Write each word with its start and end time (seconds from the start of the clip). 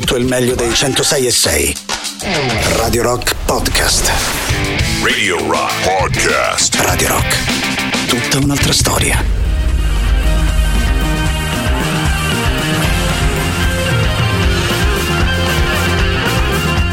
tutto 0.00 0.16
il 0.16 0.26
meglio 0.26 0.54
dei 0.54 0.74
106 0.74 1.26
e 1.26 1.30
6. 1.30 1.76
Radio 2.76 3.02
Rock 3.02 3.34
Podcast. 3.46 4.12
Radio 5.02 5.38
Rock 5.48 5.72
Podcast. 5.84 6.74
Radio 6.74 7.08
Rock. 7.08 8.06
Tutta 8.06 8.44
un'altra 8.44 8.74
storia. 8.74 9.24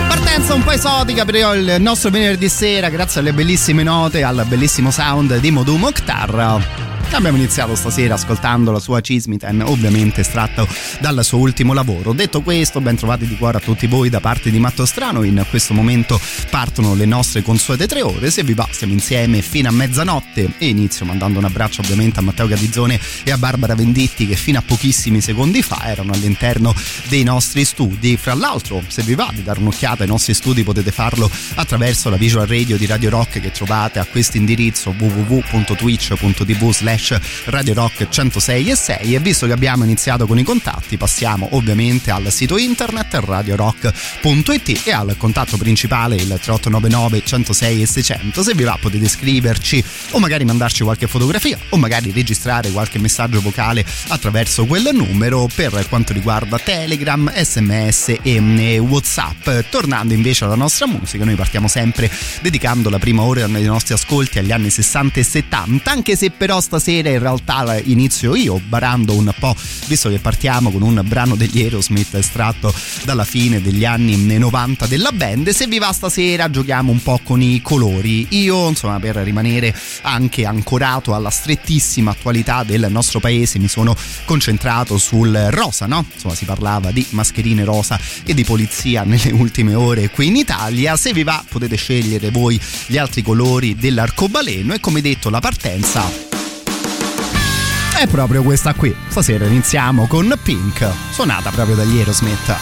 Partenza 0.08 0.54
un 0.54 0.64
po' 0.64 0.72
esotica 0.72 1.26
per 1.26 1.36
il 1.36 1.76
nostro 1.80 2.10
venerdì 2.10 2.48
sera, 2.48 2.88
grazie 2.88 3.20
alle 3.20 3.34
bellissime 3.34 3.84
note, 3.84 4.24
al 4.24 4.46
bellissimo 4.48 4.92
sound 4.92 5.40
di 5.40 5.52
Modu 5.52 5.76
Mokhtar. 5.76 6.82
Abbiamo 7.14 7.38
iniziato 7.38 7.75
stasera 7.75 8.16
ascoltando 8.16 8.71
la 8.71 8.79
sua 8.79 9.00
Cismiten, 9.00 9.61
ovviamente 9.61 10.21
estratto 10.21 10.68
dal 11.00 11.23
suo 11.23 11.38
ultimo 11.38 11.71
lavoro. 11.73 12.11
Detto 12.11 12.41
questo, 12.41 12.82
ben 12.82 12.96
trovati 12.96 13.28
di 13.28 13.38
cuore 13.38 13.59
a 13.59 13.61
tutti 13.61 13.86
voi 13.86 14.09
da 14.09 14.20
parte 14.20 14.50
di 14.50 14.57
Matto 14.57 14.83
Strano. 14.83 15.21
In 15.21 15.46
questo 15.47 15.75
momento 15.75 16.19
partono 16.50 16.96
le 16.96 17.05
nostre 17.05 17.43
consuete 17.43 17.88
tre 17.88 18.02
ore. 18.02 18.32
Se 18.32 18.43
vi 18.43 18.55
va, 18.55 18.68
siamo 18.71 18.93
insieme 18.93 19.43
fino 19.43 19.69
a 19.69 19.71
mezzanotte. 19.71 20.54
E 20.57 20.68
inizio 20.68 21.05
mandando 21.05 21.38
un 21.38 21.46
abbraccio 21.46 21.82
ovviamente 21.82 22.18
a 22.18 22.24
Matteo 22.24 22.47
Gadizzone 22.47 23.00
e 23.24 23.32
a 23.32 23.38
Barbara 23.38 23.75
Venditti 23.75 24.25
che 24.25 24.36
fino 24.36 24.57
a 24.57 24.64
pochissimi 24.66 25.21
secondi 25.21 25.61
fa 25.61 25.86
erano 25.86 26.14
all'interno 26.14 26.74
dei 27.10 27.24
nostri 27.24 27.64
studi. 27.64 28.18
Fra 28.18 28.33
l'altro, 28.33 28.82
se 28.88 29.04
vi 29.04 29.14
va 29.14 29.30
di 29.32 29.43
dare 29.43 29.60
un'occhiata 29.60 30.02
ai 30.02 30.10
nostri 30.10 30.33
studi, 30.33 30.64
potete 30.64 30.91
farlo 30.91 31.30
attraverso 31.55 32.09
la 32.09 32.17
visual 32.17 32.47
radio 32.47 32.75
di 32.75 32.88
Radio 32.88 33.11
Rock 33.11 33.39
che 33.39 33.52
trovate 33.52 34.00
a 34.00 34.05
questo 34.05 34.38
indirizzo 34.38 34.95
www.twitch.tv 34.97 36.72
slash 36.72 37.03
slash 37.03 37.20
Radio 37.45 37.73
Rock 37.73 38.08
106 38.08 38.70
e 38.70 38.75
6 38.75 39.16
e 39.16 39.20
visto 39.20 39.45
che 39.45 39.52
abbiamo 39.52 39.84
iniziato 39.84 40.25
con 40.25 40.39
i 40.39 40.44
contatti 40.44 40.98
passiamo 40.98 41.50
ovviamente 41.52 42.09
al 42.09 42.31
sito 42.31 42.58
internet 42.58 43.14
radiorock.it 43.16 44.81
e 44.86 44.92
al 44.92 45.16
contatto 45.17 45.58
principale 45.58 46.16
il 46.16 46.28
3899 46.28 47.23
106 47.23 47.81
e 47.81 47.86
600 47.86 48.44
se 48.44 48.53
vi 48.55 48.64
va 48.64 48.77
potete 48.80 49.08
scriverci 49.08 49.83
o 50.11 50.19
magari 50.19 50.45
mandarci 50.45 50.83
qualche 50.83 51.08
fotografia 51.08 51.58
o 51.69 51.77
magari 51.77 52.11
registrare 52.11 52.72
qualche 52.72 53.00
messaggio 53.00 53.42
vocale 53.42 53.86
attraverso 54.08 54.66
quel 54.66 54.89
numero 54.94 55.49
per 55.53 55.86
quanto 55.89 56.14
riguarda 56.14 56.58
Telegram, 56.59 57.31
SMS 57.33 58.16
e 58.22 58.77
Whatsapp. 58.80 59.49
Tornando 59.70 60.14
invece 60.14 60.45
alla 60.45 60.55
nostra 60.55 60.88
musica 60.88 61.25
noi 61.25 61.36
partiamo 61.36 61.67
sempre 61.67 62.09
dedicando 62.42 62.89
la 62.89 62.99
prima 62.99 63.23
ora 63.23 63.45
dei 63.47 63.64
nostri 63.64 63.94
ascolti 63.94 64.39
agli 64.39 64.52
anni 64.52 64.70
60 64.70 65.20
e 65.20 65.23
70 65.23 65.92
anche 65.92 66.16
se 66.16 66.31
però 66.31 66.61
stasera 66.61 66.92
stasera 66.94 67.09
in 67.09 67.19
realtà 67.19 67.80
inizio 67.83 68.36
io 68.36 68.61
barando 68.67 69.16
un 69.16 69.33
po' 69.39 69.55
visto 69.88 70.09
che 70.09 70.19
partiamo 70.19 70.69
con 70.72 70.83
un 70.83 71.02
brano 71.03 71.36
degli 71.36 71.61
Aerosmith 71.61 72.13
estratto 72.13 72.73
dalla 73.03 73.23
fine 73.23 73.61
degli 73.61 73.83
anni 73.83 74.16
90 74.16 74.86
della 74.86 75.11
band 75.11 75.49
se 75.49 75.66
vi 75.66 75.80
va 75.80 75.91
stasera 75.91 76.49
giochiamo 76.49 76.91
un 76.91 77.02
po' 77.02 77.19
con 77.23 77.41
i 77.41 77.61
colori 77.61 78.27
io 78.30 78.67
insomma 78.67 78.99
per 78.99 79.16
rimanere 79.16 79.75
anche 80.02 80.45
ancorato 80.45 81.16
alla 81.16 81.31
strettissima 81.31 82.11
attualità 82.11 82.64
del 82.64 82.86
nostro 82.89 83.19
paese 83.19 83.58
mi 83.58 83.67
sono 83.67 83.95
concentrato 84.25 84.97
sul 84.97 85.47
rosa 85.49 85.88
no? 85.88 86.05
insomma 86.14 86.36
si 86.36 86.45
parlava 86.45 86.91
di 86.91 87.05
mascherine 87.09 87.64
rosa 87.64 87.99
e 88.23 88.33
di 88.36 88.44
polizia 88.44 89.03
nelle 89.03 89.31
ultime 89.31 89.73
ore 89.73 90.09
qui 90.09 90.27
in 90.27 90.36
Italia 90.36 90.95
se 90.95 91.11
vi 91.11 91.23
va 91.23 91.44
potete 91.47 91.75
scegliere 91.75 92.30
voi 92.30 92.59
gli 92.86 92.97
altri 92.97 93.23
colori 93.23 93.75
dell'arcobaleno 93.75 94.73
e 94.73 94.80
come 94.80 95.02
detto 95.02 95.30
la 95.31 95.39
partenza 95.39 96.33
è 98.03 98.07
proprio 98.07 98.43
questa 98.43 98.73
qui. 98.73 98.93
Stasera 99.07 99.45
iniziamo 99.45 100.07
con 100.07 100.33
Pink, 100.41 100.87
suonata 101.11 101.51
proprio 101.51 101.75
dagli 101.75 101.97
Aerosmith. 101.97 102.55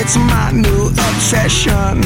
it's 0.00 0.16
my 0.16 0.52
new 0.52 0.77
obsession. 0.96 2.00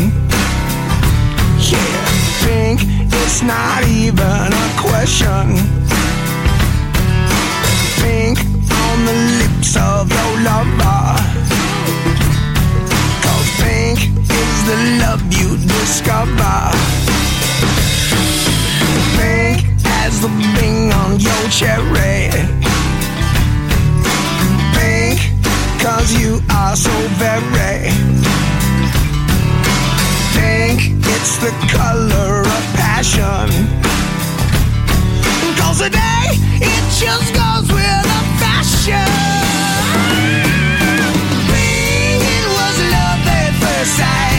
Yeah, 1.59 2.05
think 2.43 2.81
it's 3.13 3.43
not 3.43 3.85
even 3.85 4.49
a 4.53 4.69
question. 4.79 5.57
Think 8.03 8.39
on 8.39 8.97
the 9.09 9.17
lips 9.41 9.77
of 9.77 10.11
your 10.11 10.33
lover. 10.49 11.05
Cause 13.25 13.51
pink 13.63 13.99
is 14.43 14.57
the 14.71 14.79
love 15.03 15.23
you 15.39 15.57
discover. 15.57 16.59
Pink 19.19 19.59
as 20.03 20.21
the 20.21 20.31
bing 20.55 20.93
on 20.93 21.21
your 21.21 21.45
cherry. 21.51 22.31
Pink 24.75 25.19
cause 25.81 26.13
you 26.21 26.41
are 26.51 26.77
so 26.77 26.95
very 27.19 28.52
pink. 30.77 30.93
It's 31.07 31.37
the 31.39 31.51
color 31.71 32.41
of 32.41 32.65
passion. 32.75 33.49
Cause 35.57 35.79
today 35.81 36.39
it 36.61 36.85
just 36.99 37.35
goes 37.35 37.69
with 37.73 38.03
the 38.13 38.23
fashion. 38.41 39.09
It 42.25 42.45
was 42.57 42.77
love 42.91 43.27
at 43.27 43.53
first 43.61 43.97
sight. 43.97 44.32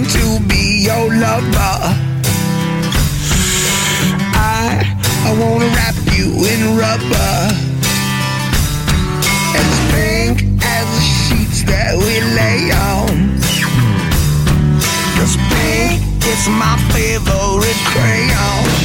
long 0.00 0.08
to 0.08 0.48
be 0.48 0.84
your 0.84 1.08
lover. 1.14 1.76
I, 4.32 4.96
I 5.24 5.32
wanna 5.38 5.66
wrap 5.66 5.94
you 6.16 6.32
in 6.46 6.76
rubber. 6.76 7.32
As 9.56 9.72
pink 9.92 10.42
as 10.62 10.86
the 10.96 11.00
sheets 11.00 11.64
that 11.64 11.96
we 11.96 12.20
lay 12.38 12.70
on. 12.72 13.40
Cause 15.16 15.36
pink 15.50 16.02
is 16.26 16.48
my 16.48 16.76
favorite 16.92 17.80
crayon. 17.92 18.79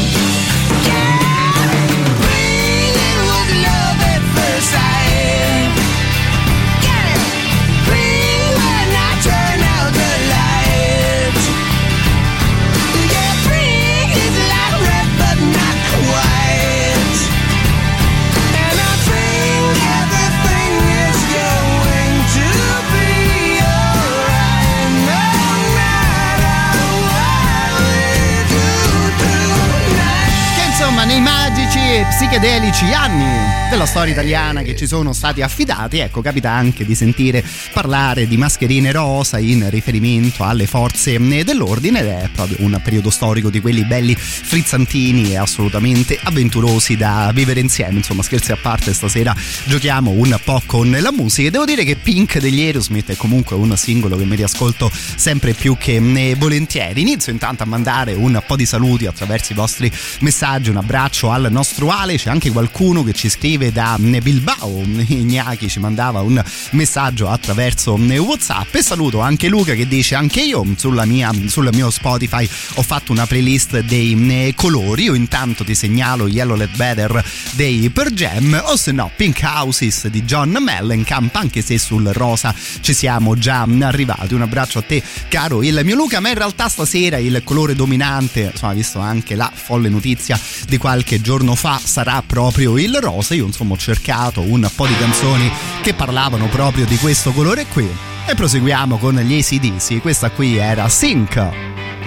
Psichedelici 32.10 32.94
anni 32.94 33.55
della 33.76 33.88
storia 33.88 34.14
italiana 34.14 34.62
che 34.62 34.74
ci 34.74 34.88
sono 34.88 35.12
stati 35.12 35.42
affidati, 35.42 35.98
ecco 35.98 36.22
capita 36.22 36.50
anche 36.50 36.86
di 36.86 36.96
sentire 36.96 37.44
parlare 37.74 38.26
di 38.26 38.38
mascherine 38.38 38.94
rosa 38.94 39.38
in 39.38 39.70
riferimento 39.70 40.46
alle 40.46 40.66
forze 40.66 41.18
dell'ordine 41.44 42.00
ed 42.00 42.06
è 42.06 42.30
proprio 42.34 42.56
un 42.62 42.80
periodo 42.82 43.10
storico 43.10 43.50
di 43.50 43.60
quelli 43.60 43.84
belli 43.84 44.16
frizzantini 44.16 45.32
e 45.32 45.38
assolutamente 45.38 46.18
avventurosi 46.24 46.96
da 46.96 47.30
vivere 47.34 47.60
insieme. 47.60 47.98
Insomma 47.98 48.24
scherzi 48.24 48.54
a 48.54 48.56
parte 48.56 48.94
stasera 48.94 49.36
giochiamo 49.66 50.12
un 50.12 50.40
po' 50.42 50.62
con 50.66 50.98
la 50.98 51.12
musica 51.12 51.50
e 51.50 51.52
devo 51.52 51.66
dire 51.66 51.84
che 51.84 51.98
Pink 51.98 52.40
degli 52.40 52.62
Aerosmith 52.62 53.12
è 53.12 53.18
comunque 53.18 53.58
un 53.58 53.76
singolo 53.76 54.16
che 54.16 54.24
mi 54.24 54.38
riascolto 54.38 54.90
sempre 55.16 55.52
più 55.52 55.76
che 55.78 55.96
eh, 55.98 56.36
volentieri. 56.36 57.02
Inizio 57.02 57.34
intanto 57.34 57.64
a 57.64 57.66
mandare 57.66 58.14
un 58.14 58.42
po' 58.48 58.56
di 58.56 58.66
saluti 58.66 59.06
attraverso 59.06 59.52
i 59.52 59.56
vostri 59.56 59.92
messaggi, 60.20 60.70
un 60.70 60.78
abbraccio 60.78 61.30
al 61.30 61.48
nostro 61.52 61.90
Ale, 61.90 62.16
c'è 62.16 62.30
anche 62.30 62.52
qualcuno 62.52 63.04
che 63.04 63.12
ci 63.12 63.28
scrive 63.28 63.64
da 63.72 63.98
Bilbao, 64.00 64.82
Ignaki 65.08 65.70
ci 65.70 65.80
mandava 65.80 66.22
un 66.22 66.42
messaggio 66.72 67.30
attraverso 67.30 67.94
Whatsapp. 67.96 68.74
E 68.76 68.82
saluto 68.82 69.20
anche 69.20 69.48
Luca 69.48 69.74
che 69.74 69.88
dice 69.88 70.16
anche 70.16 70.42
io 70.42 70.64
mia, 71.06 71.32
sul 71.48 71.70
mio 71.74 71.90
Spotify 71.90 72.48
ho 72.76 72.82
fatto 72.82 73.12
una 73.12 73.26
playlist 73.26 73.80
dei 73.80 74.54
colori, 74.56 75.04
io 75.04 75.14
intanto 75.14 75.64
ti 75.64 75.76
segnalo 75.76 76.28
Yellow 76.28 76.56
Let 76.56 76.76
Better 76.76 77.24
dei 77.52 77.90
Per 77.90 78.12
Jam 78.12 78.62
o 78.66 78.76
se 78.76 78.92
no 78.92 79.12
Pink 79.16 79.42
Houses 79.44 80.08
di 80.08 80.24
John 80.24 80.58
Mellencamp 80.60 81.36
anche 81.36 81.62
se 81.62 81.78
sul 81.78 82.10
rosa 82.14 82.54
ci 82.82 82.94
siamo 82.94 83.36
già 83.38 83.68
arrivati, 83.82 84.34
un 84.34 84.42
abbraccio 84.42 84.80
a 84.80 84.82
te 84.82 85.02
caro 85.28 85.64
il 85.64 85.80
mio 85.84 85.96
Luca. 85.96 86.20
Ma 86.20 86.30
in 86.30 86.36
realtà 86.36 86.70
stasera 86.70 87.18
il 87.18 87.42
colore 87.44 87.76
dominante, 87.76 88.50
insomma 88.52 88.74
visto 88.74 89.00
anche 89.00 89.36
la 89.36 89.52
folle 89.54 89.90
notizia 89.90 90.40
di 90.68 90.78
qualche 90.78 91.22
giorno 91.22 91.56
fa 91.56 91.80
sarà 91.84 92.24
proprio 92.26 92.78
il 92.78 92.98
rosa, 93.00 93.34
io 93.34 93.45
insomma 93.46 93.74
ho 93.74 93.78
cercato 93.78 94.42
un 94.42 94.70
po' 94.76 94.88
di 94.88 94.98
canzoni 94.98 95.52
che 95.82 95.94
parlavano 95.94 96.48
proprio 96.48 96.86
di 96.86 96.98
questo 96.98 97.32
colore 97.32 97.66
qui 97.68 97.90
e 98.28 98.34
proseguiamo 98.34 98.98
con 98.98 99.16
gli 99.16 99.38
ACDC, 99.38 100.02
questa 100.02 100.32
qui 100.32 100.58
era 100.58 100.90
Sync 100.90 101.50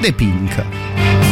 The 0.01 0.13
Pink. 0.13 1.28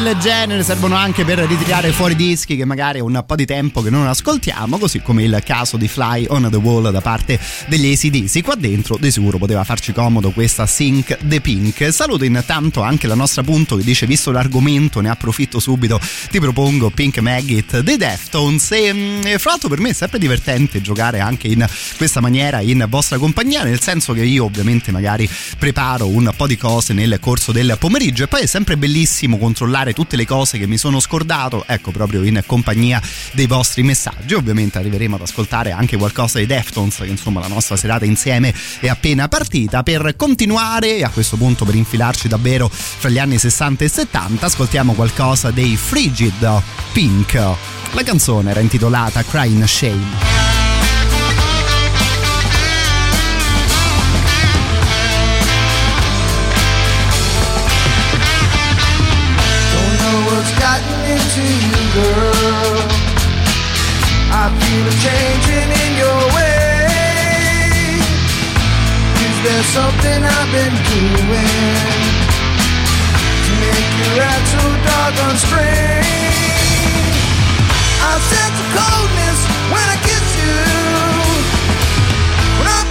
Del 0.00 0.16
genere 0.18 0.62
servono 0.62 0.94
anche 0.94 1.22
per 1.22 1.40
ritirare 1.40 1.92
fuori 1.92 2.16
dischi 2.16 2.56
che 2.56 2.64
magari 2.64 3.00
è 3.00 3.02
un 3.02 3.22
po' 3.26 3.34
di 3.34 3.44
tempo 3.44 3.82
che 3.82 3.90
non 3.90 4.06
ascoltiamo, 4.06 4.78
così 4.78 5.02
come 5.02 5.22
il 5.22 5.42
caso 5.44 5.76
di 5.76 5.86
Fly 5.86 6.24
on 6.30 6.48
the 6.50 6.56
Wall 6.56 6.90
da 6.90 7.02
parte 7.02 7.38
degli 7.66 7.92
ACDC. 7.92 8.42
Qua 8.42 8.54
dentro 8.54 8.96
di 8.96 9.10
sicuro 9.10 9.36
poteva 9.36 9.64
farci 9.64 9.92
comodo 9.92 10.30
questa 10.30 10.64
Sync 10.64 11.18
the 11.20 11.42
Pink. 11.42 11.92
Saluto 11.92 12.24
intanto 12.24 12.80
anche 12.80 13.06
la 13.06 13.14
nostra 13.14 13.42
punto 13.42 13.76
che 13.76 13.84
dice 13.84 14.06
visto 14.06 14.30
l'argomento 14.30 15.02
ne 15.02 15.10
approfitto 15.10 15.60
subito, 15.60 16.00
ti 16.30 16.40
propongo 16.40 16.88
Pink 16.88 17.18
Maggot 17.18 17.80
dei 17.80 17.98
Deftones 17.98 18.70
e 18.70 18.94
mm, 18.94 19.20
fra 19.36 19.50
l'altro 19.50 19.68
per 19.68 19.80
me 19.80 19.90
è 19.90 19.92
sempre 19.92 20.18
divertente 20.18 20.80
giocare 20.80 21.20
anche 21.20 21.48
in 21.48 21.66
questa 21.98 22.20
maniera 22.20 22.62
in 22.62 22.86
vostra 22.88 23.18
compagnia, 23.18 23.62
nel 23.62 23.82
senso 23.82 24.14
che 24.14 24.24
io 24.24 24.44
ovviamente 24.44 24.90
magari 24.90 25.28
preparo 25.58 26.08
un 26.08 26.32
po' 26.34 26.46
di 26.46 26.56
cose 26.56 26.94
nel 26.94 27.18
corso 27.20 27.52
del 27.52 27.76
pomeriggio 27.78 28.24
e 28.24 28.28
poi 28.28 28.40
è 28.40 28.46
sempre 28.46 28.78
bellissimo 28.78 29.36
controllare 29.36 29.81
tutte 29.92 30.14
le 30.14 30.24
cose 30.24 30.58
che 30.58 30.68
mi 30.68 30.78
sono 30.78 31.00
scordato, 31.00 31.64
ecco 31.66 31.90
proprio 31.90 32.22
in 32.22 32.40
compagnia 32.46 33.02
dei 33.32 33.46
vostri 33.46 33.82
messaggi. 33.82 34.34
Ovviamente 34.34 34.78
arriveremo 34.78 35.16
ad 35.16 35.22
ascoltare 35.22 35.72
anche 35.72 35.96
qualcosa 35.96 36.38
dei 36.38 36.46
Deftones, 36.46 36.98
che 36.98 37.06
insomma 37.06 37.40
la 37.40 37.48
nostra 37.48 37.74
serata 37.76 38.04
insieme 38.04 38.54
è 38.78 38.88
appena 38.88 39.26
partita. 39.26 39.82
Per 39.82 40.14
continuare 40.14 41.02
a 41.02 41.08
questo 41.08 41.36
punto 41.36 41.64
per 41.64 41.74
infilarci 41.74 42.28
davvero 42.28 42.68
fra 42.68 43.08
gli 43.08 43.18
anni 43.18 43.38
60 43.38 43.84
e 43.84 43.88
70, 43.88 44.46
ascoltiamo 44.46 44.92
qualcosa 44.92 45.50
dei 45.50 45.76
Frigid 45.76 46.62
Pink. 46.92 47.34
La 47.34 48.02
canzone 48.04 48.50
era 48.50 48.60
intitolata 48.60 49.24
Crying 49.24 49.64
Shame. 49.64 50.61
I 64.84 64.90
changing 64.98 65.70
in 65.70 65.92
your 65.94 66.22
way. 66.34 66.82
Is 69.26 69.36
there 69.46 69.64
something 69.70 70.18
I've 70.26 70.50
been 70.50 70.74
doing 70.90 71.86
to 73.46 73.52
make 73.62 73.90
you 74.00 74.10
act 74.26 74.46
so 74.50 74.62
doggone 74.82 75.38
strange? 75.38 76.02
I 78.02 78.12
sense 78.26 78.58
a 78.58 78.68
coldness 78.74 79.40
when 79.70 79.86
I 79.86 79.96
kiss 80.02 80.28
you. 80.42 80.58
When 82.58 82.66
I 82.66 82.82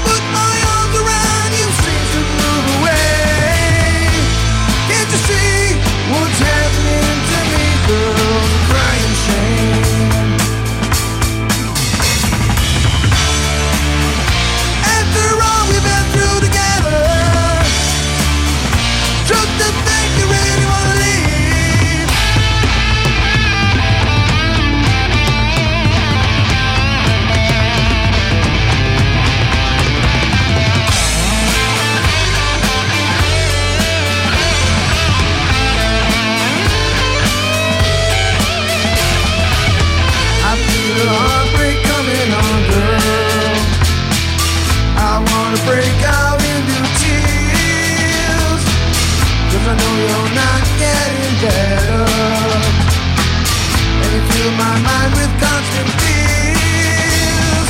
fill 54.41 54.51
my 54.53 54.75
mind 54.81 55.13
with 55.13 55.31
constant 55.39 55.89
fears. 56.01 57.67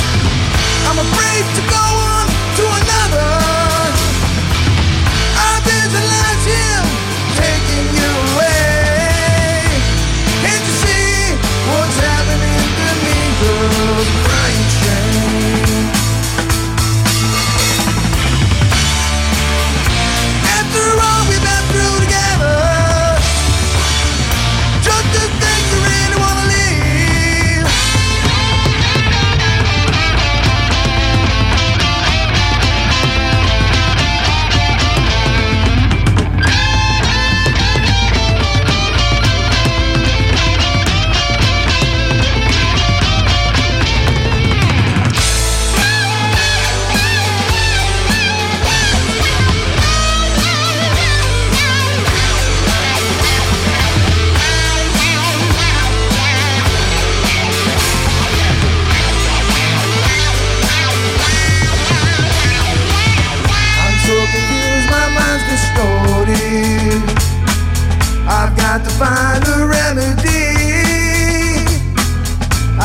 I'm 0.88 0.98
afraid 0.98 1.44
to 1.56 1.62
go 1.68 1.91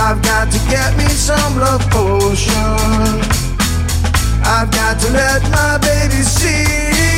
I've 0.10 0.22
got 0.22 0.50
to 0.54 0.60
get 0.70 0.96
me 0.98 1.10
some 1.10 1.58
love 1.60 1.82
potion. 1.90 2.54
I've 4.42 4.72
got 4.72 4.98
to 5.02 5.12
let 5.12 5.44
my 5.52 5.78
baby 5.80 6.22
see. 6.22 7.17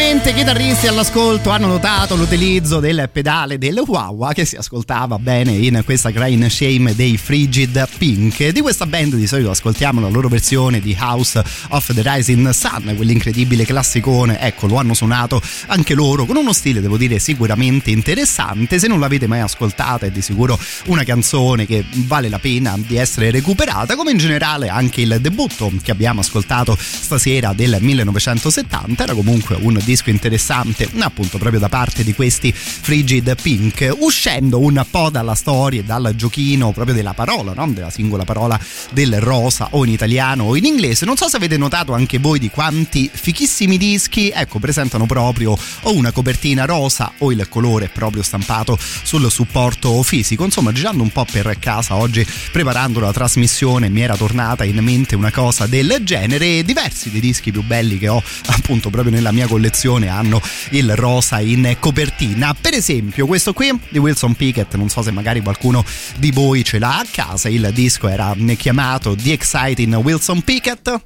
I 0.00 0.32
chitarristi 0.32 0.86
all'ascolto 0.86 1.50
hanno 1.50 1.66
notato 1.66 2.16
l'utilizzo 2.16 2.80
del 2.80 3.10
pedale 3.12 3.58
del 3.58 3.78
Wawa 3.78 4.32
che 4.32 4.46
si 4.46 4.56
ascoltava 4.56 5.18
bene 5.18 5.52
in 5.52 5.82
questa 5.84 6.10
Crying 6.10 6.46
Shame 6.46 6.94
dei 6.94 7.18
Frigid 7.18 7.86
Pink. 7.98 8.48
Di 8.48 8.60
questa 8.62 8.86
band 8.86 9.16
di 9.16 9.26
solito 9.26 9.50
ascoltiamo 9.50 10.00
la 10.00 10.08
loro 10.08 10.28
versione 10.28 10.80
di 10.80 10.96
House 10.98 11.42
of 11.68 11.92
the 11.92 12.02
Rising 12.02 12.48
Sun, 12.48 12.94
quell'incredibile 12.96 13.66
classicone. 13.66 14.40
Ecco, 14.40 14.66
lo 14.68 14.76
hanno 14.76 14.94
suonato 14.94 15.42
anche 15.66 15.92
loro 15.92 16.24
con 16.24 16.36
uno 16.36 16.54
stile, 16.54 16.80
devo 16.80 16.96
dire, 16.96 17.18
sicuramente 17.18 17.90
interessante. 17.90 18.78
Se 18.78 18.88
non 18.88 19.00
l'avete 19.00 19.26
mai 19.26 19.40
ascoltata 19.40 20.06
è 20.06 20.10
di 20.10 20.22
sicuro 20.22 20.58
una 20.86 21.04
canzone 21.04 21.66
che 21.66 21.84
vale 22.06 22.30
la 22.30 22.38
pena 22.38 22.78
di 22.78 22.96
essere 22.96 23.30
recuperata, 23.30 23.96
come 23.96 24.12
in 24.12 24.18
generale 24.18 24.68
anche 24.68 25.02
il 25.02 25.18
debutto 25.20 25.70
che 25.82 25.90
abbiamo 25.90 26.20
ascoltato 26.20 26.76
stasera 26.78 27.52
del 27.52 27.76
1970 27.80 29.02
era 29.02 29.14
comunque 29.14 29.58
un 29.60 29.78
disco 29.90 30.10
interessante 30.10 30.88
appunto 31.00 31.36
proprio 31.38 31.58
da 31.58 31.68
parte 31.68 32.04
di 32.04 32.14
questi 32.14 32.52
Frigid 32.52 33.34
Pink. 33.42 33.92
Uscendo 33.98 34.60
un 34.60 34.84
po' 34.88 35.10
dalla 35.10 35.34
storia 35.34 35.80
e 35.80 35.84
dal 35.84 36.12
giochino 36.14 36.70
proprio 36.70 36.94
della 36.94 37.12
parola 37.12 37.52
no? 37.54 37.66
della 37.72 37.90
singola 37.90 38.22
parola 38.22 38.58
del 38.92 39.20
rosa 39.20 39.68
o 39.72 39.84
in 39.84 39.90
italiano 39.90 40.44
o 40.44 40.56
in 40.56 40.64
inglese. 40.64 41.04
Non 41.04 41.16
so 41.16 41.28
se 41.28 41.36
avete 41.36 41.56
notato 41.56 41.92
anche 41.92 42.18
voi 42.18 42.38
di 42.38 42.50
quanti 42.50 43.10
fichissimi 43.12 43.76
dischi 43.78 44.30
ecco 44.32 44.60
presentano 44.60 45.06
proprio 45.06 45.58
o 45.82 45.92
una 45.92 46.12
copertina 46.12 46.66
rosa 46.66 47.12
o 47.18 47.32
il 47.32 47.48
colore 47.48 47.88
proprio 47.88 48.22
stampato 48.22 48.78
sul 49.02 49.28
supporto 49.28 50.00
fisico. 50.04 50.44
Insomma 50.44 50.70
girando 50.70 51.02
un 51.02 51.10
po' 51.10 51.26
per 51.28 51.58
casa 51.58 51.96
oggi 51.96 52.24
preparando 52.52 53.00
la 53.00 53.12
trasmissione 53.12 53.88
mi 53.88 54.02
era 54.02 54.16
tornata 54.16 54.62
in 54.62 54.78
mente 54.84 55.16
una 55.16 55.32
cosa 55.32 55.66
del 55.66 55.98
genere. 56.04 56.62
Diversi 56.62 57.10
dei 57.10 57.20
dischi 57.20 57.50
più 57.50 57.64
belli 57.64 57.98
che 57.98 58.06
ho 58.06 58.22
appunto 58.46 58.88
proprio 58.90 59.12
nella 59.12 59.32
mia 59.32 59.48
collezione 59.48 59.78
hanno 59.88 60.40
il 60.70 60.94
rosa 60.96 61.40
in 61.40 61.76
copertina. 61.78 62.54
Per 62.58 62.74
esempio 62.74 63.26
questo 63.26 63.52
qui 63.52 63.78
di 63.88 63.98
Wilson 63.98 64.34
Pickett 64.34 64.74
non 64.76 64.88
so 64.88 65.02
se 65.02 65.10
magari 65.10 65.40
qualcuno 65.40 65.84
di 66.16 66.30
voi 66.30 66.64
ce 66.64 66.78
l'ha 66.78 66.98
a 66.98 67.06
casa 67.10 67.48
il 67.48 67.70
disco 67.72 68.08
era 68.08 68.34
chiamato 68.56 69.14
The 69.14 69.32
Exciting 69.32 69.94
Wilson 69.94 70.42
Pickett 70.42 71.00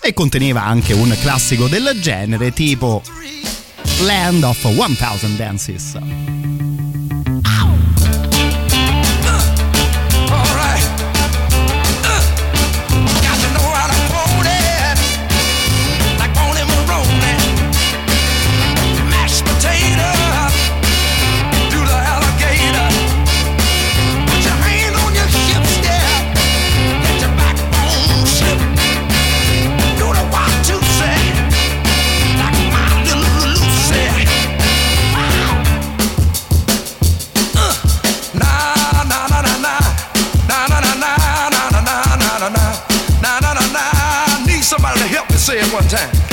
e 0.00 0.12
conteneva 0.12 0.62
anche 0.62 0.92
un 0.92 1.16
classico 1.20 1.66
del 1.66 1.98
genere 2.00 2.52
tipo 2.52 3.02
Land 4.00 4.42
of 4.42 4.64
1000 4.64 5.36
Dances 5.36 6.53
say 45.54 45.60
it 45.60 45.72
one 45.72 45.86
time. 45.88 46.23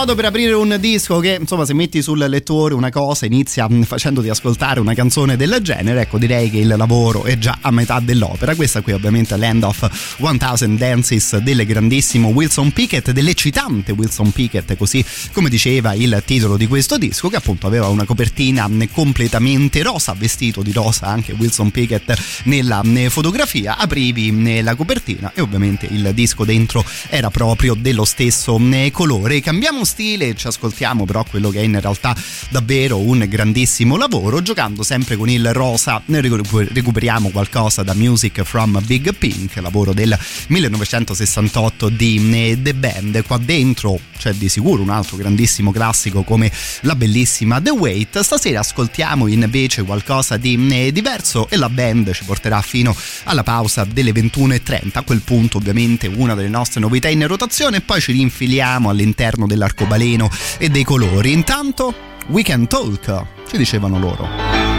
Modo 0.00 0.14
per 0.14 0.24
aprire 0.24 0.54
un 0.54 0.78
disco 0.80 1.18
che, 1.18 1.36
insomma, 1.38 1.66
se 1.66 1.74
metti 1.74 2.00
sul 2.00 2.16
lettore 2.26 2.72
una 2.72 2.88
cosa 2.88 3.26
inizia 3.26 3.68
mm, 3.70 3.82
facendoti 3.82 4.30
ascoltare 4.30 4.80
una 4.80 4.94
canzone 4.94 5.36
del 5.36 5.58
genere, 5.60 6.00
ecco, 6.00 6.16
direi 6.16 6.48
che 6.48 6.56
il 6.56 6.68
lavoro 6.68 7.24
è 7.24 7.36
già 7.36 7.58
a 7.60 7.70
metà 7.70 8.00
dell'opera. 8.00 8.54
Questa 8.54 8.80
qui 8.80 8.94
ovviamente 8.94 9.34
è 9.34 9.36
Land 9.36 9.62
of 9.62 10.16
1000 10.16 10.78
Dances 10.78 11.36
del 11.36 11.66
grandissimo 11.66 12.28
Wilson 12.28 12.72
Pickett, 12.72 13.10
dell'eccitante 13.10 13.92
Wilson 13.92 14.32
Pickett, 14.32 14.74
così 14.74 15.04
come 15.32 15.50
diceva 15.50 15.92
il 15.92 16.22
titolo 16.24 16.56
di 16.56 16.66
questo 16.66 16.96
disco, 16.96 17.28
che 17.28 17.36
appunto 17.36 17.66
aveva 17.66 17.88
una 17.88 18.04
copertina 18.04 18.70
completamente 18.90 19.82
rosa, 19.82 20.14
vestito 20.16 20.62
di 20.62 20.72
rosa 20.72 21.08
anche 21.08 21.34
Wilson 21.36 21.70
Pickett 21.70 22.18
nella 22.44 22.80
mm, 22.82 23.08
fotografia. 23.08 23.76
Aprivi 23.76 24.32
mm, 24.32 24.60
la 24.62 24.74
copertina 24.74 25.32
e 25.34 25.42
ovviamente 25.42 25.86
il 25.90 26.10
disco 26.14 26.46
dentro 26.46 26.82
era 27.10 27.28
proprio 27.28 27.74
dello 27.74 28.06
stesso 28.06 28.58
colore. 28.92 29.42
Cambiamo 29.42 29.84
stile 29.90 30.28
e 30.28 30.34
ci 30.36 30.46
ascoltiamo 30.46 31.04
però 31.04 31.24
quello 31.24 31.50
che 31.50 31.58
è 31.58 31.62
in 31.62 31.78
realtà 31.80 32.16
davvero 32.48 32.98
un 32.98 33.26
grandissimo 33.28 33.96
lavoro 33.96 34.40
giocando 34.40 34.82
sempre 34.82 35.16
con 35.16 35.28
il 35.28 35.52
rosa. 35.52 36.00
Recuperiamo 36.06 37.30
qualcosa 37.30 37.82
da 37.82 37.92
Music 37.94 38.42
from 38.42 38.80
Big 38.86 39.14
Pink 39.14 39.56
lavoro 39.56 39.92
del 39.92 40.16
1968 40.46 41.88
di 41.88 42.58
The 42.62 42.74
Band. 42.74 43.24
Qua 43.24 43.38
dentro 43.38 43.98
c'è 44.16 44.32
di 44.32 44.48
sicuro 44.48 44.82
un 44.82 44.90
altro 44.90 45.16
grandissimo 45.16 45.72
classico 45.72 46.22
come 46.22 46.50
la 46.82 46.94
bellissima 46.94 47.60
The 47.60 47.70
Wait. 47.70 48.20
Stasera 48.20 48.60
ascoltiamo 48.60 49.26
invece 49.26 49.82
qualcosa 49.82 50.36
di 50.36 50.92
diverso 50.92 51.48
e 51.48 51.56
la 51.56 51.68
band 51.68 52.12
ci 52.12 52.24
porterà 52.24 52.60
fino 52.62 52.94
alla 53.24 53.42
pausa 53.42 53.84
delle 53.84 54.12
21.30 54.12 54.90
a 54.92 55.02
quel 55.02 55.20
punto 55.22 55.58
ovviamente 55.58 56.06
una 56.06 56.34
delle 56.34 56.48
nostre 56.48 56.80
novità 56.80 57.08
in 57.08 57.26
rotazione 57.26 57.78
e 57.78 57.80
poi 57.80 58.00
ci 58.00 58.12
rinfiliamo 58.12 58.88
all'interno 58.88 59.46
dell'arcobaleno 59.80 59.88
arcobaleno 59.90 60.30
e 60.58 60.68
dei 60.68 60.84
colori. 60.84 61.32
Intanto, 61.32 61.94
we 62.28 62.42
can 62.42 62.66
talk, 62.66 63.24
ci 63.48 63.56
dicevano 63.56 63.98
loro. 63.98 64.69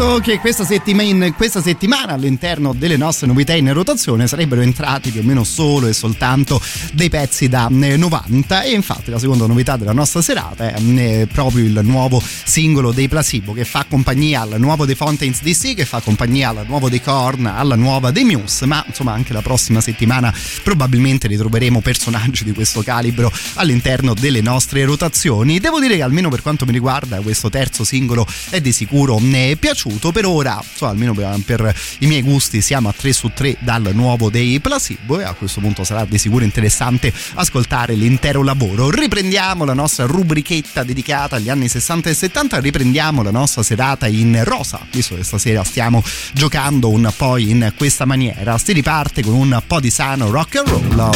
Detto 0.00 0.18
che 0.20 0.38
questa 0.38 0.64
settimana, 0.64 1.30
questa 1.34 1.60
settimana 1.60 2.14
all'interno 2.14 2.72
delle 2.72 2.96
nostre 2.96 3.26
novità 3.26 3.52
in 3.52 3.70
rotazione 3.72 4.26
sarebbero 4.26 4.62
entrati 4.62 5.10
più 5.10 5.20
o 5.20 5.24
meno 5.24 5.44
solo 5.44 5.88
e 5.88 5.92
soltanto 5.92 6.60
dei 6.94 7.10
pezzi 7.10 7.48
da 7.48 7.68
eh, 7.68 7.96
90 7.98 8.62
e 8.62 8.70
infatti 8.70 9.10
la 9.10 9.18
seconda 9.18 9.46
novità 9.46 9.76
della 9.76 9.92
nostra 9.92 10.22
serata 10.22 10.72
è 10.72 10.80
eh, 10.80 11.28
proprio 11.30 11.64
il 11.64 11.80
nuovo 11.82 12.22
singolo 12.50 12.90
dei 12.90 13.06
Placebo 13.06 13.52
che 13.52 13.64
fa 13.64 13.86
compagnia 13.88 14.40
al 14.40 14.56
nuovo 14.58 14.84
dei 14.84 14.96
Fountains 14.96 15.40
DC, 15.40 15.74
che 15.74 15.84
fa 15.84 16.00
compagnia 16.00 16.48
al 16.48 16.64
nuovo 16.66 16.88
dei 16.88 17.00
Korn, 17.00 17.46
alla 17.46 17.76
nuova 17.76 18.10
dei 18.10 18.24
Muse, 18.24 18.66
ma 18.66 18.84
insomma 18.84 19.12
anche 19.12 19.32
la 19.32 19.40
prossima 19.40 19.80
settimana 19.80 20.34
probabilmente 20.64 21.28
ritroveremo 21.28 21.80
personaggi 21.80 22.42
di 22.42 22.52
questo 22.52 22.82
calibro 22.82 23.32
all'interno 23.54 24.14
delle 24.14 24.40
nostre 24.40 24.84
rotazioni. 24.84 25.60
Devo 25.60 25.78
dire 25.78 25.94
che 25.94 26.02
almeno 26.02 26.28
per 26.28 26.42
quanto 26.42 26.66
mi 26.66 26.72
riguarda 26.72 27.20
questo 27.20 27.50
terzo 27.50 27.84
singolo 27.84 28.26
è 28.48 28.60
di 28.60 28.72
sicuro 28.72 29.18
ne 29.20 29.52
è 29.52 29.56
piaciuto. 29.56 30.10
Per 30.10 30.26
ora, 30.26 30.60
insomma, 30.60 30.90
almeno 30.90 31.14
per, 31.14 31.40
per 31.44 31.74
i 32.00 32.06
miei 32.06 32.22
gusti, 32.22 32.60
siamo 32.60 32.88
a 32.88 32.94
3 32.96 33.12
su 33.12 33.30
3 33.32 33.58
dal 33.60 33.90
nuovo 33.92 34.28
dei 34.28 34.58
Placebo 34.58 35.20
e 35.20 35.22
a 35.22 35.34
questo 35.34 35.60
punto 35.60 35.84
sarà 35.84 36.04
di 36.04 36.18
sicuro 36.18 36.42
interessante 36.42 37.12
ascoltare 37.34 37.94
l'intero 37.94 38.42
lavoro. 38.42 38.90
Riprendiamo 38.90 39.64
la 39.64 39.74
nostra 39.74 40.06
rubrichetta 40.06 40.82
dedicata 40.82 41.36
agli 41.36 41.48
anni 41.48 41.68
60 41.68 42.10
e 42.10 42.14
70, 42.14 42.39
riprendiamo 42.48 43.22
la 43.22 43.30
nostra 43.30 43.62
serata 43.62 44.06
in 44.06 44.42
rosa, 44.44 44.80
visto 44.90 45.14
che 45.14 45.24
stasera 45.24 45.62
stiamo 45.62 46.02
giocando 46.32 46.88
un 46.88 47.12
po' 47.16 47.36
in 47.36 47.72
questa 47.76 48.06
maniera. 48.06 48.56
Si 48.56 48.72
riparte 48.72 49.22
con 49.22 49.34
un 49.34 49.62
po' 49.66 49.80
di 49.80 49.90
sano 49.90 50.30
rock 50.30 50.56
and 50.56 50.68
roll 50.68 51.10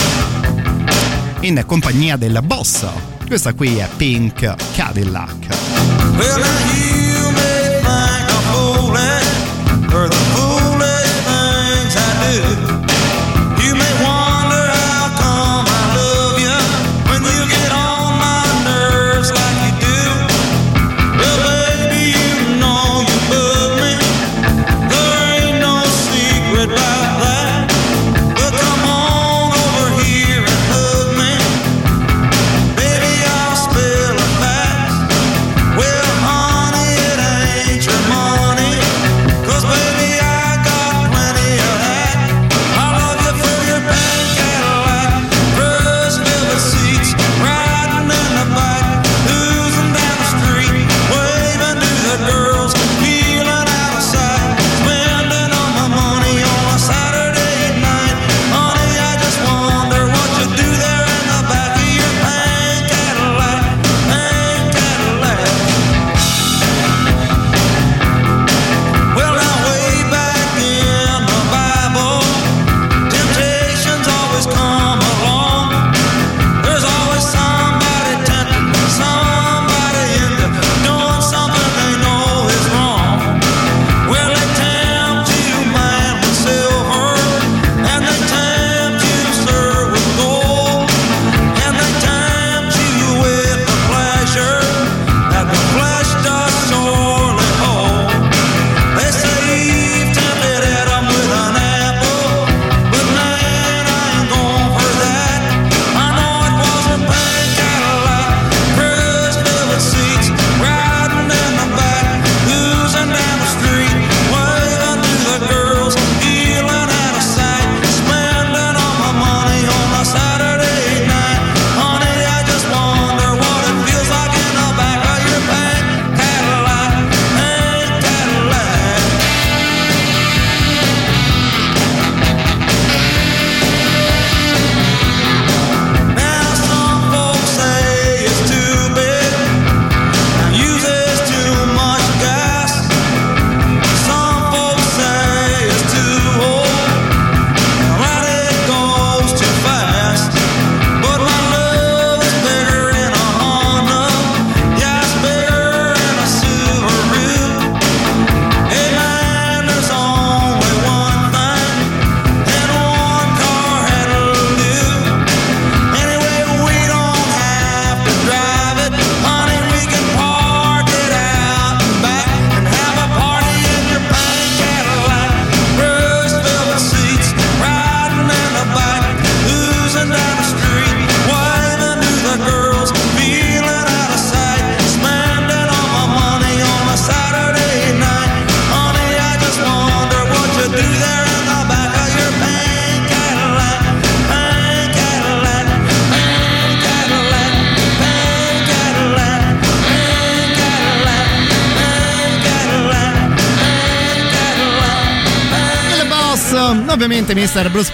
in 1.41 1.63
compagnia 1.67 2.17
del 2.17 2.41
boss. 2.45 2.87
Questa 3.27 3.55
qui 3.55 3.77
è 3.77 3.89
Pink 3.97 4.55
Cadillac. 4.75 5.47
Well, 6.17 6.43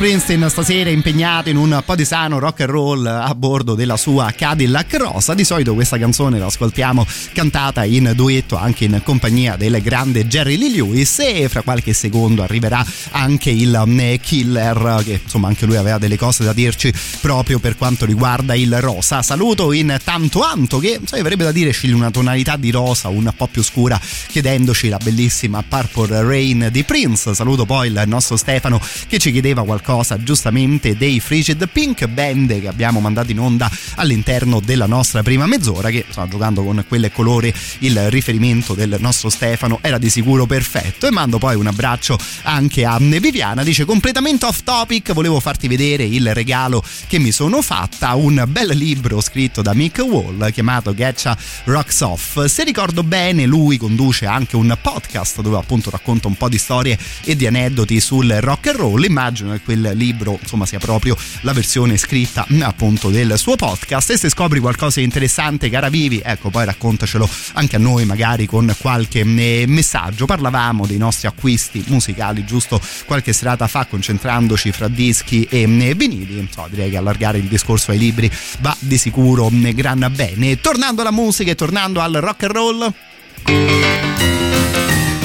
Springsteen 0.01 0.49
stasera 0.49 0.89
impegnato 0.89 1.51
in 1.51 1.59
un 1.59 1.83
po' 1.85 1.95
di 1.95 2.07
sano 2.07 2.39
rock 2.39 2.61
and 2.61 2.71
roll 2.71 3.05
a 3.05 3.35
bordo 3.35 3.75
della 3.75 3.99
sua 3.99 4.33
Cadillac 4.35 4.95
Rosa. 4.95 5.35
Di 5.35 5.45
solito 5.45 5.75
questa 5.75 5.99
canzone 5.99 6.39
la 6.39 6.47
ascoltiamo 6.47 7.07
cantata 7.35 7.85
in 7.85 8.11
duetto 8.15 8.57
anche 8.57 8.87
in 8.87 9.03
compagnia 9.05 9.57
del 9.57 9.79
grande 9.83 10.27
Jerry 10.27 10.57
Lee 10.57 10.71
Lewis 10.71 11.19
e 11.19 11.51
fra 11.51 11.61
qualche 11.61 11.93
secondo 11.93 12.43
arriverà 12.43 12.83
anche 13.11 13.51
il 13.51 13.75
eh, 13.99 14.19
Killer 14.23 15.03
che 15.05 15.21
insomma 15.23 15.49
anche 15.49 15.67
lui 15.67 15.77
aveva 15.77 15.99
delle 15.99 16.17
cose 16.17 16.45
da 16.45 16.55
dirci 16.55 16.91
proprio 17.21 17.59
per 17.59 17.77
quanto 17.77 18.07
riguarda 18.07 18.55
il 18.55 18.81
rosa. 18.81 19.21
Saluto 19.21 19.71
in 19.71 19.99
tanto 20.03 20.43
anto 20.43 20.79
che 20.79 20.99
sai, 21.05 21.21
avrebbe 21.21 21.45
da 21.45 21.53
dire 21.53 21.73
scegli 21.73 21.93
una 21.93 22.11
tonalità 22.11 22.57
di 22.57 22.71
rosa 22.71 23.09
un 23.09 23.31
po' 23.37 23.49
più 23.49 23.63
scura 23.63 24.01
chiedendoci 24.29 24.89
la 24.89 24.99
bellissima 25.03 25.63
Purple 25.63 26.23
Rain 26.23 26.69
di 26.73 26.85
Prince. 26.85 27.35
Saluto 27.35 27.67
poi 27.67 27.89
il 27.89 28.03
nostro 28.07 28.39
Stefano 28.39 28.81
che 29.07 29.19
ci 29.19 29.31
chiedeva 29.31 29.63
qualcosa 29.63 29.89
giustamente 30.23 30.97
dei 30.97 31.19
Frigid 31.19 31.69
Pink 31.69 32.07
Band 32.07 32.61
che 32.61 32.69
abbiamo 32.69 33.01
mandato 33.01 33.33
in 33.33 33.41
onda 33.41 33.69
all'interno 33.97 34.61
della 34.61 34.87
nostra 34.87 35.23
prima 35.23 35.47
mezz'ora 35.47 35.91
che 35.91 36.05
insomma, 36.07 36.29
giocando 36.29 36.63
con 36.63 36.85
quelle 36.87 37.11
colore 37.11 37.53
il 37.81 38.09
riferimento 38.11 38.75
del 38.75 38.97
nostro 39.01 39.31
Stefano 39.31 39.79
era 39.81 39.99
di 39.99 40.09
sicuro 40.09 40.47
perfetto. 40.47 41.07
E 41.07 41.11
mando 41.11 41.39
poi 41.39 41.57
un 41.57 41.67
abbraccio 41.67 42.17
anche 42.43 42.85
a 42.85 42.99
Viviana 42.99 43.65
dice 43.65 43.85
completamente 43.85 44.47
off 44.47 44.63
topic 44.63 45.13
volevo 45.13 45.41
farti 45.41 45.67
vedere 45.67 46.05
il 46.05 46.33
regalo 46.35 46.85
che 47.09 47.19
mi 47.19 47.33
sono 47.33 47.61
fatta 47.61 48.15
un 48.15 48.45
bel 48.47 48.77
libro 48.77 49.21
scritto 49.21 49.61
da 49.61 49.75
Mick 49.75 49.99
Wall 49.99 50.53
chiamato 50.53 50.95
Getcha 50.95 51.37
Rocks 51.65 52.01
Off. 52.01 52.45
Se 52.45 52.63
ricordo 52.63 53.03
bene 53.03 53.45
lui 53.45 53.77
conduce 53.77 54.27
anche 54.27 54.55
un 54.55 54.77
podcast 54.81 55.41
dove 55.41 55.57
appunto 55.57 55.91
racconta 55.91 56.29
un 56.29 56.37
po' 56.37 56.49
di 56.49 56.59
storie 56.59 56.99
e 57.25 57.35
di 57.35 57.47
aneddoti 57.47 58.01
sul 58.01 58.31
rock 58.41 58.69
and 58.69 58.77
roll. 58.77 59.03
Immagino 59.03 59.53
che 59.53 59.61
quel 59.61 59.80
libro 59.95 60.39
insomma 60.41 60.67
sia 60.67 60.79
proprio 60.79 61.17
la 61.43 61.53
versione 61.53 61.97
scritta 61.97 62.47
appunto 62.61 63.11
del 63.11 63.39
suo 63.39 63.57
podcast. 63.57 64.11
E 64.11 64.19
se 64.19 64.29
scopri 64.29 64.61
qualcosa 64.61 65.01
di 65.01 65.07
interessante 65.07 65.71
cara 65.71 65.89
Vivi 65.89 66.21
ecco 66.25 66.51
poi 66.51 66.65
raccontacelo 66.65 67.29
anche 67.55 67.77
a 67.77 67.79
noi 67.79 68.05
magari 68.05 68.47
con 68.47 68.75
qualche 68.79 69.21
eh, 69.21 69.65
messaggio. 69.67 70.27
Parlavamo 70.27 70.87
dei 70.87 70.99
nostri 70.99 71.27
acquisti 71.27 71.85
musicali 71.89 72.45
giusto? 72.45 72.81
Qualche 73.07 73.33
serata 73.33 73.67
fa 73.67 73.87
concentrandoci 73.87 74.73
fra 74.73 74.89
dischi 74.89 75.45
e 75.45 75.63
eh, 75.63 75.95
vinili. 75.95 76.39
Insomma 76.39 76.69
direi 76.69 76.91
che 76.91 76.97
allargare 76.97 77.39
il 77.39 77.47
discorso 77.47 77.91
ai 77.91 77.99
libri 77.99 78.31
va 78.61 78.77
di 78.79 78.99
sicuro 78.99 79.51
gran 79.51 80.11
bene. 80.15 80.61
Tornando 80.61 81.01
alla 81.01 81.11
musica 81.11 81.51
e 81.51 81.55
tornando 81.55 82.01
al 82.01 82.15
rock 82.15 82.43
and 82.45 82.53
roll 82.53 82.95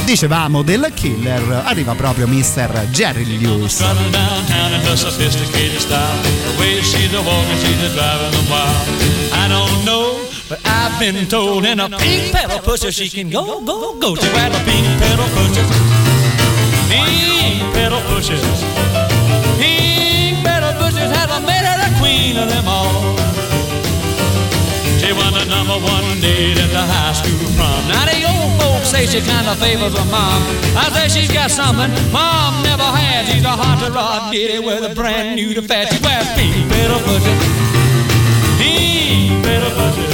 dicevamo 0.05 0.61
del 0.61 0.91
killer 0.93 1.63
arriva 1.65 1.95
proprio 1.95 2.27
Mr. 2.27 2.89
Jerry 2.91 3.25
Lewis. 3.39 3.77
The 3.77 3.85
but 10.47 10.59
I've 10.63 10.99
been 10.99 11.27
told 11.27 11.65
in 11.65 11.79
a 11.79 11.89
pink 11.89 12.31
pedal 12.31 12.59
pusher 12.59 12.91
she 12.91 13.09
can 13.09 13.29
go, 13.31 13.61
go, 13.61 13.95
go. 13.97 14.15
She 14.15 14.29
wears 14.31 14.55
a 14.55 14.63
pink 14.63 14.85
pedal 14.99 15.25
pusher. 15.33 15.65
Pink 16.87 17.73
pedal 17.73 18.01
pushers. 18.01 18.45
Pink 19.57 20.43
pedal 20.45 20.73
pushers 20.73 21.11
have 21.11 21.41
made 21.41 21.65
her 21.65 21.77
the 21.81 21.95
queen 21.99 22.37
of 22.37 22.47
them 22.47 22.67
all. 22.67 23.24
Number 25.65 25.81
one 25.81 26.21
date 26.21 26.59
at 26.61 26.69
the 26.69 26.77
high 26.77 27.13
school 27.13 27.49
prom. 27.57 27.89
Now 27.89 28.05
the 28.05 28.21
old 28.21 28.61
folks 28.61 28.89
say 28.89 29.07
she 29.07 29.19
kind 29.25 29.47
of 29.47 29.57
favors 29.57 29.97
her 29.97 30.05
mom. 30.13 30.45
I 30.77 30.93
say 30.93 31.09
she's 31.09 31.31
got 31.31 31.49
something 31.49 31.89
mom 32.13 32.61
never 32.61 32.83
had. 32.83 33.25
She's 33.25 33.43
a 33.43 33.49
hot 33.49 33.81
rod 33.89 34.31
ditty 34.31 34.59
with 34.59 34.85
a 34.85 34.93
brand 34.93 35.35
new 35.37 35.55
to 35.55 35.63
fat. 35.63 35.89
She 35.89 35.97
wears 36.05 36.29
pink 36.37 36.69
pedal 36.69 37.01
pushers. 37.01 37.41
Pink 38.61 39.41
pedal 39.41 39.73
pushers. 39.73 40.13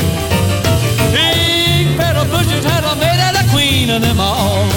Pink 1.12 2.00
pedal 2.00 2.24
pushers 2.32 2.64
has 2.64 2.96
made 2.96 3.20
her 3.20 3.34
the 3.36 3.44
queen 3.52 3.90
of 3.90 4.02
them 4.02 4.22
all. 4.22 4.71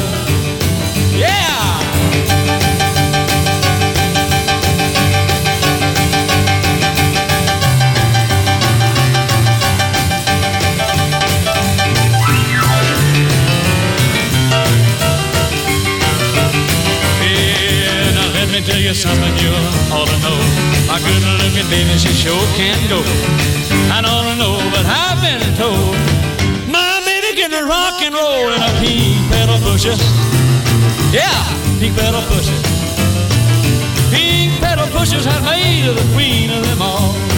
Tell 18.84 18.92
you 18.92 19.00
something 19.00 19.34
you 19.40 19.48
ought 19.92 20.08
to 20.08 20.18
know. 20.20 20.36
My 20.88 20.98
good 21.00 21.22
looking 21.40 21.68
baby, 21.70 21.96
she 21.96 22.12
sure 22.12 22.46
can 22.54 22.76
go. 22.88 23.00
I 23.88 24.02
don't 24.02 24.36
know, 24.36 24.60
but 24.70 24.84
I've 24.84 25.20
been 25.24 25.40
told. 25.56 25.96
My 26.68 27.00
baby 27.06 27.40
can 27.40 27.50
rock 27.66 28.02
and 28.02 28.14
roll 28.14 28.52
in 28.52 28.60
a 28.60 28.72
pink 28.80 29.16
pedal 29.32 29.58
pusher. 29.64 29.96
Yeah, 31.12 31.32
pink 31.80 31.96
pedal 31.96 32.20
pusher. 32.28 32.60
Pink 34.12 34.60
pedal 34.60 34.88
pushers 34.88 35.24
have 35.24 35.44
made 35.44 35.84
her 35.86 35.94
the 35.94 36.06
queen 36.12 36.50
of 36.50 36.62
them 36.66 36.82
all. 36.82 37.33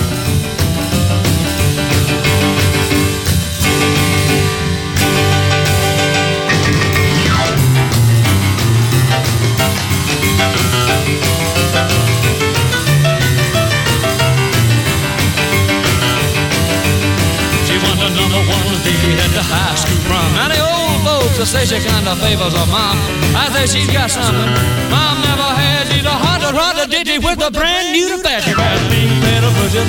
The 18.36 18.42
one 18.52 18.76
date 18.84 19.16
at 19.24 19.32
the 19.32 19.40
high 19.40 19.76
school 19.80 20.00
prom. 20.04 20.28
Now 20.36 20.48
the 20.52 20.60
old 20.60 21.00
folks 21.06 21.36
will 21.40 21.48
say 21.48 21.64
she 21.64 21.80
kind 21.80 22.04
of 22.04 22.20
favors 22.20 22.52
her 22.52 22.68
mom. 22.68 22.96
I 23.32 23.48
say 23.54 23.64
she's 23.64 23.88
got 23.88 24.10
something 24.10 24.50
mom 24.92 25.16
never 25.24 25.50
had. 25.56 25.88
She's 25.88 26.04
a 26.04 26.16
hot 26.24 26.44
rod 26.52 26.76
ditty 26.90 27.18
with 27.18 27.40
a 27.40 27.50
brand 27.50 27.96
new 27.96 28.08
to 28.12 28.52
wears 28.60 28.82
pink 28.92 29.12
pedal 29.24 29.52
pushers. 29.56 29.88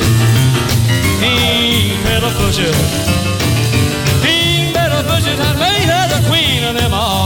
Pink 1.20 2.00
pedal 2.08 2.34
pushers. 2.40 2.78
Pink 4.24 4.76
pedal 4.76 5.04
pushers 5.10 5.40
has 5.44 5.56
made 5.60 5.90
her 5.92 6.06
the 6.14 6.20
queen 6.30 6.64
of 6.64 6.74
them 6.80 6.94
all. 6.94 7.17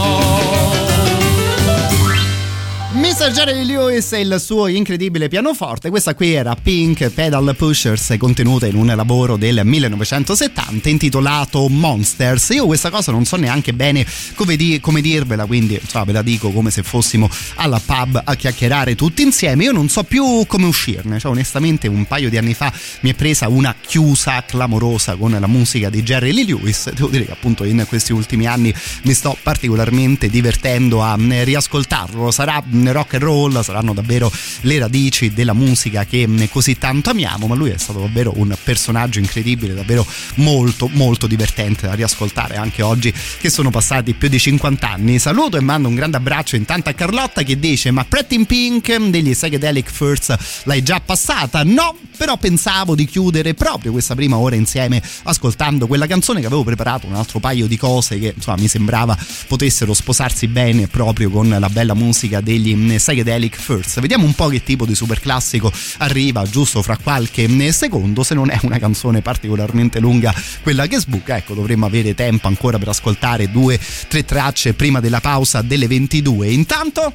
Mr. 3.22 3.30
Jerry 3.30 3.64
Lewis 3.64 4.12
e 4.14 4.20
il 4.22 4.40
suo 4.40 4.66
incredibile 4.66 5.28
pianoforte, 5.28 5.90
questa 5.90 6.12
qui 6.12 6.32
era 6.32 6.56
Pink 6.56 7.08
Pedal 7.10 7.54
Pushers 7.56 8.16
contenuta 8.18 8.66
in 8.66 8.74
un 8.74 8.86
lavoro 8.86 9.36
del 9.36 9.60
1970 9.62 10.88
intitolato 10.88 11.68
Monsters. 11.68 12.48
Io 12.48 12.66
questa 12.66 12.90
cosa 12.90 13.12
non 13.12 13.24
so 13.24 13.36
neanche 13.36 13.74
bene 13.74 14.04
come, 14.34 14.56
di- 14.56 14.80
come 14.80 15.00
dirvela, 15.00 15.46
quindi 15.46 15.78
insomma, 15.80 16.02
ve 16.02 16.12
la 16.14 16.22
dico 16.22 16.50
come 16.50 16.72
se 16.72 16.82
fossimo 16.82 17.30
alla 17.54 17.78
pub 17.78 18.20
a 18.24 18.34
chiacchierare 18.34 18.96
tutti 18.96 19.22
insieme. 19.22 19.62
Io 19.62 19.72
non 19.72 19.88
so 19.88 20.02
più 20.02 20.44
come 20.48 20.66
uscirne, 20.66 21.20
cioè 21.20 21.30
onestamente 21.30 21.86
un 21.86 22.06
paio 22.06 22.28
di 22.28 22.38
anni 22.38 22.54
fa 22.54 22.72
mi 23.02 23.10
è 23.10 23.14
presa 23.14 23.46
una 23.46 23.72
chiusa 23.80 24.42
clamorosa 24.44 25.14
con 25.14 25.30
la 25.30 25.46
musica 25.46 25.90
di 25.90 26.02
Jerry 26.02 26.32
Lee 26.32 26.44
Lewis. 26.44 26.90
Devo 26.90 27.06
dire 27.06 27.26
che 27.26 27.32
appunto 27.32 27.62
in 27.62 27.84
questi 27.86 28.12
ultimi 28.12 28.46
anni 28.46 28.74
mi 29.02 29.14
sto 29.14 29.36
particolarmente 29.40 30.28
divertendo 30.28 31.02
a 31.02 31.16
mm, 31.16 31.42
riascoltarlo. 31.44 32.32
Sarà 32.32 32.60
mm, 32.60 32.88
rock 33.12 33.14
and 33.14 33.22
roll, 33.22 33.60
saranno 33.62 33.92
davvero 33.92 34.32
le 34.62 34.78
radici 34.78 35.32
della 35.32 35.52
musica 35.52 36.04
che 36.04 36.26
mm, 36.26 36.44
così 36.50 36.78
tanto 36.78 37.10
amiamo, 37.10 37.46
ma 37.46 37.54
lui 37.54 37.70
è 37.70 37.76
stato 37.76 38.00
davvero 38.00 38.32
un 38.36 38.54
personaggio 38.62 39.18
incredibile, 39.18 39.74
davvero 39.74 40.06
molto 40.36 40.88
molto 40.92 41.26
divertente 41.26 41.86
da 41.86 41.94
riascoltare 41.94 42.56
anche 42.56 42.82
oggi 42.82 43.12
che 43.12 43.50
sono 43.50 43.70
passati 43.70 44.14
più 44.14 44.28
di 44.28 44.38
50 44.38 44.88
anni. 44.88 45.18
Saluto 45.18 45.56
e 45.56 45.60
mando 45.60 45.88
un 45.88 45.94
grande 45.94 46.16
abbraccio 46.16 46.56
intanto 46.56 46.88
a 46.88 46.92
Carlotta 46.92 47.42
che 47.42 47.58
dice 47.58 47.90
"Ma 47.90 48.04
Pretty 48.04 48.36
in 48.36 48.46
Pink 48.46 48.96
degli 49.08 49.32
Psychedelic 49.32 49.90
First 49.90 50.36
l'hai 50.64 50.82
già 50.82 51.00
passata?". 51.00 51.62
No, 51.64 51.96
però 52.16 52.36
pensavo 52.36 52.94
di 52.94 53.04
chiudere 53.04 53.54
proprio 53.54 53.92
questa 53.92 54.14
prima 54.14 54.36
ora 54.36 54.54
insieme 54.54 55.02
ascoltando 55.24 55.86
quella 55.86 56.06
canzone 56.06 56.40
che 56.40 56.46
avevo 56.46 56.62
preparato 56.62 57.06
un 57.06 57.14
altro 57.14 57.38
paio 57.38 57.66
di 57.66 57.76
cose 57.76 58.18
che 58.18 58.32
insomma 58.36 58.58
mi 58.58 58.68
sembrava 58.68 59.16
potessero 59.48 59.94
sposarsi 59.94 60.46
bene 60.46 60.86
proprio 60.86 61.30
con 61.30 61.48
la 61.48 61.68
bella 61.68 61.94
musica 61.94 62.40
degli 62.40 62.74
mm, 62.74 62.96
Psychedelic 63.02 63.56
First. 63.56 64.00
Vediamo 64.00 64.24
un 64.24 64.34
po' 64.34 64.46
che 64.46 64.62
tipo 64.62 64.86
di 64.86 64.94
super 64.94 65.18
classico 65.18 65.72
arriva 65.98 66.44
giusto 66.44 66.82
fra 66.82 66.96
qualche 66.96 67.48
mm, 67.48 67.68
secondo, 67.70 68.22
se 68.22 68.34
non 68.34 68.48
è 68.48 68.58
una 68.62 68.78
canzone 68.78 69.22
particolarmente 69.22 69.98
lunga 69.98 70.32
quella 70.62 70.86
che 70.86 70.98
sbuca, 70.98 71.36
ecco 71.36 71.54
dovremmo 71.54 71.84
avere 71.86 72.14
tempo 72.14 72.46
ancora 72.46 72.78
per 72.78 72.88
ascoltare 72.88 73.50
due, 73.50 73.80
tre 74.06 74.24
tracce 74.24 74.74
prima 74.74 75.00
della 75.00 75.20
pausa 75.20 75.62
delle 75.62 75.88
22. 75.88 76.50
Intanto 76.50 77.12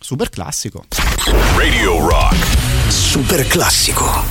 super 0.00 0.30
classico. 0.30 0.86
Radio 1.56 2.08
Rock. 2.08 2.36
Super 2.88 3.46
classico. 3.46 4.24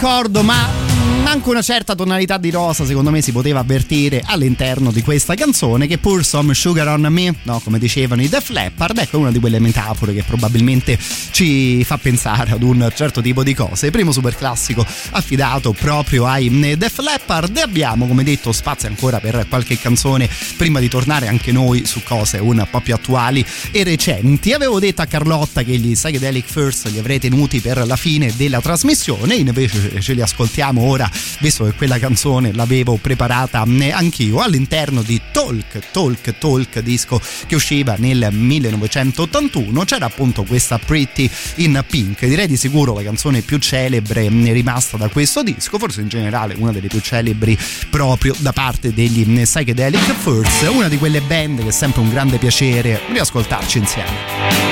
D'accordo, 0.00 0.42
ma 0.42 0.79
una 1.50 1.62
certa 1.62 1.96
tonalità 1.96 2.38
di 2.38 2.50
rosa 2.50 2.84
secondo 2.84 3.10
me 3.10 3.20
si 3.22 3.32
poteva 3.32 3.58
avvertire 3.60 4.22
all'interno 4.24 4.92
di 4.92 5.02
questa 5.02 5.34
canzone 5.34 5.88
che 5.88 5.98
pur 5.98 6.24
some 6.24 6.54
sugar 6.54 6.86
on 6.86 7.06
me, 7.10 7.34
no, 7.42 7.58
come 7.58 7.78
dicevano 7.78 8.22
i 8.22 8.28
Def 8.28 8.50
Leppard, 8.50 8.98
ecco 8.98 9.18
una 9.18 9.32
di 9.32 9.40
quelle 9.40 9.58
metafore 9.58 10.14
che 10.14 10.22
probabilmente 10.22 10.96
ci 11.32 11.82
fa 11.82 11.98
pensare 11.98 12.52
ad 12.52 12.62
un 12.62 12.90
certo 12.94 13.20
tipo 13.20 13.42
di 13.42 13.54
cose. 13.54 13.90
Primo 13.90 14.12
super 14.12 14.36
classico 14.36 14.86
affidato 15.10 15.72
proprio 15.72 16.26
ai 16.26 16.48
mm, 16.48 16.72
Def 16.74 16.98
Leppard 16.98 17.56
e 17.56 17.62
abbiamo 17.62 18.06
come 18.06 18.22
detto 18.22 18.52
spazio 18.52 18.88
ancora 18.88 19.18
per 19.18 19.46
qualche 19.48 19.76
canzone 19.78 20.28
prima 20.56 20.78
di 20.78 20.88
tornare 20.88 21.26
anche 21.26 21.50
noi 21.50 21.84
su 21.84 22.02
cose 22.04 22.38
un 22.38 22.64
po' 22.70 22.80
più 22.80 22.94
attuali 22.94 23.44
e 23.72 23.82
recenti. 23.82 24.52
Avevo 24.52 24.78
detto 24.78 25.02
a 25.02 25.06
Carlotta 25.06 25.62
che 25.62 25.76
gli 25.76 25.92
Psychedelic 25.94 26.46
First 26.46 26.86
li 26.88 26.98
avrei 26.98 27.18
tenuti 27.18 27.60
per 27.60 27.84
la 27.86 27.96
fine 27.96 28.32
della 28.36 28.60
trasmissione, 28.60 29.34
invece 29.34 30.00
ce 30.00 30.12
li 30.12 30.20
ascoltiamo 30.20 30.80
ora, 30.80 31.10
visto 31.40 31.64
che 31.64 31.72
quella 31.72 31.98
canzone 31.98 32.52
l'avevo 32.52 32.96
preparata 32.96 33.64
mm, 33.66 33.82
anch'io 33.92 34.40
all'interno 34.40 35.02
di 35.02 35.20
Talk, 35.32 35.90
Talk, 35.90 36.38
Talk, 36.38 36.78
disco 36.80 37.20
che 37.46 37.54
usciva 37.54 37.96
nel 37.98 38.28
1981. 38.30 39.84
C'era 39.84 40.06
appunto 40.06 40.44
questa 40.44 40.78
Pretty 40.78 41.28
in 41.56 41.82
Pink, 41.86 42.24
direi 42.26 42.46
di 42.46 42.56
sicuro 42.56 42.94
la 42.94 43.02
canzone 43.02 43.40
più 43.40 43.58
celebre 43.58 44.30
mm, 44.30 44.46
rimasta 44.52 44.96
da 44.96 45.08
questo 45.08 45.42
disco, 45.42 45.78
forse 45.78 46.00
in 46.00 46.08
generale 46.08 46.54
una 46.56 46.72
delle 46.72 46.88
più 46.88 47.00
celebri 47.00 47.58
proprio 47.88 48.34
da 48.38 48.52
parte 48.52 48.92
degli 48.92 49.24
mm, 49.26 49.42
Psychedelic 49.42 50.14
First, 50.14 50.68
una 50.68 50.88
di 50.88 50.98
quelle 50.98 51.20
band 51.20 51.62
che 51.62 51.68
è 51.68 51.72
sempre 51.72 52.00
un 52.00 52.10
grande 52.10 52.38
piacere 52.38 53.00
riascoltarci 53.10 53.78
insieme. 53.78 54.69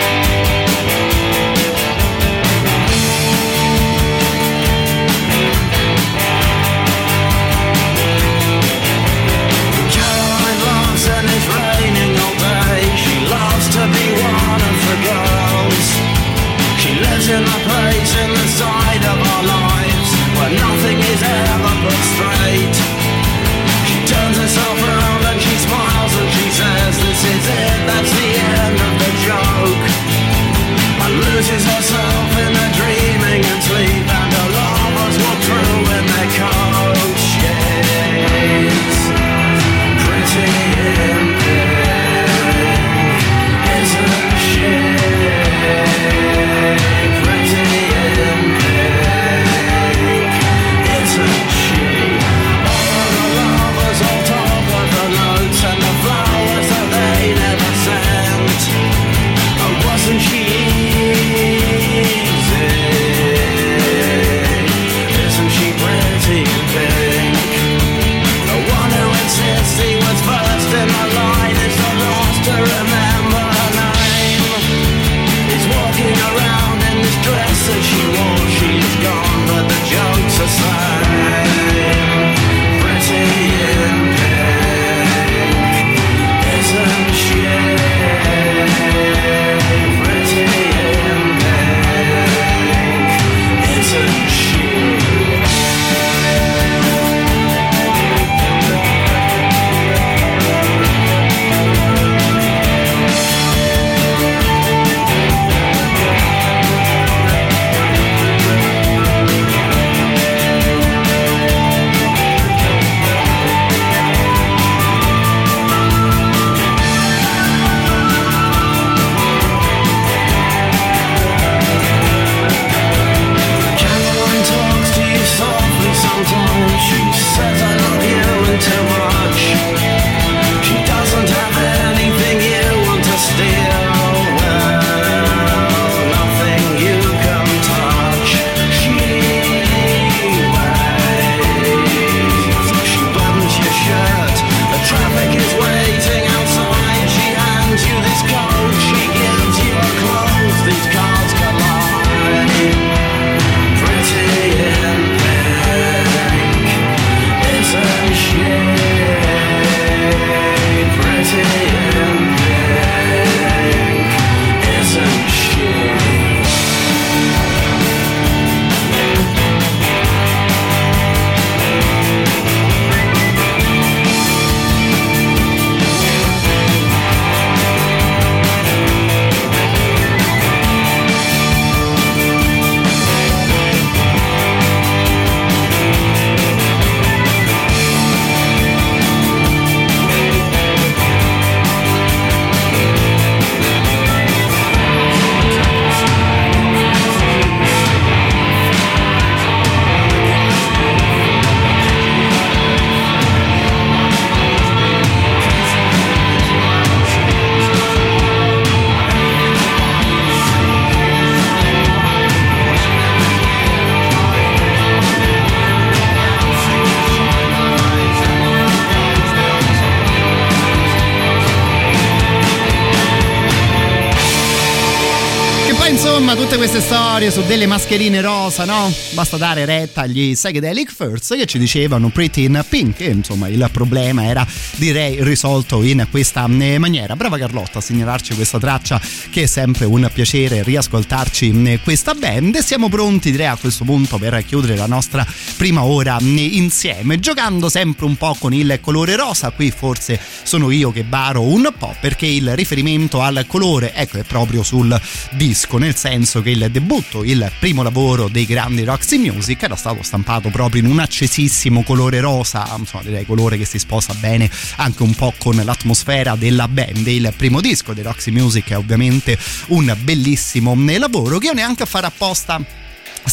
Su 227.30 227.42
delle 227.42 227.66
mascherine 227.66 228.20
rosa, 228.20 228.64
no? 228.64 228.92
Basta 229.12 229.36
dare 229.36 229.64
retta 229.64 230.02
agli 230.02 230.32
Psychedelic 230.32 230.92
First 230.92 231.36
che 231.36 231.46
ci 231.46 231.58
dicevano 231.58 232.08
Pretty 232.08 232.44
in 232.44 232.64
Pink 232.68 233.00
e 233.00 233.10
insomma 233.10 233.48
il 233.48 233.68
problema 233.72 234.24
era 234.24 234.46
direi 234.76 235.22
risolto 235.22 235.82
in 235.82 236.06
questa 236.10 236.46
eh, 236.46 236.78
maniera. 236.78 237.16
Brava 237.16 237.36
Carlotta 237.36 237.78
a 237.78 237.82
segnalarci 237.82 238.34
questa 238.34 238.58
traccia 238.58 239.00
che 239.30 239.42
è 239.42 239.46
sempre 239.46 239.84
un 239.84 240.08
piacere 240.12 240.62
riascoltarci 240.62 241.62
eh, 241.64 241.80
questa 241.82 242.14
band 242.14 242.54
e 242.54 242.62
siamo 242.62 242.88
pronti 242.88 243.30
direi 243.30 243.46
a 243.48 243.56
questo 243.56 243.84
punto 243.84 244.16
per 244.16 244.42
chiudere 244.46 244.76
la 244.76 244.86
nostra 244.86 245.26
prima 245.56 245.82
ora 245.82 246.18
eh, 246.18 246.24
insieme 246.24 247.18
giocando 247.18 247.68
sempre 247.68 248.06
un 248.06 248.16
po' 248.16 248.36
con 248.38 248.54
il 248.54 248.78
colore 248.80 249.16
rosa. 249.16 249.50
Qui 249.50 249.70
forse 249.70 250.18
sono 250.48 250.70
io 250.70 250.90
che 250.90 251.04
baro 251.04 251.42
un 251.42 251.70
po' 251.76 251.94
perché 252.00 252.24
il 252.24 252.56
riferimento 252.56 253.20
al 253.20 253.44
colore 253.46 253.92
ecco 253.92 254.16
è 254.16 254.22
proprio 254.22 254.62
sul 254.62 254.98
disco 255.32 255.76
nel 255.76 255.94
senso 255.94 256.40
che 256.40 256.48
il 256.48 256.70
debutto, 256.70 257.22
il 257.22 257.52
primo 257.58 257.82
lavoro 257.82 258.28
dei 258.28 258.46
grandi 258.46 258.82
Roxy 258.82 259.18
Music 259.18 259.62
era 259.62 259.76
stato 259.76 260.02
stampato 260.02 260.48
proprio 260.48 260.80
in 260.80 260.88
un 260.88 261.00
accesissimo 261.00 261.82
colore 261.82 262.20
rosa, 262.20 262.66
insomma 262.78 263.02
direi 263.02 263.26
colore 263.26 263.58
che 263.58 263.66
si 263.66 263.78
sposa 263.78 264.14
bene 264.14 264.50
anche 264.76 265.02
un 265.02 265.12
po' 265.12 265.34
con 265.36 265.54
l'atmosfera 265.54 266.34
della 266.34 266.66
band. 266.66 267.06
Il 267.06 267.30
primo 267.36 267.60
disco 267.60 267.92
dei 267.92 268.02
Roxy 268.02 268.30
Music 268.30 268.70
è 268.70 268.76
ovviamente 268.78 269.38
un 269.66 269.94
bellissimo 270.00 270.74
lavoro 270.96 271.36
che 271.36 271.48
io 271.48 271.52
neanche 271.52 271.82
a 271.82 271.86
fare 271.86 272.06
apposta 272.06 272.77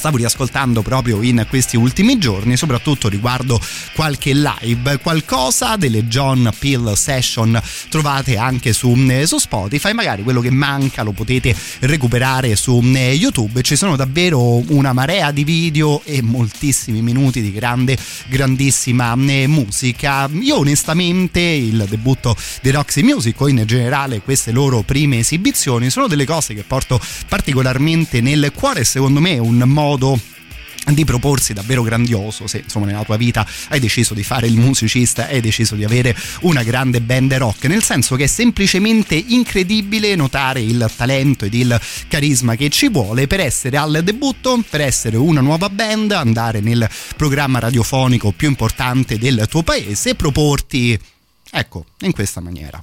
stavo 0.05 0.19
riascoltando 0.19 0.83
proprio 0.83 1.23
in 1.23 1.47
questi 1.49 1.77
ultimi 1.77 2.19
giorni, 2.19 2.55
soprattutto 2.57 3.09
riguardo 3.09 3.59
qualche 3.95 4.33
live, 4.35 4.99
qualcosa 4.99 5.77
delle 5.77 6.05
John 6.05 6.51
Peel 6.59 6.95
Session 6.95 7.59
trovate 7.89 8.37
anche 8.37 8.71
su, 8.71 8.95
su 9.25 9.37
Spotify, 9.39 9.93
magari 9.93 10.21
quello 10.21 10.41
che 10.41 10.51
manca 10.51 11.01
lo 11.01 11.11
potete 11.11 11.55
recuperare 11.79 12.55
su 12.55 12.81
YouTube, 12.81 13.63
ci 13.63 13.75
sono 13.75 13.95
davvero 13.95 14.61
una 14.71 14.93
marea 14.93 15.31
di 15.31 15.43
video 15.43 16.03
e 16.03 16.21
moltissimi 16.21 17.01
minuti 17.01 17.41
di 17.41 17.51
grande, 17.51 17.97
grandissima 18.27 19.15
musica. 19.15 20.29
Io 20.39 20.59
onestamente 20.59 21.39
il 21.39 21.83
debutto 21.89 22.37
di 22.61 22.69
Roxy 22.69 23.01
Music 23.01 23.41
o 23.41 23.47
in 23.47 23.63
generale 23.65 24.21
queste 24.21 24.51
loro 24.51 24.83
prime 24.83 25.17
esibizioni 25.17 25.89
sono 25.89 26.05
delle 26.05 26.25
cose 26.25 26.53
che 26.53 26.61
porto 26.61 27.01
particolarmente 27.27 28.21
nel 28.21 28.51
cuore, 28.53 28.83
secondo 28.83 29.19
me 29.19 29.33
è 29.33 29.39
un 29.39 29.63
modo 29.65 29.93
modo 29.95 30.19
di 30.91 31.03
proporsi 31.03 31.53
davvero 31.53 31.81
grandioso 31.81 32.45
se 32.45 32.59
insomma 32.59 32.85
nella 32.85 33.03
tua 33.03 33.17
vita 33.17 33.47
hai 33.69 33.79
deciso 33.79 34.13
di 34.13 34.21
fare 34.21 34.45
il 34.45 34.55
musicista 34.55 35.25
hai 35.25 35.41
deciso 35.41 35.73
di 35.73 35.83
avere 35.83 36.15
una 36.41 36.61
grande 36.61 37.01
band 37.01 37.33
rock 37.33 37.65
nel 37.65 37.81
senso 37.81 38.15
che 38.15 38.25
è 38.25 38.27
semplicemente 38.27 39.15
incredibile 39.15 40.13
notare 40.13 40.61
il 40.61 40.87
talento 40.95 41.45
ed 41.45 41.55
il 41.55 41.81
carisma 42.07 42.55
che 42.55 42.69
ci 42.69 42.89
vuole 42.89 43.25
per 43.25 43.39
essere 43.39 43.77
al 43.77 44.01
debutto 44.03 44.63
per 44.69 44.81
essere 44.81 45.17
una 45.17 45.41
nuova 45.41 45.69
band 45.69 46.11
andare 46.11 46.59
nel 46.59 46.87
programma 47.15 47.57
radiofonico 47.57 48.31
più 48.31 48.47
importante 48.47 49.17
del 49.17 49.47
tuo 49.49 49.63
paese 49.63 50.11
e 50.11 50.15
proporti 50.15 50.99
ecco 51.49 51.85
in 52.01 52.11
questa 52.11 52.41
maniera. 52.41 52.79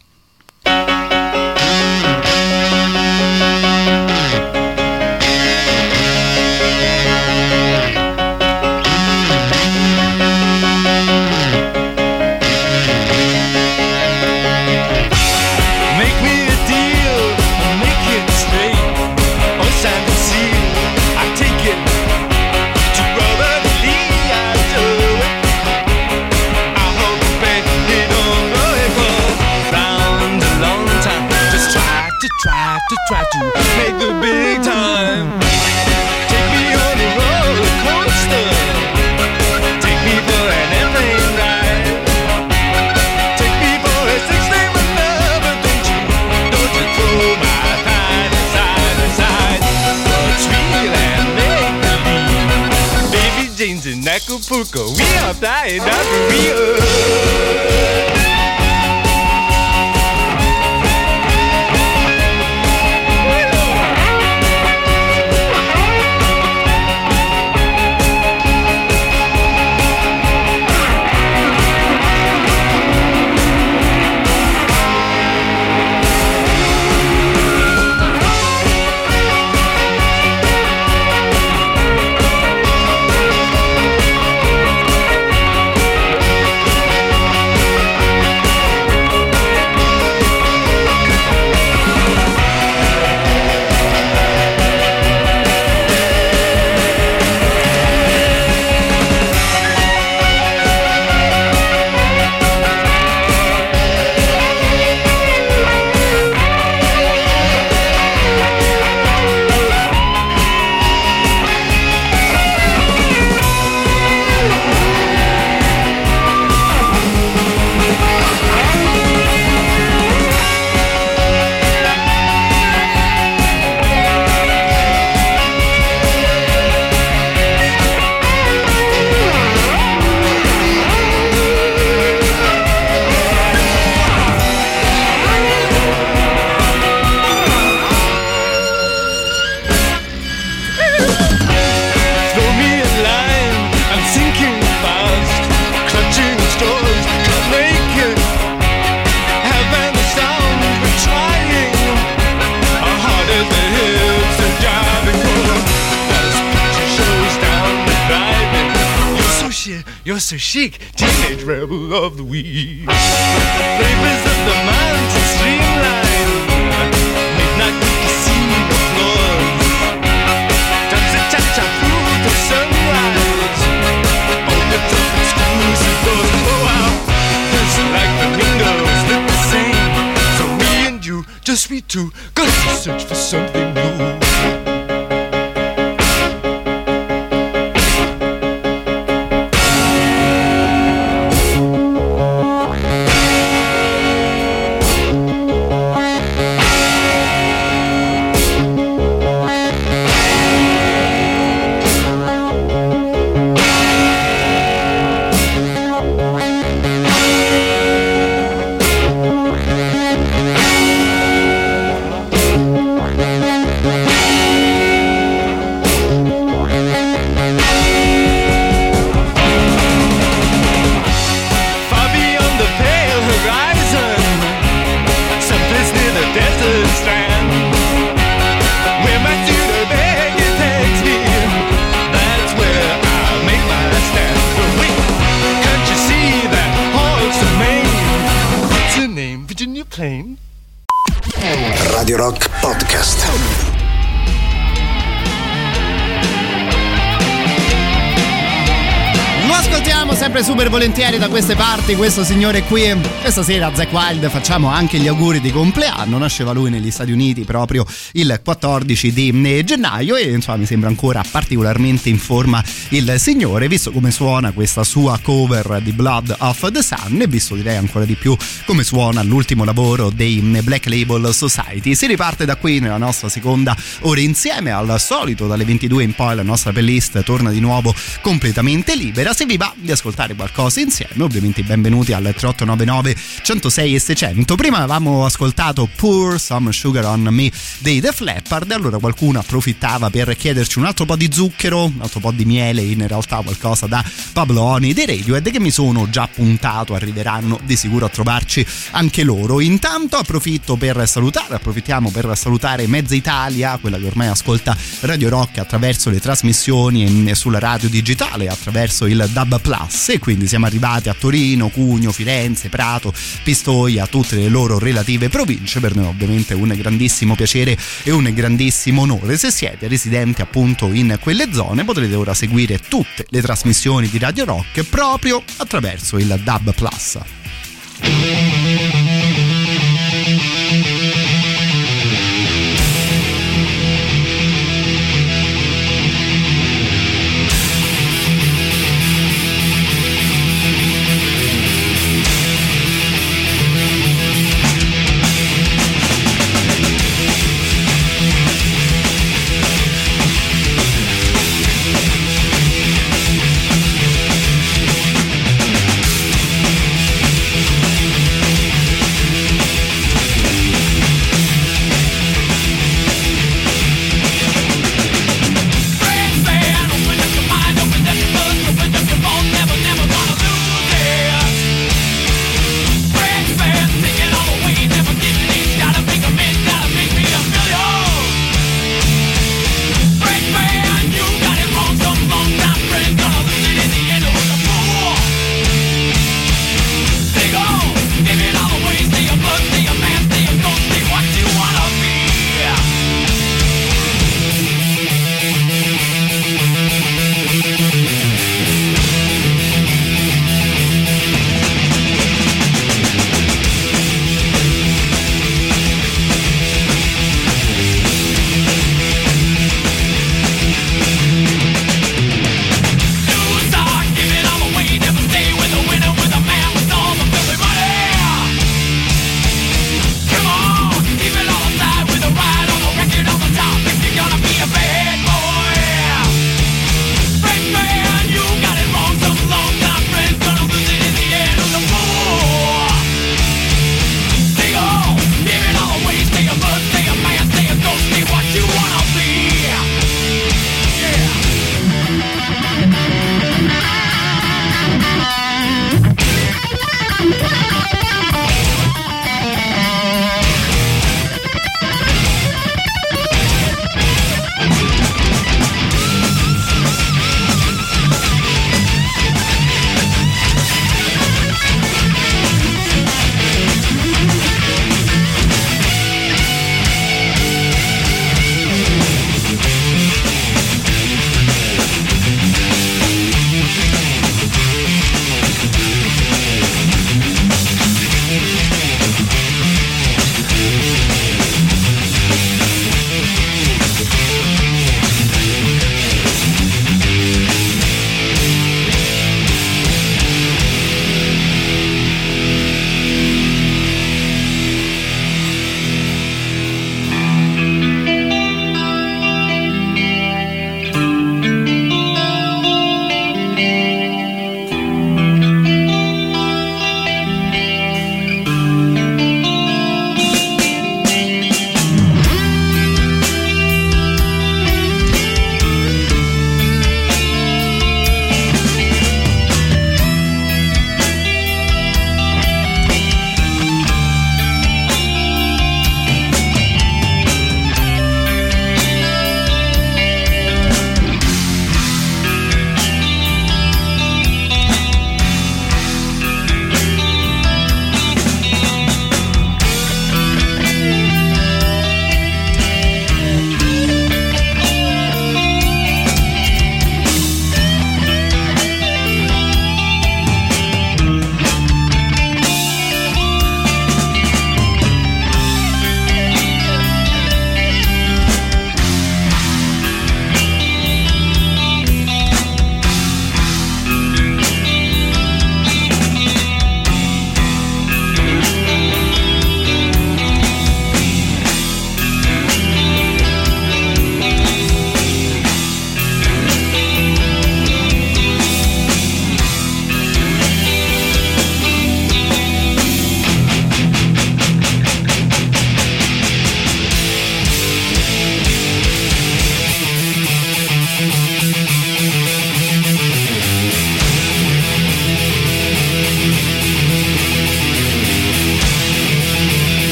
Parti 251.93 251.97
questo 251.97 252.25
signore 252.25 252.63
qui. 252.63 252.83
Questa 253.21 253.43
sera 253.43 253.67
a 253.67 253.75
Zack 253.75 253.93
Wild 253.93 254.29
facciamo 254.29 254.69
anche 254.69 254.99
gli 254.99 255.09
auguri 255.09 255.41
di 255.41 255.51
compleanno. 255.51 256.19
Nasceva 256.19 256.53
lui 256.53 256.71
negli 256.71 256.91
Stati 256.91 257.13
Uniti 257.13 257.45
proprio 257.45 257.87
il 258.13 258.41
14 258.43 259.13
di 259.13 259.43
eh, 259.45 259.65
gennaio 259.65 260.17
e 260.17 260.31
insomma 260.31 260.59
mi 260.59 260.67
sembra 260.67 260.89
ancora 260.89 261.23
particolarmente 261.29 262.09
in 262.09 262.19
forma 262.19 262.63
il 262.93 263.15
signore, 263.17 263.69
visto 263.69 263.91
come 263.91 264.11
suona 264.11 264.53
questa 264.53 264.85
sua 264.85 265.19
cover 265.23 265.81
di 265.81 265.93
Blood 265.93 266.37
of 266.41 266.71
the 266.71 266.83
Sun 266.83 267.23
e 267.23 267.27
visto 267.27 267.55
direi 267.55 267.77
ancora 267.77 268.05
di 268.05 268.17
più 268.17 268.37
come 268.67 268.85
suona 268.85 269.23
l'ultimo 269.23 269.65
lavoro 269.65 270.11
dei 270.11 270.41
Black 270.63 270.87
Label 270.89 271.33
Society. 271.33 271.95
Si 271.95 272.07
riparte 272.07 272.45
da 272.45 272.57
qui 272.57 272.81
nella 272.81 272.99
nostra 272.99 273.31
seconda 273.31 273.75
ora 274.01 274.21
insieme 274.21 274.73
al 274.73 275.01
solito 275.01 275.47
dalle 275.47 275.65
22 275.65 276.03
in 276.03 276.15
poi 276.15 276.37
la 276.37 276.43
nostra 276.43 276.73
playlist 276.73 277.23
torna 277.23 277.51
di 277.51 277.61
nuovo 277.61 277.95
completamente 278.21 278.95
libera. 278.95 279.33
Se 279.33 279.47
vi 279.47 279.57
va 279.57 279.73
di 279.75 279.91
ascoltare 279.91 280.35
qualcosa 280.35 280.81
insieme, 280.81 281.23
ovviamente 281.23 281.63
benvenuti 281.63 282.13
al 282.13 282.23
3899 282.23 283.17
106 283.43 283.95
e 283.95 283.99
600. 283.99 284.55
Prima 284.55 284.79
avevamo 284.79 285.25
ascoltato 285.25 285.89
Pour 285.97 286.39
Some 286.39 286.71
Sugar 286.73 287.07
on 287.07 287.23
Me 287.31 287.51
dei 287.79 288.03
The 288.03 288.13
Leppard, 288.19 288.71
allora 288.71 288.99
qualcuno 288.99 289.39
approfittava 289.39 290.11
per 290.11 290.37
chiederci 290.37 290.79
un 290.79 290.85
altro 290.85 291.07
po' 291.07 291.17
di 291.17 291.31
zucchero, 291.33 291.85
un 291.85 292.01
altro 292.01 292.21
po' 292.21 292.33
di 292.33 292.45
miele, 292.45 292.81
in 292.83 293.07
realtà 293.07 293.41
qualcosa 293.43 293.87
da 293.87 294.05
Pablo 294.33 294.63
Oni 294.63 294.93
dei 294.93 295.07
Radiohead 295.07 295.51
che 295.51 295.61
mi 295.61 295.71
sono 295.71 296.09
già 296.11 296.29
puntato, 296.33 296.95
arriveranno 296.95 297.59
di 297.65 297.77
sicuro 297.77 298.07
a 298.07 298.09
trovarci 298.09 298.65
anche 298.93 299.23
loro. 299.23 299.61
Intanto 299.61 300.17
approfitto 300.17 300.77
per 300.77 301.07
salutare, 301.07 301.55
approfittiamo 301.55 302.11
per 302.11 302.31
salutare 302.35 302.87
Mezza 302.87 303.15
Italia, 303.15 303.79
quella 303.81 303.99
che 303.99 304.07
ormai 304.07 304.29
ascolta 304.29 304.77
Radio 305.01 305.29
Rock 305.29 305.59
attraverso 305.59 306.11
le 306.11 306.21
trasmissioni 306.21 307.35
sulla 307.35 307.59
radio 307.59 307.89
digitale, 307.89 308.49
attraverso 308.49 309.07
il 309.07 309.29
Dub 309.33 309.61
Plus 309.61 310.11
e 310.11 310.19
quindi 310.19 310.47
siamo 310.47 310.67
arrivati 310.67 311.09
a 311.09 311.15
Torino, 311.19 311.69
Cugno, 311.69 312.13
Firenze, 312.13 312.69
Prato, 312.69 313.13
Pistoia, 313.43 314.07
tutte 314.07 314.37
le 314.37 314.49
loro 314.49 314.79
relative 314.79 315.29
province. 315.29 315.81
Per 315.81 315.95
noi 315.95 316.07
ovviamente 316.07 316.55
un 316.55 316.73
grandissimo 316.77 317.35
piacere 317.35 317.77
e 318.03 318.11
un 318.11 318.31
grandissimo 318.33 319.03
onore. 319.03 319.37
Se 319.37 319.51
siete 319.51 319.89
residenti 319.89 320.43
appunto 320.43 320.93
in 320.93 321.19
quelle 321.21 321.53
zone 321.53 321.85
potrete 321.85 322.15
ora 322.15 322.35
seguire 322.35 322.72
tutte 322.79 323.27
le 323.29 323.41
trasmissioni 323.41 324.09
di 324.09 324.19
Radio 324.19 324.45
Rock 324.45 324.83
proprio 324.85 325.43
attraverso 325.59 326.19
il 326.19 326.41
Dub 326.43 326.75
Plus. 326.75 327.19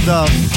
Wild. 0.00 0.48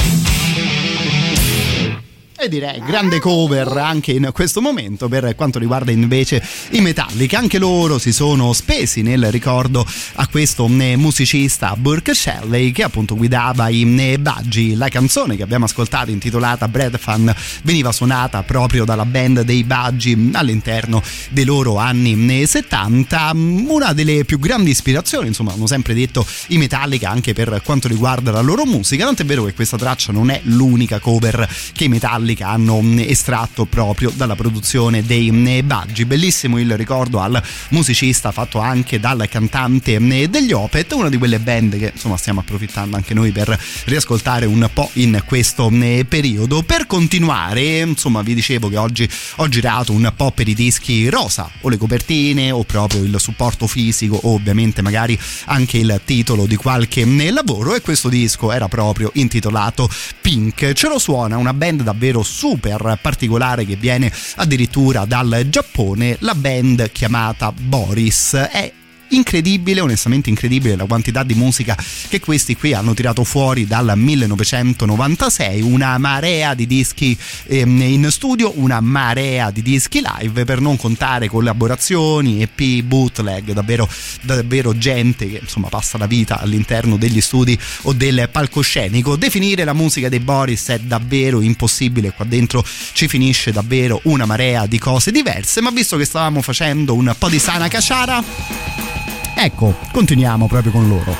E 2.36 2.48
direi 2.48 2.80
grande 2.80 3.20
cover 3.20 3.68
anche 3.68 4.12
in 4.12 4.30
questo 4.32 4.60
momento 4.60 5.08
per 5.08 5.34
quanto 5.34 5.58
riguarda 5.58 5.90
invece 5.90 6.42
i 6.70 6.80
Metallica. 6.80 7.38
Anche 7.38 7.58
loro 7.58 7.98
si 7.98 8.12
sono 8.12 8.52
spesi 8.52 9.02
nel 9.02 9.30
ricordo 9.30 9.86
questo 10.34 10.68
eh, 10.80 10.96
musicista 10.96 11.76
Burke 11.76 12.12
Shelley 12.12 12.72
che 12.72 12.82
appunto 12.82 13.14
guidava 13.14 13.68
i 13.68 13.82
eh, 14.00 14.18
Budgie. 14.18 14.74
La 14.74 14.88
canzone 14.88 15.36
che 15.36 15.44
abbiamo 15.44 15.66
ascoltato 15.66 16.10
intitolata 16.10 16.66
Bread 16.66 16.98
Fan 16.98 17.32
veniva 17.62 17.92
suonata 17.92 18.42
proprio 18.42 18.84
dalla 18.84 19.04
band 19.04 19.42
dei 19.42 19.62
Budgie 19.62 20.30
all'interno 20.32 21.00
dei 21.30 21.44
loro 21.44 21.76
anni 21.76 22.44
70. 22.46 23.30
Eh, 23.30 23.32
Una 23.36 23.92
delle 23.92 24.24
più 24.24 24.40
grandi 24.40 24.70
ispirazioni, 24.70 25.28
insomma, 25.28 25.52
hanno 25.52 25.68
sempre 25.68 25.94
detto 25.94 26.26
i 26.48 26.58
Metallica 26.58 27.10
anche 27.10 27.32
per 27.32 27.60
quanto 27.62 27.86
riguarda 27.86 28.32
la 28.32 28.40
loro 28.40 28.64
musica. 28.64 29.04
Tant'è 29.04 29.24
vero 29.24 29.44
che 29.44 29.54
questa 29.54 29.76
traccia 29.76 30.10
non 30.10 30.30
è 30.30 30.40
l'unica 30.46 30.98
cover 30.98 31.48
che 31.72 31.84
i 31.84 31.88
Metallica 31.88 32.48
hanno 32.48 32.82
mm, 32.82 32.98
estratto 32.98 33.66
proprio 33.66 34.10
dalla 34.12 34.34
produzione 34.34 35.04
dei 35.04 35.30
mm, 35.30 35.60
Budgie. 35.62 36.06
Bellissimo 36.06 36.58
il 36.58 36.76
ricordo 36.76 37.20
al 37.20 37.40
musicista 37.68 38.32
fatto 38.32 38.58
anche 38.58 38.98
dal 38.98 39.28
cantante 39.30 40.00
degli 40.28 40.52
Opet, 40.52 40.92
una 40.92 41.08
di 41.08 41.18
quelle 41.18 41.38
band 41.38 41.78
che 41.78 41.92
insomma 41.94 42.16
stiamo 42.16 42.40
approfittando 42.40 42.96
anche 42.96 43.14
noi 43.14 43.32
per 43.32 43.58
riascoltare 43.84 44.46
un 44.46 44.68
po' 44.72 44.90
in 44.94 45.22
questo 45.26 45.70
periodo. 46.08 46.62
Per 46.62 46.86
continuare, 46.86 47.80
insomma, 47.80 48.22
vi 48.22 48.34
dicevo 48.34 48.68
che 48.68 48.76
oggi 48.76 49.08
ho 49.36 49.48
girato 49.48 49.92
un 49.92 50.12
po' 50.16 50.30
per 50.30 50.48
i 50.48 50.54
dischi 50.54 51.08
rosa 51.08 51.50
o 51.60 51.68
le 51.68 51.76
copertine 51.76 52.50
o 52.50 52.64
proprio 52.64 53.02
il 53.02 53.16
supporto 53.18 53.66
fisico 53.66 54.18
o 54.22 54.34
ovviamente 54.34 54.82
magari 54.82 55.18
anche 55.46 55.78
il 55.78 56.00
titolo 56.04 56.46
di 56.46 56.56
qualche 56.56 57.04
lavoro 57.30 57.74
e 57.74 57.80
questo 57.80 58.08
disco 58.08 58.52
era 58.52 58.68
proprio 58.68 59.10
intitolato 59.14 59.88
Pink. 60.20 60.72
Ce 60.72 60.88
lo 60.88 60.98
suona 60.98 61.36
una 61.36 61.54
band 61.54 61.82
davvero 61.82 62.22
super 62.22 62.98
particolare 63.00 63.64
che 63.64 63.76
viene 63.76 64.12
addirittura 64.36 65.04
dal 65.04 65.46
Giappone, 65.48 66.16
la 66.20 66.34
band 66.34 66.90
chiamata 66.92 67.52
Boris. 67.52 68.34
È 68.34 68.72
incredibile, 69.08 69.80
onestamente 69.80 70.30
incredibile 70.30 70.76
la 70.76 70.86
quantità 70.86 71.22
di 71.22 71.34
musica 71.34 71.76
che 72.08 72.20
questi 72.20 72.56
qui 72.56 72.72
hanno 72.72 72.94
tirato 72.94 73.24
fuori 73.24 73.66
dal 73.66 73.92
1996, 73.96 75.60
una 75.60 75.98
marea 75.98 76.54
di 76.54 76.66
dischi 76.66 77.16
ehm, 77.46 77.82
in 77.82 78.08
studio, 78.10 78.52
una 78.56 78.80
marea 78.80 79.50
di 79.50 79.62
dischi 79.62 80.02
live 80.02 80.44
per 80.44 80.60
non 80.60 80.76
contare 80.76 81.28
collaborazioni, 81.28 82.42
EP, 82.42 82.82
bootleg, 82.82 83.52
davvero, 83.52 83.88
davvero 84.22 84.76
gente 84.76 85.28
che 85.28 85.38
insomma 85.42 85.68
passa 85.68 85.98
la 85.98 86.06
vita 86.06 86.40
all'interno 86.40 86.96
degli 86.96 87.20
studi 87.20 87.58
o 87.82 87.92
del 87.92 88.28
palcoscenico. 88.30 89.16
Definire 89.16 89.64
la 89.64 89.72
musica 89.72 90.08
dei 90.08 90.20
Boris 90.20 90.68
è 90.68 90.78
davvero 90.78 91.40
impossibile, 91.40 92.12
qua 92.12 92.24
dentro 92.24 92.64
ci 92.92 93.08
finisce 93.08 93.52
davvero 93.52 94.00
una 94.04 94.26
marea 94.26 94.66
di 94.66 94.78
cose 94.78 95.10
diverse, 95.10 95.60
ma 95.60 95.70
visto 95.70 95.96
che 95.96 96.04
stavamo 96.04 96.42
facendo 96.42 96.94
un 96.94 97.14
po' 97.18 97.28
di 97.28 97.38
sana 97.38 97.68
caciara 97.68 99.03
Ecco, 99.44 99.74
continuiamo 99.92 100.46
proprio 100.46 100.72
con 100.72 100.88
loro. 100.88 101.14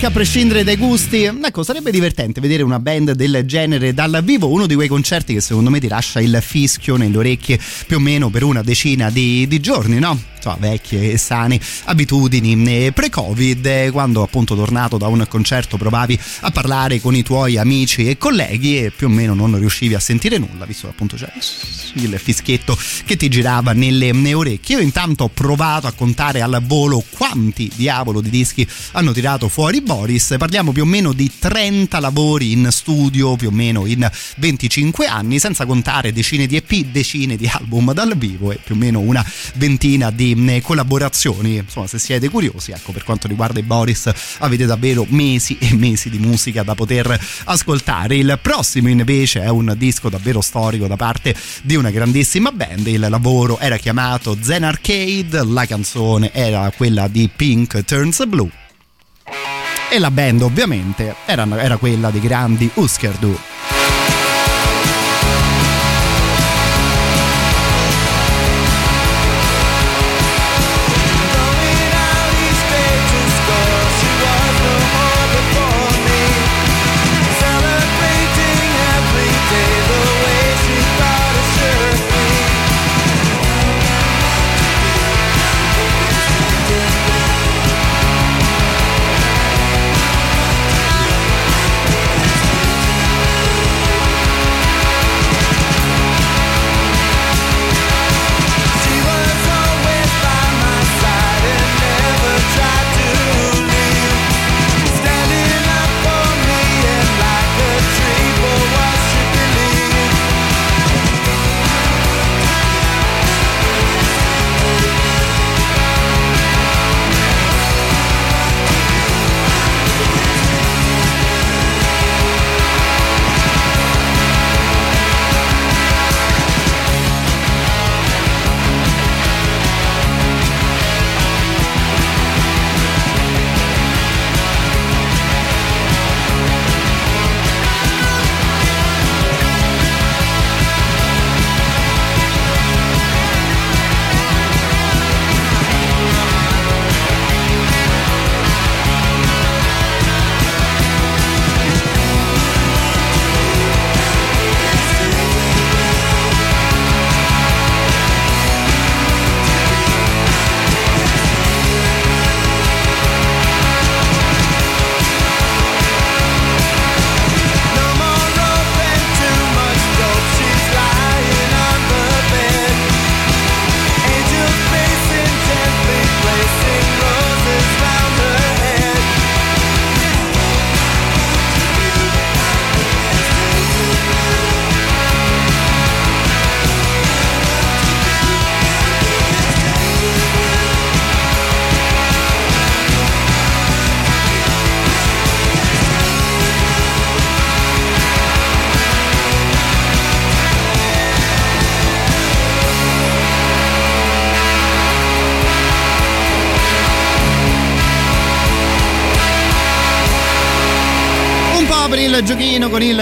Anche 0.00 0.14
a 0.14 0.18
prescindere 0.18 0.64
dai 0.64 0.78
gusti, 0.78 1.24
ecco, 1.24 1.62
sarebbe 1.62 1.90
divertente 1.90 2.40
vedere 2.40 2.62
una 2.62 2.78
band 2.78 3.12
del 3.12 3.42
genere 3.44 3.92
dal 3.92 4.22
vivo, 4.24 4.48
uno 4.48 4.66
di 4.66 4.74
quei 4.74 4.88
concerti 4.88 5.34
che 5.34 5.42
secondo 5.42 5.68
me 5.68 5.78
ti 5.78 5.88
lascia 5.88 6.20
il 6.20 6.38
fischio 6.40 6.96
nelle 6.96 7.18
orecchie 7.18 7.60
più 7.86 7.98
o 7.98 8.00
meno 8.00 8.30
per 8.30 8.42
una 8.42 8.62
decina 8.62 9.10
di, 9.10 9.46
di 9.46 9.60
giorni, 9.60 9.98
no? 9.98 10.18
Insomma, 10.40 10.56
vecchie 10.58 11.12
e 11.12 11.18
sane 11.18 11.60
abitudini 11.84 12.92
pre-Covid, 12.92 13.66
eh, 13.66 13.90
quando 13.90 14.22
appunto 14.22 14.56
tornato 14.56 14.96
da 14.96 15.06
un 15.06 15.26
concerto 15.28 15.76
provavi 15.76 16.18
a 16.40 16.50
parlare 16.50 16.98
con 16.98 17.14
i 17.14 17.22
tuoi 17.22 17.58
amici 17.58 18.08
e 18.08 18.16
colleghi 18.16 18.84
e 18.84 18.90
più 18.90 19.08
o 19.08 19.10
meno 19.10 19.34
non 19.34 19.58
riuscivi 19.58 19.94
a 19.94 20.00
sentire 20.00 20.38
nulla, 20.38 20.64
visto 20.64 20.88
appunto 20.88 21.16
c'è 21.16 21.30
il 21.94 22.18
fischietto 22.18 22.76
che 23.04 23.16
ti 23.16 23.28
girava 23.28 23.72
nelle 23.72 24.12
orecchie. 24.32 24.76
Io 24.76 24.82
intanto 24.82 25.24
ho 25.24 25.28
provato 25.28 25.86
a 25.86 25.92
contare 25.92 26.40
al 26.40 26.62
volo 26.64 27.04
quanti 27.10 27.70
diavolo 27.74 28.22
di 28.22 28.30
dischi 28.30 28.66
hanno 28.92 29.12
tirato 29.12 29.48
fuori 29.48 29.82
Boris, 29.82 30.36
parliamo 30.38 30.72
più 30.72 30.82
o 30.82 30.86
meno 30.86 31.12
di 31.12 31.30
30 31.38 32.00
lavori 32.00 32.52
in 32.52 32.68
studio, 32.70 33.36
più 33.36 33.48
o 33.48 33.52
meno 33.52 33.84
in 33.84 34.08
25 34.38 35.06
anni, 35.06 35.38
senza 35.38 35.66
contare 35.66 36.12
decine 36.12 36.46
di 36.46 36.56
EP, 36.56 36.86
decine 36.86 37.36
di 37.36 37.46
album 37.46 37.92
dal 37.92 38.16
vivo 38.16 38.52
e 38.52 38.58
più 38.62 38.74
o 38.74 38.78
meno 38.78 39.00
una 39.00 39.24
ventina 39.56 40.10
di 40.10 40.29
di 40.34 40.60
collaborazioni. 40.60 41.56
Insomma, 41.56 41.86
se 41.86 41.98
siete 41.98 42.28
curiosi, 42.28 42.72
ecco, 42.72 42.92
per 42.92 43.04
quanto 43.04 43.28
riguarda 43.28 43.58
i 43.58 43.62
Boris, 43.62 44.10
avete 44.38 44.66
davvero 44.66 45.06
mesi 45.08 45.56
e 45.58 45.74
mesi 45.74 46.10
di 46.10 46.18
musica 46.18 46.62
da 46.62 46.74
poter 46.74 47.18
ascoltare. 47.44 48.16
Il 48.16 48.38
prossimo 48.40 48.88
invece 48.88 49.42
è 49.42 49.48
un 49.48 49.74
disco 49.76 50.08
davvero 50.08 50.40
storico 50.40 50.86
da 50.86 50.96
parte 50.96 51.34
di 51.62 51.76
una 51.76 51.90
grandissima 51.90 52.50
band. 52.52 52.86
Il 52.86 53.06
lavoro 53.08 53.58
era 53.58 53.76
chiamato 53.76 54.36
Zen 54.40 54.64
Arcade, 54.64 55.44
la 55.44 55.66
canzone 55.66 56.32
era 56.32 56.70
quella 56.76 57.08
di 57.08 57.28
Pink 57.34 57.84
Turns 57.84 58.24
Blue. 58.26 58.50
E 59.92 59.98
la 59.98 60.10
band 60.10 60.42
ovviamente 60.42 61.16
era, 61.26 61.46
era 61.60 61.76
quella 61.76 62.10
dei 62.10 62.20
grandi 62.20 62.70
Husker 62.74 63.16
Du. 63.18 63.36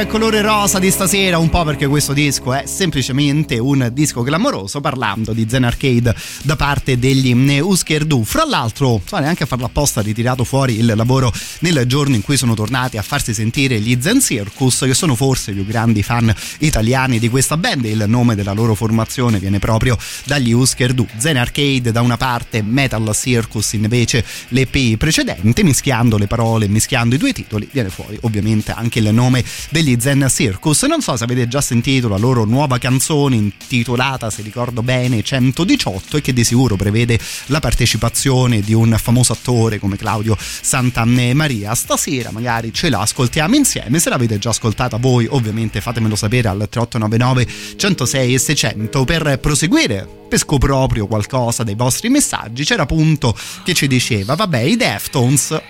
Colore 0.07 0.43
rosa 0.43 0.79
di 0.79 0.91
stasera, 0.91 1.39
un 1.39 1.49
po' 1.49 1.65
perché 1.65 1.87
questo 1.87 2.13
disco 2.13 2.53
è 2.53 2.65
semplicemente 2.67 3.59
un 3.59 3.91
disco 3.93 4.23
clamoroso, 4.23 4.81
parlando 4.81 5.33
di 5.33 5.47
Zen 5.49 5.65
Arcade 5.65 6.15
da 6.43 6.57
parte 6.57 6.99
degli 6.99 7.33
Husker 7.61 8.05
Du. 8.05 8.23
Fra 8.23 8.45
l'altro, 8.45 9.01
so, 9.05 9.19
neanche 9.19 9.43
a 9.43 9.47
farlo 9.47 9.65
apposta, 9.65 10.01
ha 10.01 10.03
ritirato 10.03 10.45
fuori 10.45 10.79
il 10.79 10.93
lavoro 10.95 11.33
nel 11.61 11.85
giorno 11.87 12.15
in 12.15 12.23
cui 12.23 12.37
sono 12.37 12.55
tornati 12.55 12.97
a 12.97 13.03
farsi 13.03 13.35
sentire 13.35 13.81
gli 13.81 13.97
Zen 14.01 14.21
Circus, 14.21 14.81
che 14.81 14.95
sono 14.95 15.15
forse 15.15 15.51
i 15.51 15.55
più 15.55 15.67
grandi 15.67 16.03
fan 16.03 16.33
italiani 16.59 17.19
di 17.19 17.29
questa 17.29 17.57
band. 17.57 17.85
Il 17.85 18.05
nome 18.07 18.35
della 18.35 18.53
loro 18.53 18.75
formazione 18.75 19.39
viene 19.39 19.59
proprio 19.59 19.99
dagli 20.25 20.53
Husker 20.53 20.93
Du. 20.93 21.07
Zen 21.17 21.37
Arcade 21.37 21.93
da 21.93 22.03
una 22.03 22.17
parte, 22.17 22.63
Metal 22.63 23.11
Circus 23.15 23.73
invece 23.73 24.25
l'EP 24.49 24.97
precedente, 24.97 25.63
mischiando 25.63 26.19
le 26.19 26.27
parole, 26.27 26.69
mischiando 26.69 27.15
i 27.15 27.19
due 27.19 27.33
titoli, 27.33 27.69
viene 27.73 27.89
fuori 27.89 28.19
ovviamente 28.23 28.73
anche 28.73 28.99
il 29.01 29.13
nome 29.13 29.45
degli 29.71 29.88
Zen 29.99 30.27
Circus. 30.29 30.83
Non 30.83 31.01
so 31.01 31.17
se 31.17 31.25
avete 31.25 31.49
già 31.49 31.61
sentito 31.61 32.09
la 32.09 32.17
loro 32.17 32.45
nuova 32.45 32.79
canzone 32.79 33.37
intitolata, 33.37 34.31
se 34.31 34.43
ricordo 34.43 34.83
bene, 34.83 35.23
118 35.23 36.17
e 36.17 36.21
che 36.21 36.33
di 36.33 36.45
sicuro 36.45 36.77
prevede 36.77 37.19
la 37.47 37.61
partecipazione 37.61 38.61
di 38.61 38.75
un 38.75 38.97
famoso 39.01 39.33
attore 39.33 39.79
come 39.79 39.97
Claudio 39.97 40.37
Santamaria. 40.39 41.75
Stasera 41.75 42.31
magari 42.31 42.73
ce 42.73 42.91
la 42.91 43.01
ascoltiamo 43.01 43.55
insieme, 43.55 43.99
se 43.99 44.11
l'avete 44.11 44.39
già 44.39 44.51
ascoltata 44.51 44.97
voi 44.97 45.27
ovviamente 45.29 45.81
fatemelo 45.81 46.17
sapere 46.17 46.49
al 46.49 46.67
3899 46.69 47.77
106 47.77 48.35
e 48.35 48.39
600 48.39 49.05
per 49.05 49.39
proseguire 49.41 50.07
pesco 50.29 50.59
proprio 50.59 51.07
qualcosa 51.07 51.65
dei 51.65 51.75
vostri 51.75 52.09
messaggi 52.11 52.65
c'era 52.65 52.83
appunto 52.83 53.37
che 53.65 53.73
ci 53.73 53.87
diceva 53.87 54.35
vabbè 54.35 54.59
i 54.59 54.77
Deftones 54.77 55.61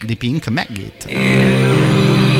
di 0.00 0.16
Pink 0.16 0.48
Maggot 0.48 2.33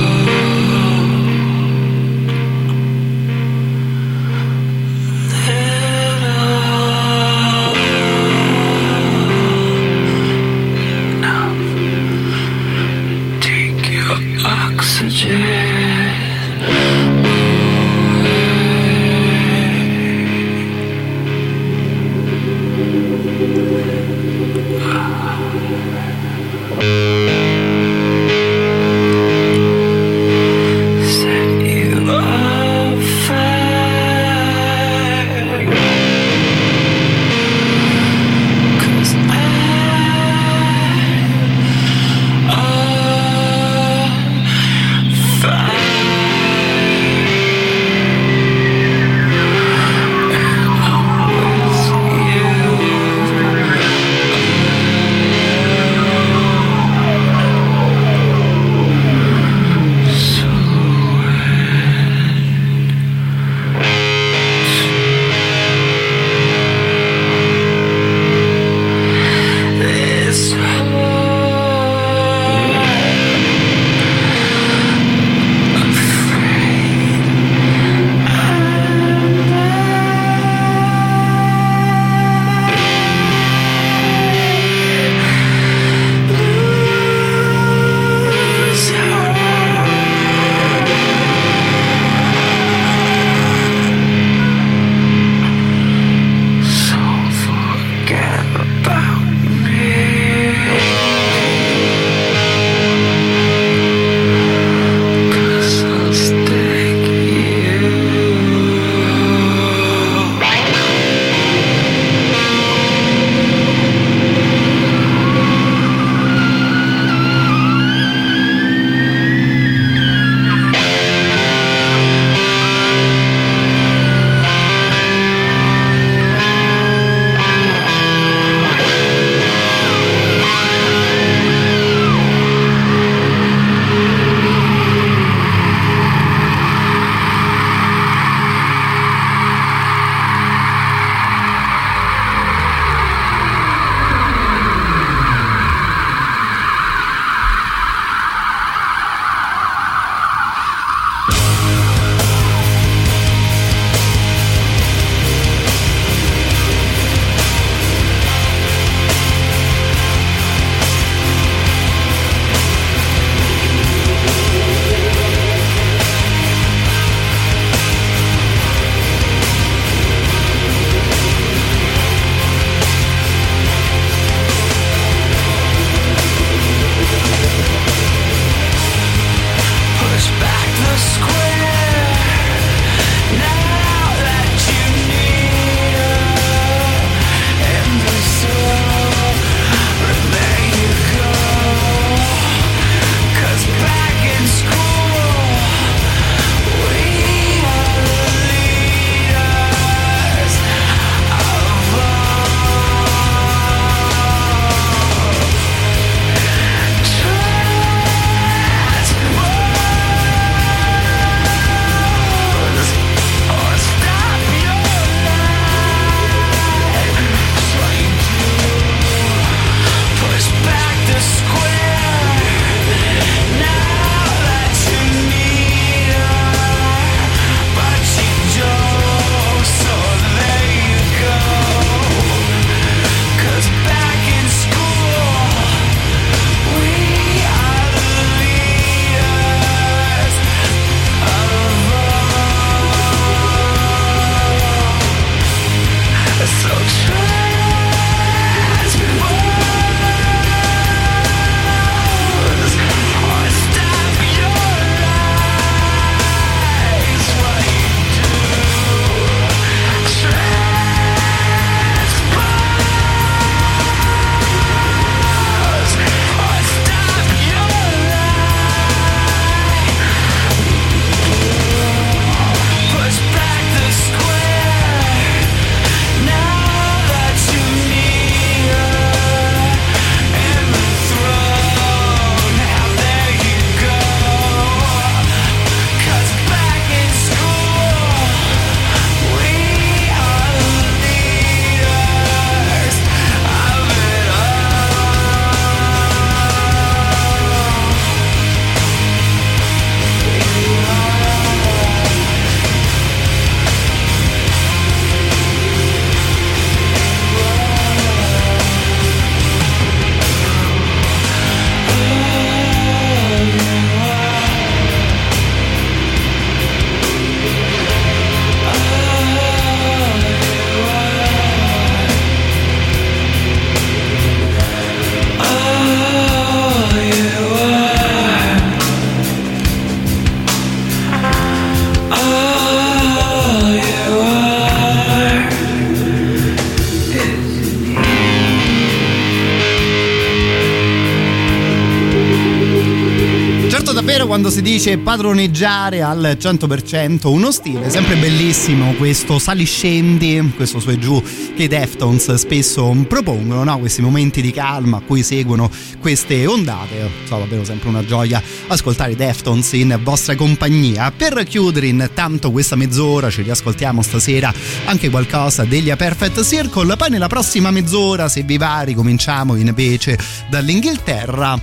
dice 344.84 344.98
padroneggiare 344.98 346.02
al 346.02 346.36
100% 346.38 347.28
uno 347.28 347.50
stile, 347.50 347.88
sempre 347.88 348.16
bellissimo 348.16 348.92
questo 348.96 349.38
saliscendi, 349.38 350.52
questo 350.54 350.78
su 350.78 350.90
e 350.90 350.98
giù 350.98 351.22
che 351.56 351.62
i 351.62 351.68
Deftones 351.68 352.34
spesso 352.34 352.94
propongono, 353.08 353.64
no? 353.64 353.78
questi 353.78 354.02
momenti 354.02 354.42
di 354.42 354.50
calma 354.52 354.98
a 354.98 355.00
cui 355.00 355.22
seguono 355.22 355.70
queste 356.00 356.44
ondate. 356.44 357.08
So 357.24 357.38
davvero 357.38 357.64
sempre 357.64 357.88
una 357.88 358.04
gioia 358.04 358.42
ascoltare 358.66 359.12
i 359.12 359.16
Deftones 359.16 359.72
in 359.72 359.98
vostra 360.02 360.34
compagnia. 360.34 361.10
Per 361.16 361.44
chiudere 361.44 361.86
intanto 361.86 362.50
questa 362.50 362.76
mezz'ora 362.76 363.30
ci 363.30 363.40
riascoltiamo 363.40 364.02
stasera 364.02 364.52
anche 364.84 365.08
qualcosa 365.08 365.64
degli 365.64 365.88
A 365.88 365.96
Perfect 365.96 366.44
Circle, 366.44 366.96
poi 366.96 367.08
nella 367.08 367.28
prossima 367.28 367.70
mezz'ora 367.70 368.28
se 368.28 368.42
vi 368.42 368.58
va 368.58 368.82
ricominciamo 368.82 369.56
invece 369.56 370.18
dall'Inghilterra. 370.50 371.58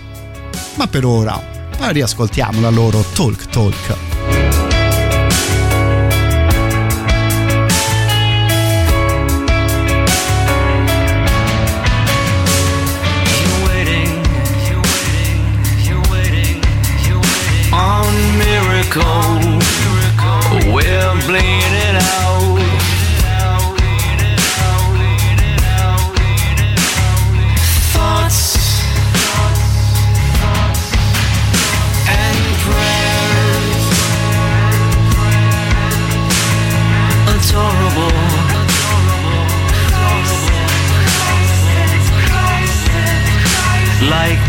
Ma 0.73 0.88
per 0.88 1.06
ora 1.06 1.61
riascoltiamo 1.90 2.62
la 2.62 2.70
loro 2.70 3.03
Talk 3.14 3.48
Talk. 3.48 4.11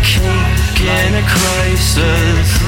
Cake 0.03 0.81
in 0.81 1.15
a 1.15 1.23
crisis, 1.27 2.62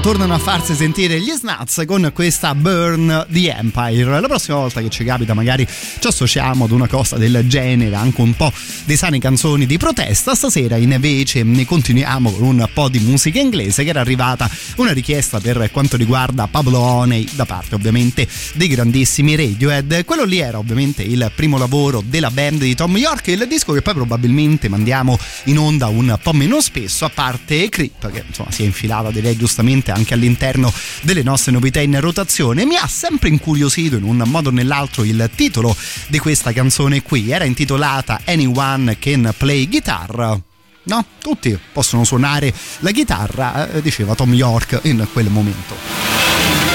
tornano 0.00 0.34
a 0.34 0.38
farsi 0.38 0.74
sentire 0.74 1.20
gli 1.20 1.30
Snats 1.30 1.82
con 1.86 2.10
questa 2.14 2.54
Burn 2.54 3.26
the 3.30 3.54
Empire. 3.56 4.20
La 4.20 4.28
prossima 4.28 4.58
volta 4.58 4.80
che 4.80 4.90
ci 4.90 5.02
capita, 5.02 5.34
magari 5.34 5.66
ci 5.66 6.06
associamo 6.06 6.64
ad 6.64 6.70
una 6.70 6.86
cosa 6.86 7.16
del 7.16 7.44
genere, 7.46 7.94
anche 7.94 8.20
un 8.20 8.34
po' 8.34 8.52
di 8.84 8.96
sane 8.96 9.18
canzoni 9.18 9.66
di 9.66 9.76
protesta. 9.76 10.34
Stasera 10.34 10.76
invece 10.76 11.42
ne 11.42 11.64
continuiamo 11.64 12.30
con 12.30 12.42
un 12.42 12.68
po' 12.72 12.88
di 12.88 13.00
musica 13.00 13.40
inglese, 13.40 13.82
che 13.82 13.90
era 13.90 14.00
arrivata 14.00 14.48
una 14.76 14.92
richiesta 14.92 15.40
per 15.40 15.70
quanto 15.72 15.96
riguarda 15.96 16.46
Pablo 16.46 16.78
Honey, 16.78 17.26
da 17.34 17.44
parte 17.44 17.74
ovviamente 17.74 18.26
dei 18.54 18.68
grandissimi 18.68 19.34
Radiohead. 19.36 20.04
Quello 20.04 20.24
lì 20.24 20.38
era 20.38 20.58
ovviamente 20.58 21.02
il 21.02 21.30
primo 21.34 21.58
lavoro 21.58 22.02
della 22.06 22.30
band 22.30 22.60
di 22.60 22.74
Tom 22.74 22.96
York, 22.96 23.28
il 23.28 23.46
disco 23.48 23.72
che 23.72 23.82
poi 23.82 23.94
probabilmente 23.94 24.68
mandiamo 24.68 25.18
in 25.44 25.58
onda 25.58 25.88
un 25.88 26.18
po' 26.22 26.32
meno 26.32 26.60
spesso, 26.60 27.04
a 27.04 27.10
parte 27.10 27.68
Creep 27.68 28.10
che 28.12 28.24
insomma 28.26 28.50
si 28.50 28.62
è 28.62 28.66
infilata 28.66 29.10
direi 29.10 29.36
giustamente 29.36 29.87
anche 29.90 30.14
all'interno 30.14 30.72
delle 31.02 31.22
nostre 31.22 31.52
novità 31.52 31.80
in 31.80 31.98
rotazione. 32.00 32.64
Mi 32.64 32.76
ha 32.76 32.86
sempre 32.86 33.28
incuriosito 33.28 33.96
in 33.96 34.04
un 34.04 34.22
modo 34.26 34.48
o 34.48 34.52
nell'altro 34.52 35.04
il 35.04 35.30
titolo 35.34 35.76
di 36.08 36.18
questa 36.18 36.52
canzone 36.52 37.02
qui, 37.02 37.30
era 37.30 37.44
intitolata 37.44 38.20
Anyone 38.24 38.98
Can 38.98 39.34
Play 39.36 39.68
Guitar. 39.68 40.40
No, 40.84 41.04
tutti 41.20 41.58
possono 41.72 42.04
suonare 42.04 42.52
la 42.78 42.90
chitarra, 42.90 43.70
eh, 43.70 43.82
diceva 43.82 44.14
Tom 44.14 44.32
York 44.32 44.80
in 44.84 45.06
quel 45.12 45.28
momento. 45.28 46.67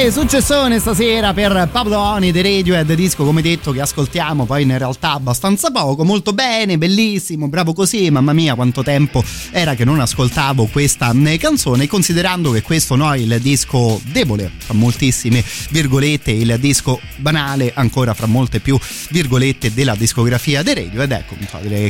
Ehi, 0.00 0.10
successone 0.10 0.78
stasera 0.78 1.34
per 1.34 1.68
Pablo 1.70 1.98
Oni 1.98 2.32
di 2.32 2.40
Radiohead, 2.40 2.90
disco 2.94 3.22
come 3.22 3.42
detto 3.42 3.70
che 3.70 3.82
ascoltiamo 3.82 4.46
poi 4.46 4.62
in 4.62 4.76
realtà 4.78 5.12
abbastanza 5.12 5.70
poco, 5.70 6.04
molto 6.04 6.32
bene, 6.32 6.78
bellissimo, 6.78 7.48
bravo 7.48 7.74
così, 7.74 8.10
mamma 8.10 8.32
mia 8.32 8.54
quanto 8.54 8.82
tempo 8.82 9.22
era 9.50 9.74
che 9.74 9.84
non 9.84 10.00
ascoltavo 10.00 10.70
questa 10.72 11.12
eh, 11.12 11.36
canzone, 11.36 11.86
considerando 11.86 12.50
che 12.50 12.62
questo 12.62 12.96
no 12.96 13.12
è 13.12 13.18
il 13.18 13.38
disco 13.40 14.00
debole, 14.04 14.50
fra 14.56 14.72
moltissime 14.72 15.44
virgolette, 15.68 16.30
il 16.30 16.56
disco 16.58 16.98
banale 17.16 17.72
ancora 17.74 18.14
fra 18.14 18.26
molte 18.26 18.60
più 18.60 18.78
virgolette 19.10 19.74
della 19.74 19.94
discografia 19.94 20.62
di 20.62 20.72
Radiohead, 20.72 21.12
ecco, 21.12 21.36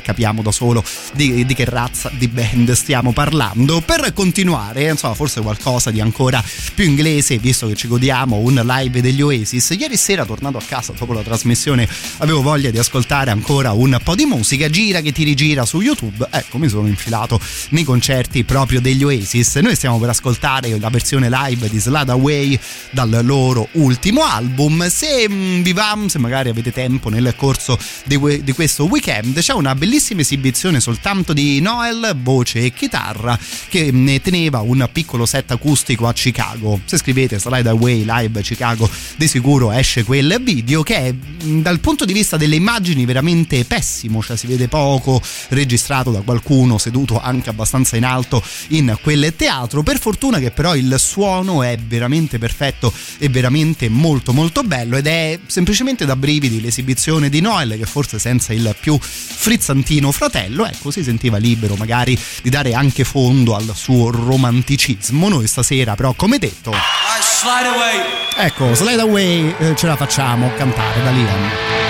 capiamo 0.02 0.42
da 0.42 0.50
solo 0.50 0.82
di, 1.14 1.46
di 1.46 1.54
che 1.54 1.64
razza 1.64 2.10
di 2.12 2.26
band 2.26 2.72
stiamo 2.72 3.12
parlando. 3.12 3.80
Per 3.80 4.12
continuare, 4.12 4.88
insomma, 4.88 5.14
forse 5.14 5.40
qualcosa 5.40 5.92
di 5.92 6.00
ancora 6.00 6.42
più 6.74 6.84
inglese, 6.84 7.38
visto 7.38 7.68
che 7.68 7.76
ci 7.76 7.86
godiamo 7.86 7.98
un 8.10 8.60
live 8.64 9.00
degli 9.00 9.22
Oasis. 9.22 9.76
Ieri 9.78 9.96
sera, 9.96 10.24
tornato 10.24 10.58
a 10.58 10.62
casa 10.66 10.92
dopo 10.98 11.12
la 11.12 11.22
trasmissione, 11.22 11.88
avevo 12.18 12.42
voglia 12.42 12.70
di 12.70 12.78
ascoltare 12.78 13.30
ancora 13.30 13.72
un 13.72 13.98
po' 14.02 14.14
di 14.14 14.24
musica. 14.24 14.68
Gira 14.68 15.00
che 15.00 15.12
ti 15.12 15.22
rigira 15.22 15.64
su 15.64 15.80
YouTube. 15.80 16.26
Ecco, 16.30 16.58
mi 16.58 16.68
sono 16.68 16.86
infilato 16.86 17.40
nei 17.70 17.84
concerti 17.84 18.44
proprio 18.44 18.80
degli 18.80 19.04
Oasis. 19.04 19.56
Noi 19.56 19.76
stiamo 19.76 19.98
per 19.98 20.08
ascoltare 20.08 20.78
la 20.78 20.88
versione 20.88 21.28
live 21.30 21.68
di 21.68 21.78
Slada 21.78 22.12
Away 22.12 22.58
dal 22.90 23.20
loro 23.22 23.68
ultimo 23.72 24.22
album. 24.22 24.88
Se 24.88 25.28
mm, 25.28 25.62
vi 25.62 25.72
va, 25.72 25.96
se 26.06 26.18
magari 26.18 26.48
avete 26.48 26.72
tempo 26.72 27.08
nel 27.10 27.34
corso 27.36 27.78
di, 28.04 28.42
di 28.42 28.52
questo 28.52 28.84
weekend, 28.86 29.38
c'è 29.38 29.52
una 29.52 29.74
bellissima 29.74 30.20
esibizione 30.20 30.80
soltanto 30.80 31.32
di 31.32 31.60
Noel, 31.60 32.16
voce 32.22 32.60
e 32.60 32.72
chitarra, 32.72 33.38
che 33.68 33.90
ne 33.92 34.20
teneva 34.20 34.60
un 34.60 34.88
piccolo 34.92 35.26
set 35.26 35.50
acustico 35.50 36.06
a 36.08 36.12
Chicago. 36.12 36.80
Se 36.84 36.96
scrivete 36.96 37.38
Slide 37.38 37.68
Away 37.68 37.89
Away 37.90 38.04
Live 38.04 38.42
Chicago 38.42 38.88
di 39.16 39.26
sicuro 39.26 39.72
esce 39.72 40.04
quel 40.04 40.40
video 40.42 40.82
che 40.82 40.96
è 40.96 41.12
mh, 41.12 41.60
dal 41.60 41.80
punto 41.80 42.04
di 42.04 42.12
vista 42.12 42.36
delle 42.36 42.56
immagini 42.56 43.04
veramente 43.04 43.64
pessimo, 43.64 44.22
cioè 44.22 44.36
si 44.36 44.46
vede 44.46 44.68
poco, 44.68 45.20
registrato 45.48 46.10
da 46.10 46.20
qualcuno 46.20 46.78
seduto 46.78 47.20
anche 47.20 47.50
abbastanza 47.50 47.96
in 47.96 48.04
alto 48.04 48.42
in 48.68 48.96
quel 49.02 49.34
teatro. 49.36 49.82
Per 49.82 49.98
fortuna 49.98 50.38
che 50.38 50.50
però 50.50 50.74
il 50.74 50.94
suono 50.98 51.62
è 51.62 51.76
veramente 51.76 52.38
perfetto 52.38 52.92
e 53.18 53.28
veramente 53.28 53.88
molto 53.88 54.32
molto 54.32 54.62
bello 54.62 54.96
ed 54.96 55.06
è 55.06 55.38
semplicemente 55.46 56.04
da 56.06 56.16
brividi 56.16 56.60
l'esibizione 56.60 57.28
di 57.28 57.40
Noel 57.40 57.76
che 57.76 57.86
forse 57.86 58.18
senza 58.18 58.52
il 58.52 58.74
più 58.78 58.98
frizzantino 59.00 60.12
fratello, 60.12 60.66
ecco, 60.66 60.90
si 60.90 61.02
sentiva 61.02 61.36
libero 61.38 61.74
magari 61.74 62.18
di 62.42 62.50
dare 62.50 62.74
anche 62.74 63.04
fondo 63.04 63.54
al 63.54 63.72
suo 63.74 64.10
romanticismo. 64.10 65.28
Noi 65.28 65.46
stasera 65.46 65.94
però 65.94 66.14
come 66.14 66.38
detto. 66.38 66.72
Ecco, 68.36 68.74
Slide 68.74 69.00
Away 69.00 69.54
eh, 69.60 69.74
ce 69.74 69.86
la 69.86 69.96
facciamo 69.96 70.52
cantare 70.58 71.02
da 71.02 71.10
Liam. 71.10 71.89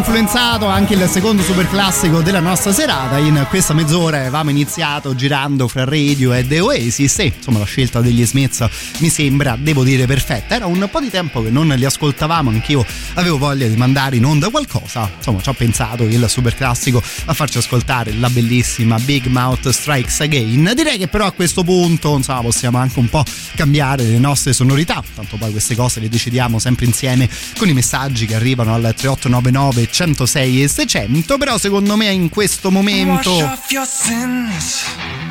influenzato 0.00 0.64
anche 0.64 0.94
il 0.94 1.06
secondo 1.08 1.42
super 1.42 1.68
classico 1.68 2.22
della 2.22 2.40
nostra 2.40 2.72
serata. 2.72 3.18
In 3.18 3.44
questa 3.50 3.74
mezz'ora 3.74 4.20
avevamo 4.20 4.48
iniziato 4.48 5.14
girando 5.14 5.68
fra 5.68 5.84
Radio 5.84 6.32
e 6.32 6.46
The 6.46 6.60
Oasis 6.60 7.18
e 7.18 7.34
insomma 7.36 7.58
la 7.58 7.66
scelta 7.66 8.00
degli 8.00 8.24
Smith 8.24 8.66
mi 9.00 9.10
sembra, 9.10 9.58
devo 9.60 9.84
dire, 9.84 10.06
perfetta. 10.06 10.54
Era 10.54 10.64
un 10.64 10.88
po' 10.90 11.00
di 11.00 11.10
tempo 11.10 11.42
che 11.42 11.50
non 11.50 11.68
li 11.68 11.84
ascoltavamo, 11.84 12.48
anch'io 12.48 12.82
avevo 13.14 13.36
voglia 13.36 13.66
di 13.66 13.76
mandare 13.76 14.16
in 14.16 14.24
onda 14.24 14.48
qualcosa. 14.48 15.10
Insomma, 15.18 15.42
ci 15.42 15.50
ho 15.50 15.52
pensato 15.52 16.04
il 16.04 16.24
super 16.30 16.54
classico 16.54 17.02
a 17.26 17.34
farci 17.34 17.58
ascoltare 17.58 18.14
la 18.14 18.30
bellissima 18.30 18.98
Big 19.00 19.26
Mouth 19.26 19.68
Strikes 19.68 20.20
Again. 20.20 20.72
Direi 20.74 20.96
che 20.96 21.08
però 21.08 21.26
a 21.26 21.32
questo 21.32 21.62
punto, 21.62 22.16
insomma, 22.16 22.40
possiamo 22.40 22.78
anche 22.78 22.98
un 22.98 23.10
po' 23.10 23.22
cambiare 23.54 24.04
le 24.04 24.18
nostre 24.18 24.54
sonorità, 24.54 25.04
tanto 25.14 25.36
poi 25.36 25.50
queste 25.50 25.76
cose 25.76 26.00
le 26.00 26.08
decidiamo 26.08 26.58
sempre 26.58 26.86
insieme 26.86 27.28
con 27.58 27.68
i 27.68 27.74
messaggi 27.74 28.24
che 28.24 28.34
arrivano 28.34 28.72
al 28.72 28.94
3899 28.96 29.88
106 29.90 30.62
e 30.62 30.68
600 30.68 31.38
però 31.38 31.58
secondo 31.58 31.96
me 31.96 32.10
in 32.10 32.28
questo 32.28 32.70
momento 32.70 33.30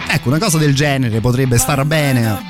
ecco 0.08 0.28
una 0.28 0.40
cosa 0.40 0.58
del 0.58 0.76
genere 0.76 1.20
potrebbe 1.20 1.58
star 1.58 1.86
bene 1.86 2.42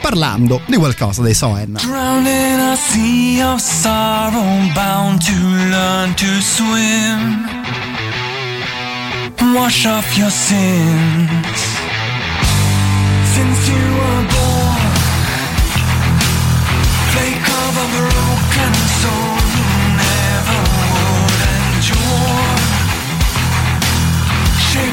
Parlando 0.00 0.60
di 0.66 0.76
qualcosa 0.76 1.22
dei 1.22 1.34
Soen. 1.34 1.72
Drowning 1.72 2.60
a 2.60 2.76
sea 2.76 3.52
of 3.52 3.60
sorrow 3.60 4.72
bound 4.72 5.24
to 5.24 5.32
learn 5.68 6.14
to 6.14 6.26
swim 6.40 7.48
Wash 9.54 9.86
off 9.86 10.16
your 10.16 10.30
sins. 10.30 11.78
Since 13.34 13.68
you 13.68 13.89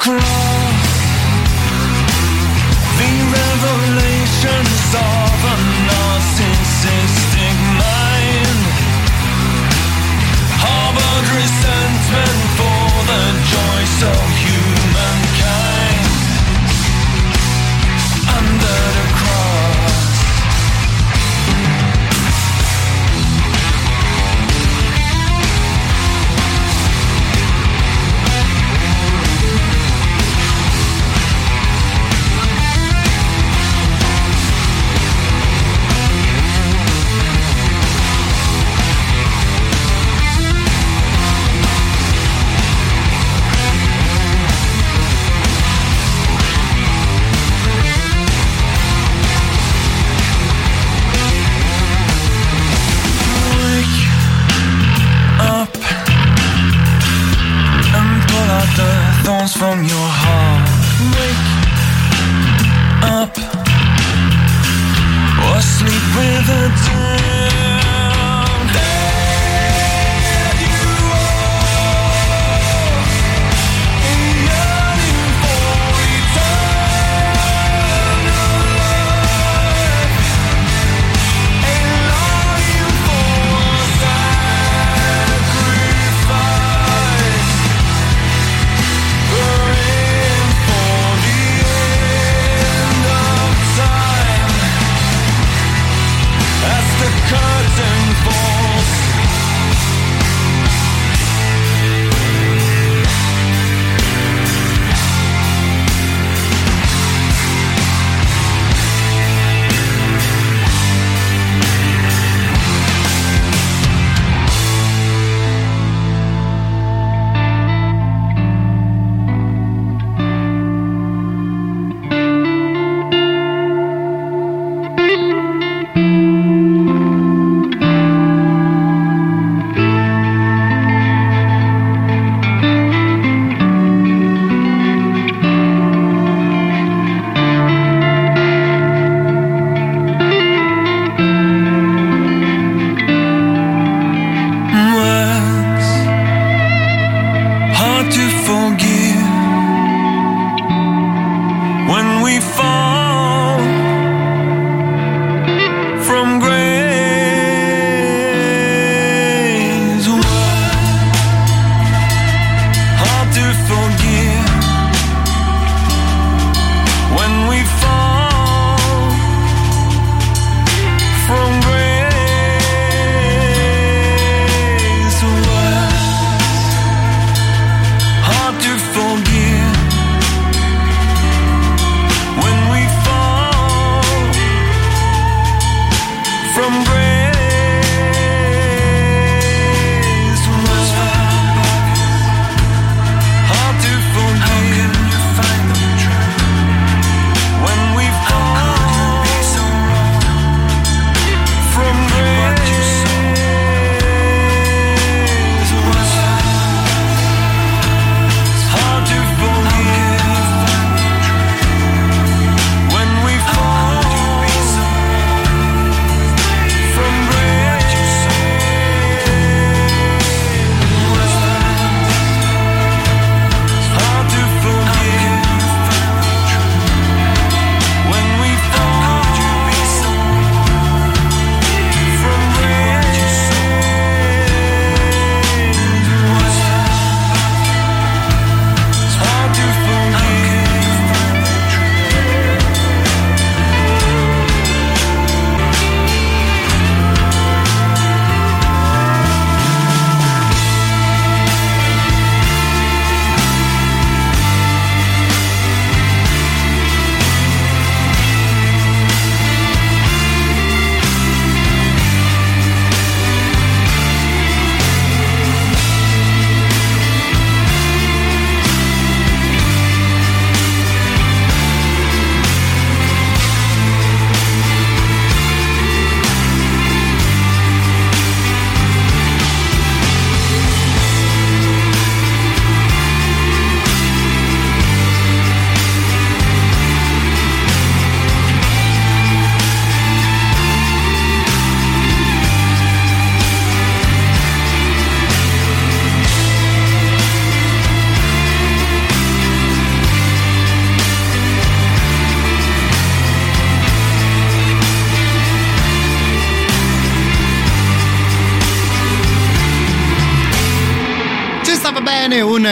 Cry. 0.00 0.39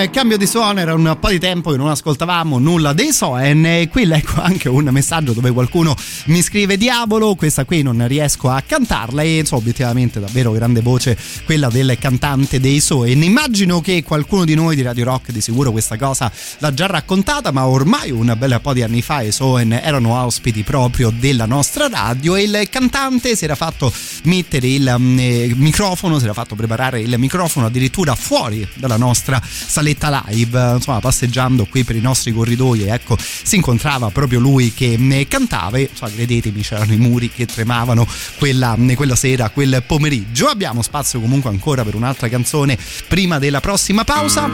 Un 0.00 0.10
cambio 0.10 0.36
di 0.36 0.46
suono, 0.46 0.78
era 0.78 0.94
un 0.94 1.16
po' 1.18 1.28
di 1.28 1.38
tempo 1.40 1.70
che 1.70 1.76
non 1.76 1.88
ascoltavamo 1.88 2.58
nulla 2.58 2.92
dei 2.92 3.12
Soen 3.12 3.66
e 3.66 3.88
qui 3.88 4.04
leggo 4.04 4.34
anche 4.40 4.68
un 4.68 4.88
messaggio 4.92 5.32
dove 5.32 5.50
qualcuno 5.50 5.96
mi 6.26 6.40
scrive 6.40 6.76
diavolo, 6.76 7.34
questa 7.34 7.64
qui 7.64 7.82
non 7.82 8.06
riesco 8.06 8.48
a 8.48 8.62
cantarla 8.64 9.22
e 9.22 9.38
insomma 9.38 9.62
obiettivamente 9.62 10.20
davvero 10.20 10.52
grande 10.52 10.82
voce 10.82 11.18
quella 11.44 11.68
del 11.68 11.96
cantante 11.98 12.60
dei 12.60 12.80
Soen. 12.80 13.22
Immagino 13.22 13.80
che 13.80 14.02
qualcuno 14.02 14.44
di 14.44 14.54
noi 14.54 14.76
di 14.76 14.82
Radio 14.82 15.04
Rock 15.04 15.32
di 15.32 15.40
sicuro 15.40 15.72
questa 15.72 15.96
cosa 15.96 16.30
l'ha 16.58 16.72
già 16.72 16.86
raccontata, 16.86 17.50
ma 17.50 17.66
ormai 17.66 18.10
un 18.10 18.34
bel 18.38 18.58
po' 18.62 18.72
di 18.72 18.82
anni 18.82 19.02
fa 19.02 19.22
i 19.22 19.32
Soen 19.32 19.72
erano 19.72 20.14
ospiti 20.22 20.62
proprio 20.62 21.10
della 21.10 21.46
nostra 21.46 21.88
radio 21.88 22.36
e 22.36 22.42
il 22.42 22.68
cantante 22.70 23.34
si 23.34 23.44
era 23.44 23.56
fatto 23.56 23.92
mettere 24.24 24.68
il 24.68 24.94
mm, 24.96 25.18
eh, 25.18 25.52
microfono, 25.56 26.18
si 26.18 26.24
era 26.24 26.34
fatto 26.34 26.54
preparare 26.54 27.00
il 27.00 27.18
microfono 27.18 27.66
addirittura 27.66 28.14
fuori 28.14 28.66
dalla 28.74 28.96
nostra 28.96 29.40
saletta 29.88 30.24
live, 30.26 30.74
insomma 30.74 31.00
passeggiando 31.00 31.66
qui 31.66 31.84
per 31.84 31.96
i 31.96 32.00
nostri 32.00 32.32
corridoi 32.32 32.82
ecco 32.82 33.16
si 33.18 33.56
incontrava 33.56 34.10
proprio 34.10 34.38
lui 34.38 34.74
che 34.74 34.96
mm, 34.98 35.22
cantava 35.28 35.78
e 35.78 35.88
insomma, 35.90 36.10
credetemi 36.12 36.60
c'erano 36.60 36.92
i 36.92 36.96
muri 36.96 37.30
che 37.30 37.46
tremavano 37.46 38.06
quella, 38.38 38.76
mm, 38.76 38.92
quella 38.92 39.16
sera, 39.16 39.48
quel 39.50 39.82
pomeriggio. 39.86 40.46
Abbiamo 40.46 40.82
spazio 40.82 41.20
comunque 41.20 41.50
ancora 41.50 41.84
per 41.84 41.94
un'altra 41.94 42.28
canzone 42.28 42.76
prima 43.06 43.38
della 43.38 43.60
prossima 43.60 44.04
pausa. 44.04 44.48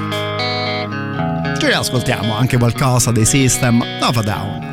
Ci 1.59 1.67
ascoltiamo 1.67 2.37
anche 2.37 2.59
qualcosa 2.59 3.11
dei 3.11 3.25
System 3.25 3.83
of 4.01 4.17
a 4.17 4.23
Down. 4.23 4.73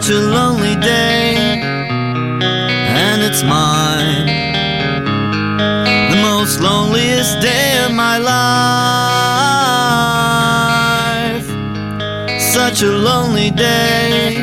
such 0.00 0.10
a 0.10 0.18
lonely 0.18 0.76
day, 0.76 1.19
it's 3.40 3.48
mine. 3.48 4.26
The 6.10 6.16
most 6.20 6.60
loneliest 6.60 7.40
day 7.40 7.82
of 7.86 7.92
my 7.92 8.18
life. 8.18 8.36
Such 12.38 12.82
a 12.82 12.90
lonely 12.90 13.50
day 13.50 14.34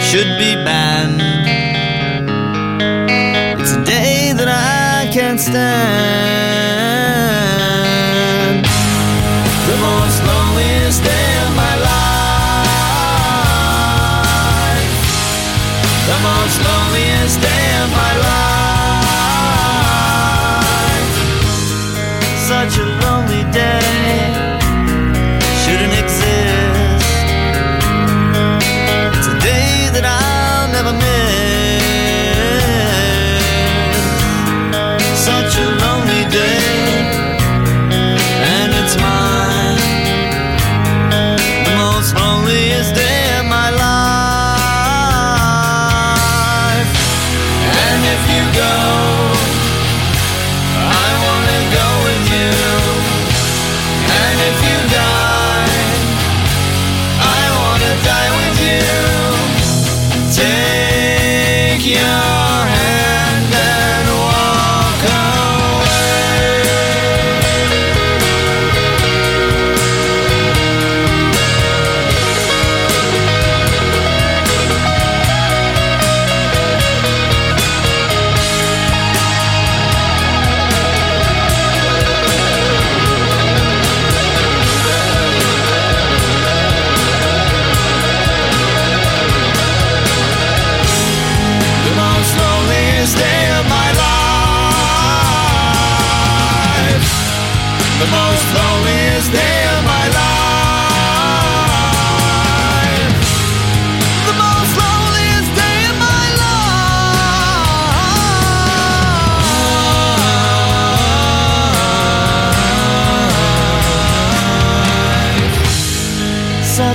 should 0.00 0.38
be 0.38 0.54
banned. 0.64 1.20
It's 3.60 3.72
a 3.72 3.84
day 3.84 4.32
that 4.32 4.48
I 4.48 5.10
can't 5.12 5.40
stand. 5.40 5.64
The 9.68 9.76
most 9.76 10.22
loneliest 10.24 11.02
day 11.04 11.36
of 11.46 11.54
my 11.56 11.74
life. 17.24 17.36
The 17.36 17.40
most 17.40 17.40
loneliest 17.40 17.40
day 17.40 17.82
of 17.82 17.90
my 17.90 18.18
life. 18.18 18.43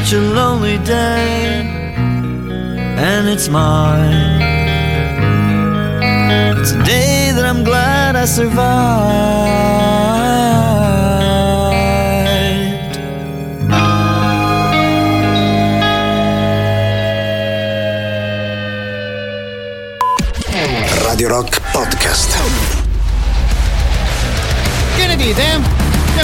Such 0.09 0.17
a 0.17 0.21
lonely 0.21 0.79
day, 0.79 1.61
and 2.97 3.29
it's 3.29 3.47
mine. 3.47 4.41
It's 6.57 6.71
a 6.71 6.83
day 6.83 7.31
that 7.35 7.45
I'm 7.45 7.63
glad 7.63 8.15
I 8.15 8.25
survived. 8.25 8.59
Radio 21.05 21.29
Rock 21.29 21.51
Podcast. 21.71 22.28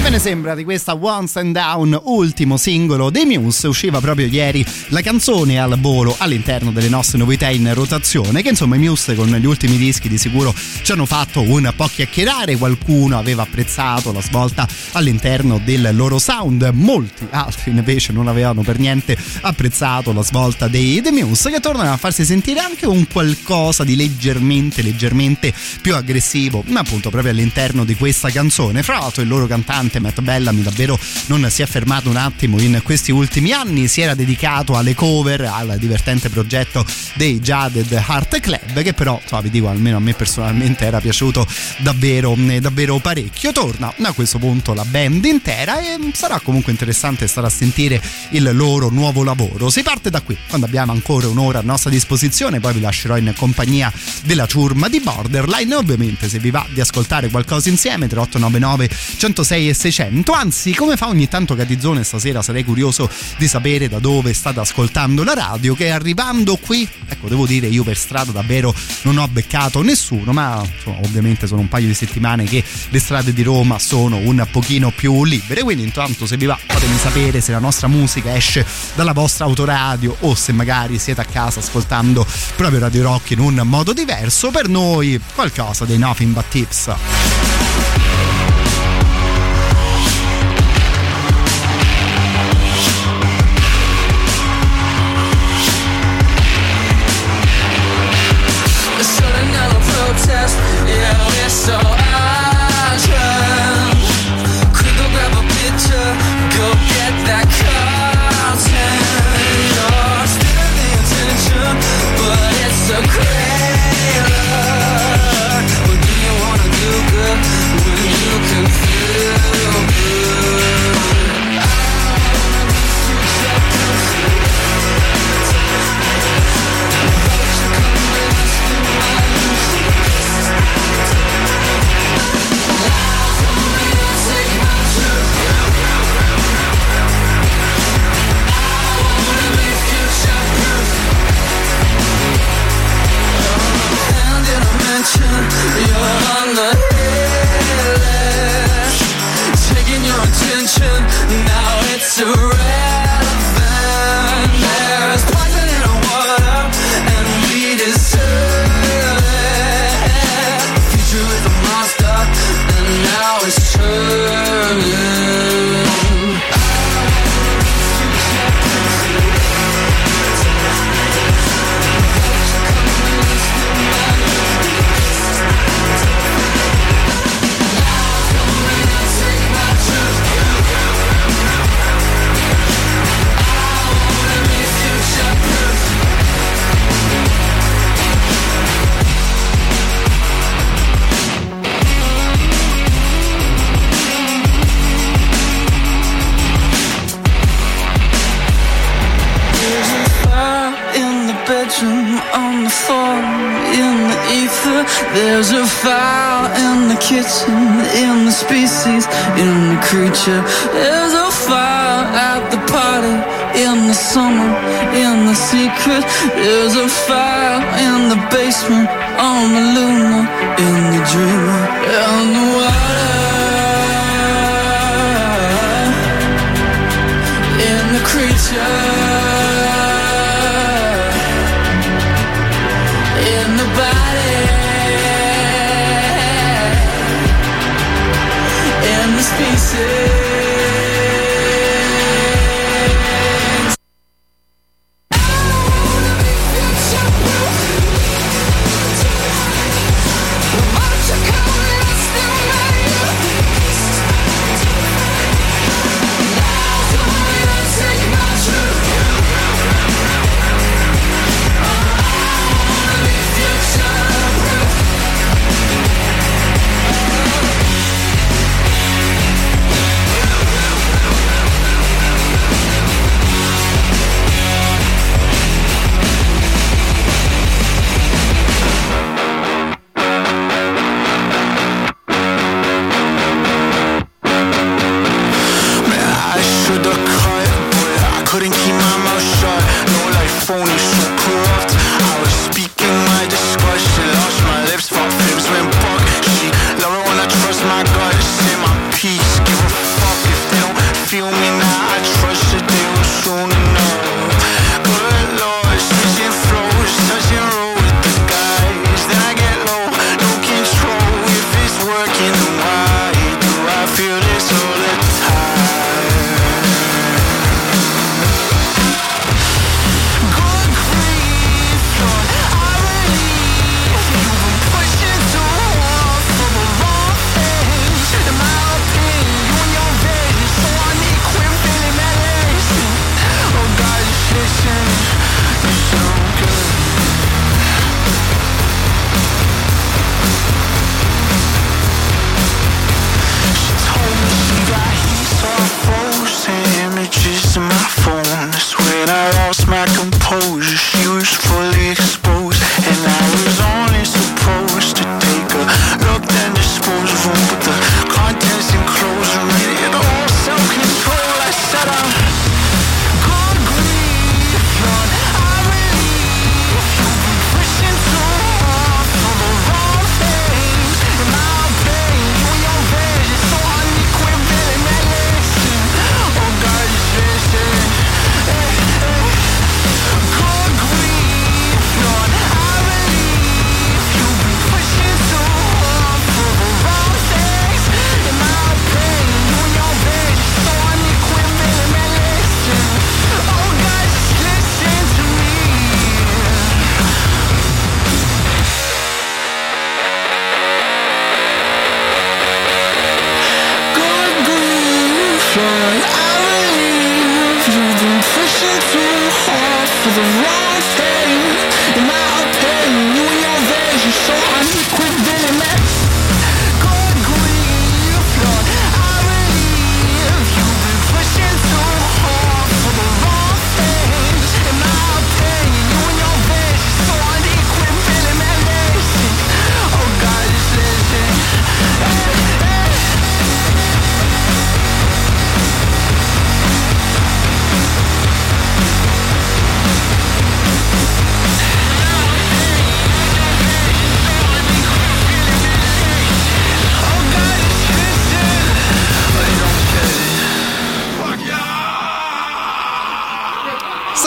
Ve 0.06 0.12
ne 0.12 0.20
sembra 0.20 0.54
di 0.54 0.64
questa 0.64 0.94
Once 0.94 1.40
and 1.40 1.52
Down, 1.52 2.00
ultimo 2.04 2.58
singolo 2.58 3.10
dei 3.10 3.26
Muse? 3.26 3.68
Usciva 3.68 4.00
proprio 4.00 4.28
ieri 4.28 4.64
la 4.90 5.02
canzone 5.02 5.58
al 5.58 5.80
volo 5.80 6.14
all'interno 6.20 6.72
delle 6.72 6.90
nostre 6.90 7.18
novità 7.18 7.50
in 7.50 7.74
rotazione. 7.74 8.44
Che 8.44 8.50
insomma 8.50 8.76
i 8.76 8.80
Muse 8.80 9.16
con 9.16 9.30
gli 9.30 9.46
ultimi 9.48 9.78
dischi 9.78 10.08
di 10.08 10.20
sicuro 10.20 10.54
ci 10.84 10.92
hanno 10.92 11.08
fatto 11.08 11.42
un 11.42 11.74
po' 11.76 11.88
chiacchierare. 11.88 12.56
Qualcuno 12.56 13.18
aveva 13.18 13.42
apprezzato 13.42 14.12
la 14.12 14.22
svolta 14.22 14.68
all'interno 14.92 15.60
del 15.66 15.90
loro 15.94 16.20
sound, 16.20 16.70
molti 16.74 17.26
altri 17.32 17.72
invece 17.72 18.14
non 18.14 18.28
avevano 18.28 18.62
per 18.62 18.78
niente 18.78 19.18
apprezzato 19.42 20.14
la 20.14 20.22
svolta 20.22 20.68
dei 20.68 21.02
The 21.02 21.12
Muse, 21.12 21.50
che 21.50 21.60
tornano 21.60 21.92
a 21.92 21.98
farsi 21.98 22.24
sentire 22.26 22.60
anche 22.60 22.86
un 22.86 23.08
qualcosa 23.08 23.84
di 23.84 23.96
leggermente, 23.96 24.84
leggermente 24.84 25.52
più 25.82 25.96
aggressivo, 25.96 26.64
ma 26.68 26.82
appunto 26.82 27.10
proprio 27.10 27.32
all'interno 27.32 27.84
di 27.84 27.96
questa 27.96 28.30
canzone. 28.30 28.84
Fra 28.84 29.00
l'altro 29.00 29.24
il 29.24 29.28
loro 29.28 29.48
cantante 29.48 29.94
sicuramente 29.96 30.00
Matt 30.00 30.22
Bellamy 30.22 30.62
davvero 30.62 31.00
non 31.28 31.48
si 31.50 31.62
è 31.62 31.66
fermato 31.66 32.10
un 32.10 32.18
attimo 32.18 32.60
in 32.60 32.82
questi 32.84 33.12
ultimi 33.12 33.52
anni, 33.52 33.88
si 33.88 34.02
era 34.02 34.14
dedicato 34.16 34.76
alle 34.76 34.94
cover, 34.94 35.42
al 35.42 35.76
divertente 35.78 36.30
progetto 36.30 36.86
dei 37.14 37.40
Jaded 37.40 37.92
Heart 37.92 38.40
Club 38.40 38.82
che 38.82 38.94
però 38.94 39.20
insomma, 39.22 39.42
vi 39.42 39.50
dico 39.50 39.70
almeno 39.70 39.98
a 39.98 40.00
me 40.00 40.14
personalmente 40.14 40.86
era 40.86 41.00
piaciuto 41.00 41.46
davvero, 41.78 42.36
eh, 42.36 42.60
davvero 42.60 42.98
parecchio. 43.00 43.52
Torna 43.52 43.94
a 44.02 44.12
questo 44.14 44.38
punto 44.38 44.74
la 44.74 44.86
band 44.86 45.24
intera 45.26 45.80
e 45.80 45.98
sarà 46.14 46.40
comunque 46.40 46.72
interessante 46.72 47.28
stare 47.28 47.48
a 47.48 47.50
sentire 47.50 48.02
il 48.32 48.50
loro 48.54 48.90
nuovo 48.90 49.24
lavoro. 49.24 49.70
Si 49.70 49.82
parte 49.84 50.10
da 50.10 50.22
qui 50.22 50.38
quando 50.48 50.66
abbiamo 50.66 50.92
ancora 50.92 51.28
un'ora 51.28 51.60
a 51.60 51.64
nostra 51.64 51.90
disposizione, 51.90 52.60
poi 52.60 52.74
vi 52.74 52.82
lascerò 52.82 53.18
in 53.18 53.34
compagnia 53.36 53.92
della 54.24 54.46
ciurma 54.46 54.90
di 54.90 55.00
Borderline. 55.00 55.76
Ovviamente 55.76 56.28
se 56.30 56.40
vi 56.40 56.52
va 56.52 56.66
di 56.70 56.82
ascoltare 56.82 57.30
qualcosa 57.30 57.70
insieme 57.70 58.08
3899 58.08 58.90
106 59.18 59.70
e 59.70 59.74
600. 59.92 60.32
Anzi, 60.32 60.74
come 60.74 60.98
fa 60.98 61.08
ogni 61.08 61.28
tanto 61.28 61.54
Gadizzone 61.54 62.04
stasera, 62.04 62.42
sarei 62.42 62.64
curioso 62.64 63.08
di 63.38 63.48
sapere 63.48 63.88
da 63.88 64.00
dove 64.00 64.34
state 64.34 64.60
ascoltando 64.60 65.24
la 65.24 65.36
radio, 65.36 65.76
che 65.76 65.92
arrivando 65.92 66.56
qui, 66.56 66.88
ecco, 67.08 67.28
devo 67.28 67.46
dire, 67.46 67.68
io 67.68 67.84
per 67.84 67.96
strada 67.96 68.32
davvero 68.32 68.74
non 69.04 69.18
ho 69.18 69.28
beccato 69.28 69.84
nessuno, 69.84 70.32
ma 70.32 70.64
insomma, 70.64 70.98
ovviamente 71.04 71.46
sono 71.46 71.62
un 71.62 71.68
paio 71.68 71.86
di 71.86 71.94
settimane 71.94 72.46
che 72.46 72.64
le 72.90 73.00
strade 73.00 73.32
di 73.32 73.44
Roma 73.44 73.78
sono 73.78 74.18
un 74.18 74.48
pochino 74.50 74.92
più 74.92 75.24
libere, 75.24 75.62
quindi 75.62 75.84
intanto 75.84 76.26
se 76.26 76.36
vi 76.36 76.46
va 76.46 76.58
fatemi 76.66 76.98
sapere 76.98 77.42
se 77.42 77.52
la 77.52 77.60
nostra 77.60 77.88
musica 77.88 78.36
esce 78.36 78.66
dalla 78.96 79.14
vostra 79.14 79.46
autoradio 79.46 80.18
o 80.22 80.34
se 80.34 80.52
magari 80.52 80.98
siete 80.98 81.22
a 81.22 81.26
casa 81.26 81.60
ascoltando 81.60 82.26
proprio 82.56 82.80
Radio 82.80 83.04
Rock 83.04 83.32
in 83.32 83.40
un 83.40 83.62
modo 83.66 83.94
diverso. 83.94 84.50
Per 84.50 84.68
noi 84.68 85.20
qualcosa 85.36 85.86
dei 85.86 85.98
Nothing 85.98 86.34
But 86.34 86.48
Tips. 86.50 87.75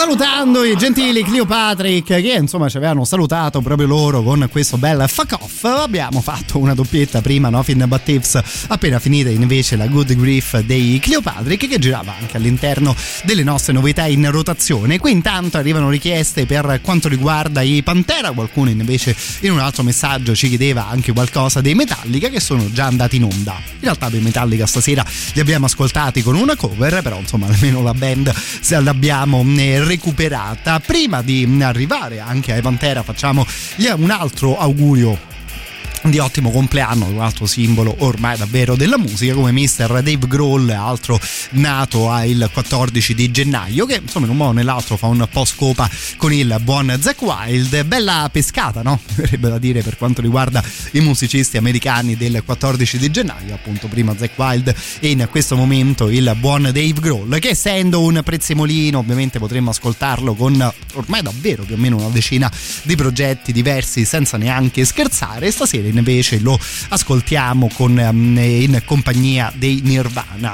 Salutando 0.09 0.63
i 0.63 0.75
gentili 0.75 1.23
Cleopatrick 1.23 2.07
che 2.07 2.35
insomma 2.41 2.67
ci 2.67 2.77
avevano 2.77 3.05
salutato 3.05 3.61
proprio 3.61 3.85
loro 3.85 4.23
con 4.23 4.49
questo 4.51 4.79
bel 4.79 5.05
fuck 5.07 5.37
off. 5.39 5.63
Abbiamo 5.65 6.19
fatto 6.21 6.57
una 6.57 6.73
doppietta 6.73 7.21
prima, 7.21 7.49
Nothing 7.49 7.85
But 7.85 8.01
Tips, 8.01 8.41
appena 8.69 8.97
finita 8.97 9.29
invece 9.29 9.75
la 9.75 9.85
Good 9.85 10.15
Grief 10.15 10.61
dei 10.61 10.97
Cleopatrick 10.99 11.67
che 11.67 11.77
girava 11.77 12.15
anche 12.19 12.37
all'interno 12.37 12.95
delle 13.23 13.43
nostre 13.43 13.71
novità 13.71 14.07
in 14.07 14.31
rotazione. 14.31 14.97
Qui 14.97 15.11
intanto 15.11 15.57
arrivano 15.57 15.91
richieste 15.91 16.47
per 16.47 16.79
quanto 16.81 17.07
riguarda 17.07 17.61
i 17.61 17.83
Pantera, 17.83 18.31
qualcuno 18.31 18.71
invece 18.71 19.15
in 19.41 19.51
un 19.51 19.59
altro 19.59 19.83
messaggio 19.83 20.33
ci 20.33 20.49
chiedeva 20.49 20.87
anche 20.87 21.13
qualcosa 21.13 21.61
dei 21.61 21.75
Metallica 21.75 22.29
che 22.29 22.39
sono 22.39 22.71
già 22.71 22.85
andati 22.85 23.17
in 23.17 23.25
onda. 23.25 23.61
In 23.73 23.81
realtà 23.81 24.09
dei 24.09 24.21
Metallica 24.21 24.65
stasera 24.65 25.05
li 25.33 25.39
abbiamo 25.39 25.67
ascoltati 25.67 26.23
con 26.23 26.33
una 26.33 26.55
cover, 26.55 27.03
però 27.03 27.19
insomma 27.19 27.45
almeno 27.45 27.83
la 27.83 27.93
band 27.93 28.33
se 28.33 28.79
l'abbiamo 28.79 29.45
eh, 29.55 29.83
recuperata. 29.99 30.79
Prima 30.79 31.21
di 31.21 31.45
arrivare 31.61 32.19
anche 32.19 32.53
ai 32.53 32.61
Pantera 32.61 33.03
facciamo 33.03 33.45
un 33.95 34.09
altro 34.09 34.57
augurio 34.57 35.27
di 36.03 36.17
ottimo 36.19 36.51
compleanno, 36.51 37.05
un 37.05 37.19
altro 37.19 37.45
simbolo 37.45 37.93
ormai 37.99 38.37
davvero 38.37 38.75
della 38.75 38.97
musica 38.97 39.33
come 39.33 39.51
Mr. 39.51 40.01
Dave 40.01 40.27
Grohl, 40.27 40.69
altro 40.69 41.19
nato 41.51 42.09
il 42.23 42.49
14 42.51 43.13
di 43.13 43.31
gennaio, 43.31 43.85
che 43.85 43.99
insomma 44.01 44.25
in 44.25 44.31
un 44.31 44.37
modo 44.37 44.49
o 44.49 44.53
nell'altro 44.53 44.95
fa 44.97 45.07
un 45.07 45.27
po' 45.29 45.45
scopa 45.45 45.89
con 46.17 46.31
il 46.31 46.55
buon 46.61 46.97
Zack 47.01 47.21
Wild. 47.21 47.83
Bella 47.83 48.29
pescata, 48.31 48.81
no? 48.81 48.99
Verrebbe 49.15 49.49
da 49.49 49.57
dire 49.59 49.81
per 49.81 49.97
quanto 49.97 50.21
riguarda 50.21 50.63
i 50.91 51.01
musicisti 51.01 51.57
americani 51.57 52.15
del 52.15 52.41
14 52.45 52.97
di 52.97 53.11
gennaio, 53.11 53.53
appunto 53.53 53.87
prima 53.87 54.15
Zack 54.17 54.37
Wild 54.37 54.73
e 54.99 55.09
in 55.09 55.27
questo 55.29 55.55
momento 55.55 56.09
il 56.09 56.33
buon 56.39 56.63
Dave 56.63 56.93
Grohl, 56.93 57.39
che 57.39 57.49
essendo 57.49 58.01
un 58.01 58.21
prezzemolino 58.23 58.99
ovviamente 58.99 59.39
potremmo 59.39 59.71
ascoltarlo 59.71 60.33
con 60.33 60.73
ormai 60.93 61.21
davvero 61.21 61.63
più 61.63 61.75
o 61.75 61.77
meno 61.77 61.97
una 61.97 62.09
decina 62.09 62.51
di 62.83 62.95
progetti 62.95 63.51
diversi 63.51 64.05
senza 64.05 64.37
neanche 64.37 64.85
scherzare. 64.85 65.51
Stasera 65.51 65.87
invece 65.97 66.39
lo 66.39 66.59
ascoltiamo 66.89 67.69
con, 67.73 67.97
um, 67.97 68.37
in 68.37 68.81
compagnia 68.85 69.51
dei 69.55 69.81
Nirvana. 69.83 70.53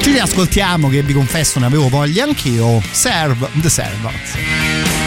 Ci 0.00 0.12
riascoltiamo 0.12 0.88
che 0.88 1.02
vi 1.02 1.12
confesso 1.12 1.58
ne 1.58 1.66
avevo 1.66 1.88
voglia 1.88 2.24
anch'io. 2.24 2.80
Serve 2.92 3.48
the 3.60 3.68
Servants. 3.68 4.97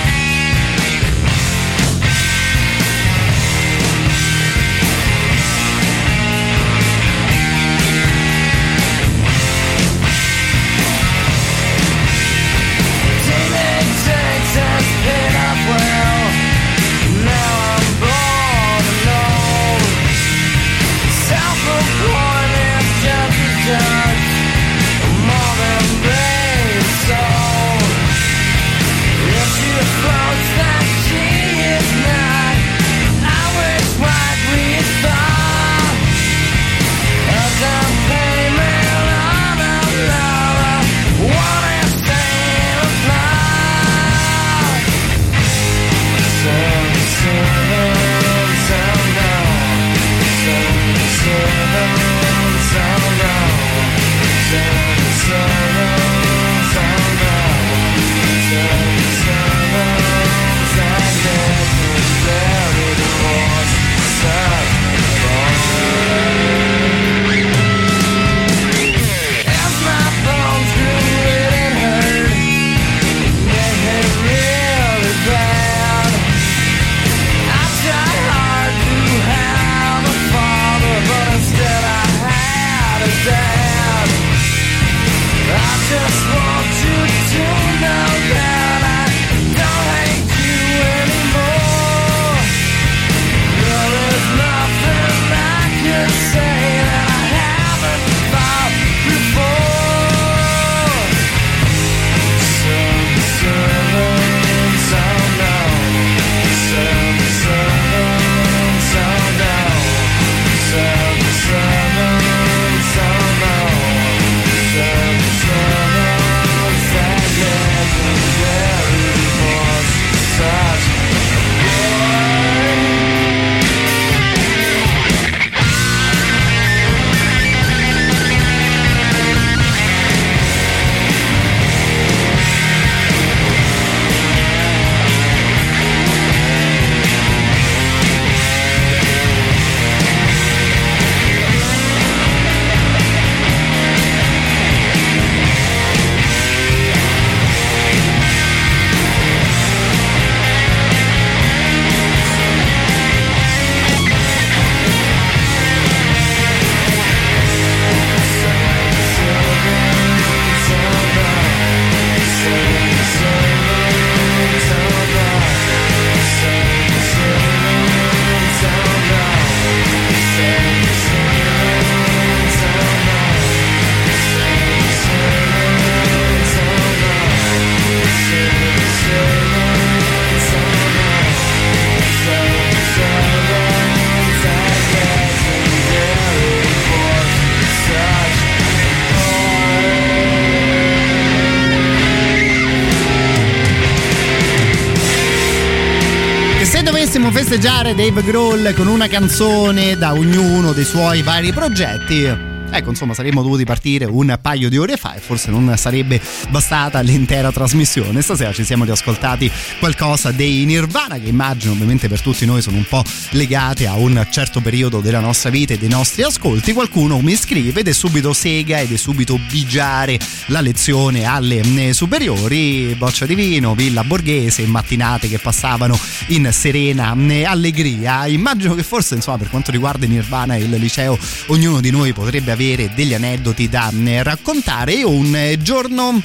Grohl 198.41 198.73
con 198.73 198.87
una 198.87 199.07
canzone 199.07 199.95
da 199.97 200.13
ognuno 200.13 200.73
dei 200.73 200.83
suoi 200.83 201.21
vari 201.21 201.53
progetti? 201.53 202.50
Ecco, 202.73 202.89
insomma, 202.89 203.13
saremmo 203.13 203.41
dovuti 203.41 203.65
partire 203.65 204.05
un 204.05 204.37
paio 204.41 204.69
di 204.69 204.77
ore 204.77 204.95
fa 204.95 205.13
e 205.13 205.19
forse 205.19 205.51
non 205.51 205.73
sarebbe 205.77 206.21
bastata 206.49 207.01
l'intera 207.01 207.51
trasmissione. 207.51 208.21
Stasera 208.21 208.53
ci 208.53 208.63
siamo 208.63 208.85
riascoltati 208.85 209.51
qualcosa 209.77 210.31
dei 210.31 210.63
Nirvana, 210.63 211.19
che 211.19 211.27
immagino 211.27 211.73
ovviamente 211.73 212.07
per 212.07 212.21
tutti 212.21 212.45
noi 212.45 212.61
sono 212.61 212.77
un 212.77 212.85
po' 212.87 213.03
legate 213.31 213.87
a 213.87 213.95
un 213.95 214.25
certo 214.31 214.61
periodo 214.61 215.01
della 215.01 215.19
nostra 215.19 215.49
vita 215.49 215.73
e 215.73 215.77
dei 215.77 215.89
nostri 215.89 216.23
ascolti. 216.23 216.71
Qualcuno 216.71 217.19
mi 217.19 217.35
scrive 217.35 217.81
ed 217.81 217.89
è 217.89 217.91
subito 217.91 218.31
sega 218.31 218.79
ed 218.79 218.93
è 218.93 218.97
subito 218.97 219.37
bigiare 219.49 220.17
la 220.45 220.61
lezione 220.61 221.25
alle 221.25 221.91
superiori, 221.91 222.95
boccia 222.97 223.25
di 223.25 223.35
vino, 223.35 223.75
villa 223.75 224.05
borghese, 224.05 224.65
mattinate 224.65 225.27
che 225.27 225.39
passavano 225.39 225.99
in 226.27 226.49
serena 226.53 227.09
allegria. 227.49 228.27
Immagino 228.27 228.75
che 228.75 228.83
forse, 228.83 229.15
insomma, 229.15 229.37
per 229.37 229.49
quanto 229.49 229.71
riguarda 229.71 230.05
Nirvana 230.05 230.55
e 230.55 230.59
il 230.59 230.69
liceo, 230.69 231.19
ognuno 231.47 231.81
di 231.81 231.91
noi 231.91 232.13
potrebbe 232.13 232.51
avere 232.51 232.59
avere 232.61 232.91
degli 232.93 233.15
aneddoti 233.15 233.67
da 233.67 233.91
raccontare. 234.21 234.99
E 234.99 235.03
un 235.03 235.55
giorno 235.61 236.21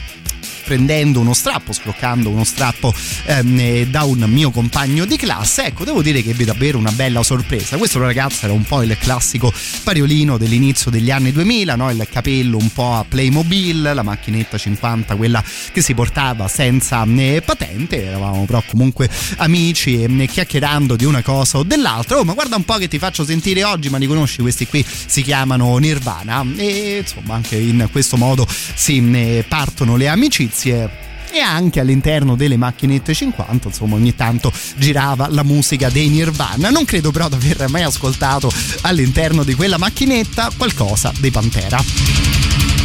prendendo 0.67 1.21
uno 1.21 1.33
strappo, 1.33 1.73
scroccando 1.73 2.29
uno 2.29 2.43
strappo 2.43 2.93
ehm, 3.27 3.85
da 3.85 4.03
un 4.03 4.19
mio 4.27 4.51
compagno 4.51 5.05
di 5.05 5.17
classe. 5.17 5.67
Ecco, 5.67 5.85
devo 5.85 6.03
dire 6.03 6.23
che 6.23 6.31
ebbe 6.31 6.45
davvero 6.45 6.77
una 6.77 6.91
bella 6.91 7.23
sorpresa. 7.23 7.77
Questo 7.77 8.01
ragazzo 8.01 8.45
era 8.45 8.53
un 8.53 8.65
po' 8.65 8.83
il 8.83 8.97
classico 8.99 9.53
pariolino 9.85 10.37
dell'inizio 10.37 10.91
degli 10.91 11.13
anni 11.13 11.31
2000, 11.31 11.77
no? 11.77 11.91
il 11.91 12.07
capello 12.11 12.59
un 12.59 12.73
po' 12.73 12.95
a 12.95 13.05
Playmobil, 13.09 13.93
la 13.95 14.03
macchinetta 14.03 14.59
50, 14.59 15.15
quella 15.15 15.43
che 15.73 15.81
si 15.81 15.95
portava 15.95 16.49
senza 16.49 17.05
eh, 17.05 17.43
patente. 17.45 18.05
Eravamo 18.05 18.45
però 18.45 18.63
comunque 18.67 19.09
amici 19.37 20.03
e 20.03 20.23
eh, 20.23 20.27
chiacchierando 20.27 20.97
di 20.97 21.05
una 21.05 21.23
cosa 21.23 21.59
o 21.59 21.63
dell'altra. 21.63 22.19
Oh, 22.19 22.25
ma 22.25 22.33
guarda 22.33 22.57
un 22.57 22.65
po' 22.65 22.77
che 22.77 22.89
ti 22.89 22.99
faccio 22.99 23.25
sentire 23.25 23.63
oggi, 23.63 23.89
ma 23.89 23.99
li 23.99 24.07
conosci 24.07 24.43
questi 24.43 24.67
qui? 24.67 24.85
Si 24.85 25.23
chiamano 25.23 25.77
Nirvana. 25.79 26.45
E 26.57 26.99
insomma, 27.03 27.35
anche 27.35 27.57
in 27.57 27.89
questo 27.93 28.17
modo 28.17 28.47
si 28.49 28.99
eh, 29.15 29.45
partono 29.47 29.95
le 29.95 30.09
amicizie 30.09 30.56
e 30.65 31.41
anche 31.41 31.81
all'interno 31.81 32.35
delle 32.35 32.57
macchinette 32.57 33.13
50 33.13 33.69
insomma 33.69 33.97
ogni 33.97 34.15
tanto 34.15 34.51
girava 34.77 35.29
la 35.29 35.43
musica 35.43 35.91
dei 35.91 36.09
Nirvana. 36.09 36.71
Non 36.71 36.85
credo 36.85 37.11
però 37.11 37.29
di 37.29 37.35
aver 37.35 37.69
mai 37.69 37.83
ascoltato 37.83 38.51
all'interno 38.83 39.45
di 39.45 39.55
quella 39.55 39.79
macchinetta 39.79 40.51
qualcosa 40.57 41.13
dei 41.19 41.31
Pantera 41.31 42.76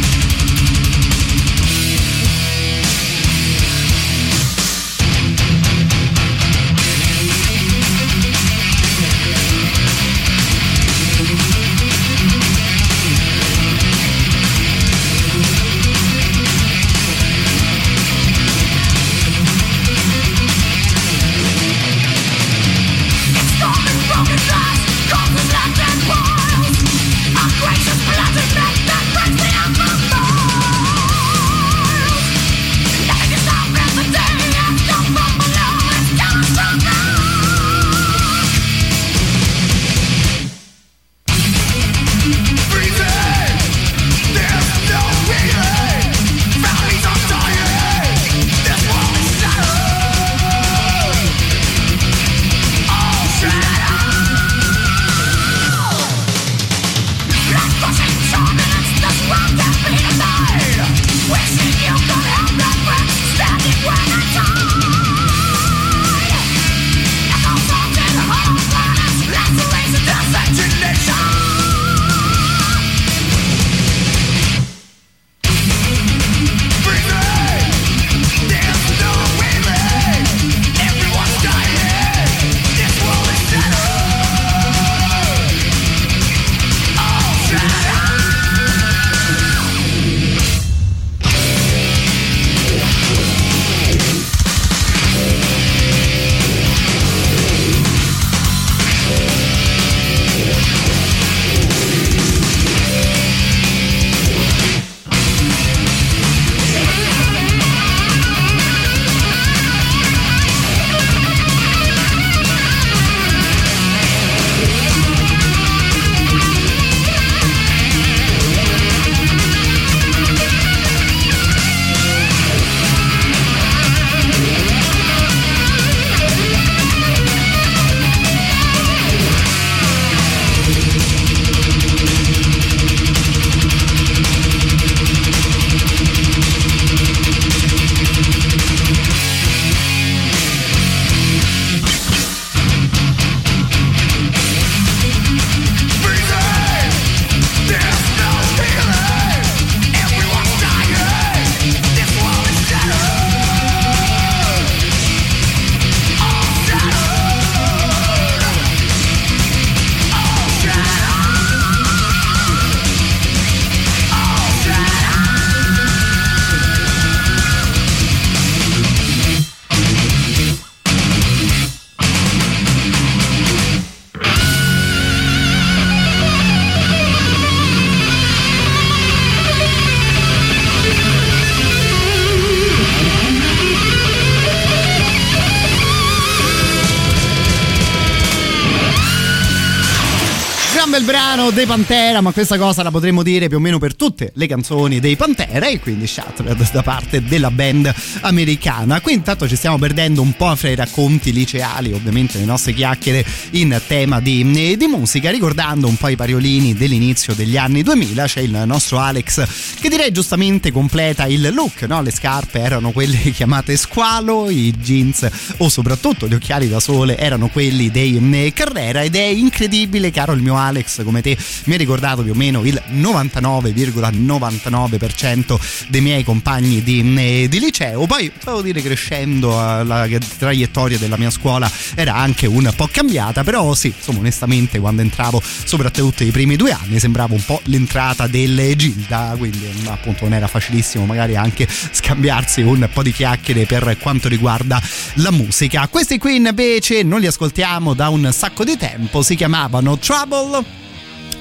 dei 191.62 191.66
Pantera, 191.66 192.20
ma 192.20 192.32
questa 192.32 192.58
cosa 192.58 192.82
la 192.82 192.90
potremmo 192.90 193.22
dire 193.22 193.46
più 193.46 193.58
o 193.58 193.60
meno 193.60 193.78
per 193.78 193.94
tutte 193.94 194.32
le 194.34 194.48
canzoni 194.48 194.98
dei 194.98 195.14
Pantera 195.14 195.68
e 195.68 195.78
quindi 195.78 196.08
Shattered 196.08 196.70
da 196.72 196.82
parte 196.82 197.22
della 197.22 197.52
band 197.52 197.94
americana. 198.22 199.00
Qui 199.00 199.12
intanto 199.12 199.46
ci 199.46 199.54
stiamo 199.54 199.78
perdendo 199.78 200.22
un 200.22 200.32
po' 200.32 200.56
fra 200.56 200.70
i 200.70 200.74
racconti 200.74 201.32
liceali, 201.32 201.92
ovviamente 201.92 202.38
le 202.38 202.46
nostre 202.46 202.72
chiacchiere 202.72 203.24
in 203.50 203.80
tema 203.86 204.18
di, 204.18 204.76
di 204.76 204.86
musica, 204.86 205.30
ricordando 205.30 205.86
un 205.86 205.96
po' 205.96 206.08
i 206.08 206.16
pariolini 206.16 206.74
dell'inizio 206.74 207.32
degli 207.34 207.56
anni 207.56 207.82
2000. 207.82 208.24
C'è 208.24 208.40
il 208.40 208.62
nostro 208.64 208.98
Alex 208.98 209.76
che 209.78 209.88
direi 209.88 210.10
giustamente 210.10 210.72
completa 210.72 211.26
il 211.26 211.52
look, 211.54 211.82
no? 211.82 212.02
le 212.02 212.10
scarpe 212.10 212.58
erano 212.58 212.90
quelle 212.90 213.18
chiamate 213.30 213.76
squalo, 213.76 214.50
i 214.50 214.74
jeans 214.76 215.28
o 215.58 215.68
soprattutto 215.68 216.26
gli 216.26 216.34
occhiali 216.34 216.68
da 216.68 216.80
sole 216.80 217.16
erano 217.16 217.48
quelli 217.48 217.90
dei 217.90 218.50
Carrera 218.52 219.02
ed 219.02 219.14
è 219.14 219.26
incredibile, 219.26 220.10
caro 220.10 220.32
il 220.32 220.42
mio 220.42 220.56
Alex, 220.56 221.04
come 221.04 221.20
te 221.20 221.36
mi 221.64 221.72
hai 221.72 221.78
ricordato 221.78 222.22
più 222.22 222.32
o 222.32 222.34
meno 222.34 222.64
il 222.64 222.82
99,99% 222.92 225.58
dei 225.88 226.00
miei 226.00 226.24
compagni 226.24 226.82
di, 226.82 227.48
di 227.48 227.60
liceo. 227.60 228.06
Poi 228.06 228.32
devo 228.42 228.62
dire 228.62 228.80
crescendo 228.82 229.50
la 229.50 230.08
traiettoria 230.38 230.98
della 230.98 231.16
mia 231.16 231.30
scuola 231.30 231.70
era 231.94 232.14
anche 232.14 232.46
un 232.46 232.70
po' 232.74 232.88
cambiata, 232.90 233.44
però 233.44 233.74
sì, 233.74 233.92
insomma 233.96 234.20
onestamente 234.20 234.78
quando 234.78 235.02
entravo 235.02 235.42
soprattutto 235.64 236.24
i 236.24 236.30
primi 236.30 236.56
due 236.56 236.72
anni 236.72 236.98
sembrava 236.98 237.34
un 237.34 237.44
po' 237.44 237.60
l'entrata 237.64 238.26
del 238.26 238.74
Gilda, 238.76 239.34
quindi 239.36 239.68
appunto 239.86 240.24
non 240.24 240.32
era 240.34 240.46
facilissimo 240.46 241.04
magari 241.04 241.36
anche 241.36 241.68
scambiarsi 241.68 242.62
un 242.62 242.88
po' 242.92 243.02
di 243.02 243.12
chiacchiere 243.12 243.66
per 243.66 243.96
quanto 244.00 244.28
riguarda 244.28 244.80
la 245.14 245.30
musica. 245.30 245.88
Questi 245.88 246.18
qui 246.18 246.36
invece 246.36 247.02
non 247.02 247.20
li 247.20 247.26
ascoltiamo 247.26 247.94
da 247.94 248.08
un 248.08 248.30
sacco 248.32 248.64
di 248.64 248.76
tempo, 248.76 249.22
si 249.22 249.34
chiamavano 249.34 249.98
Trouble. 249.98 250.80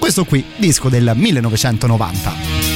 Questo 0.01 0.25
qui, 0.25 0.43
disco 0.57 0.89
del 0.89 1.11
1990. 1.15 2.70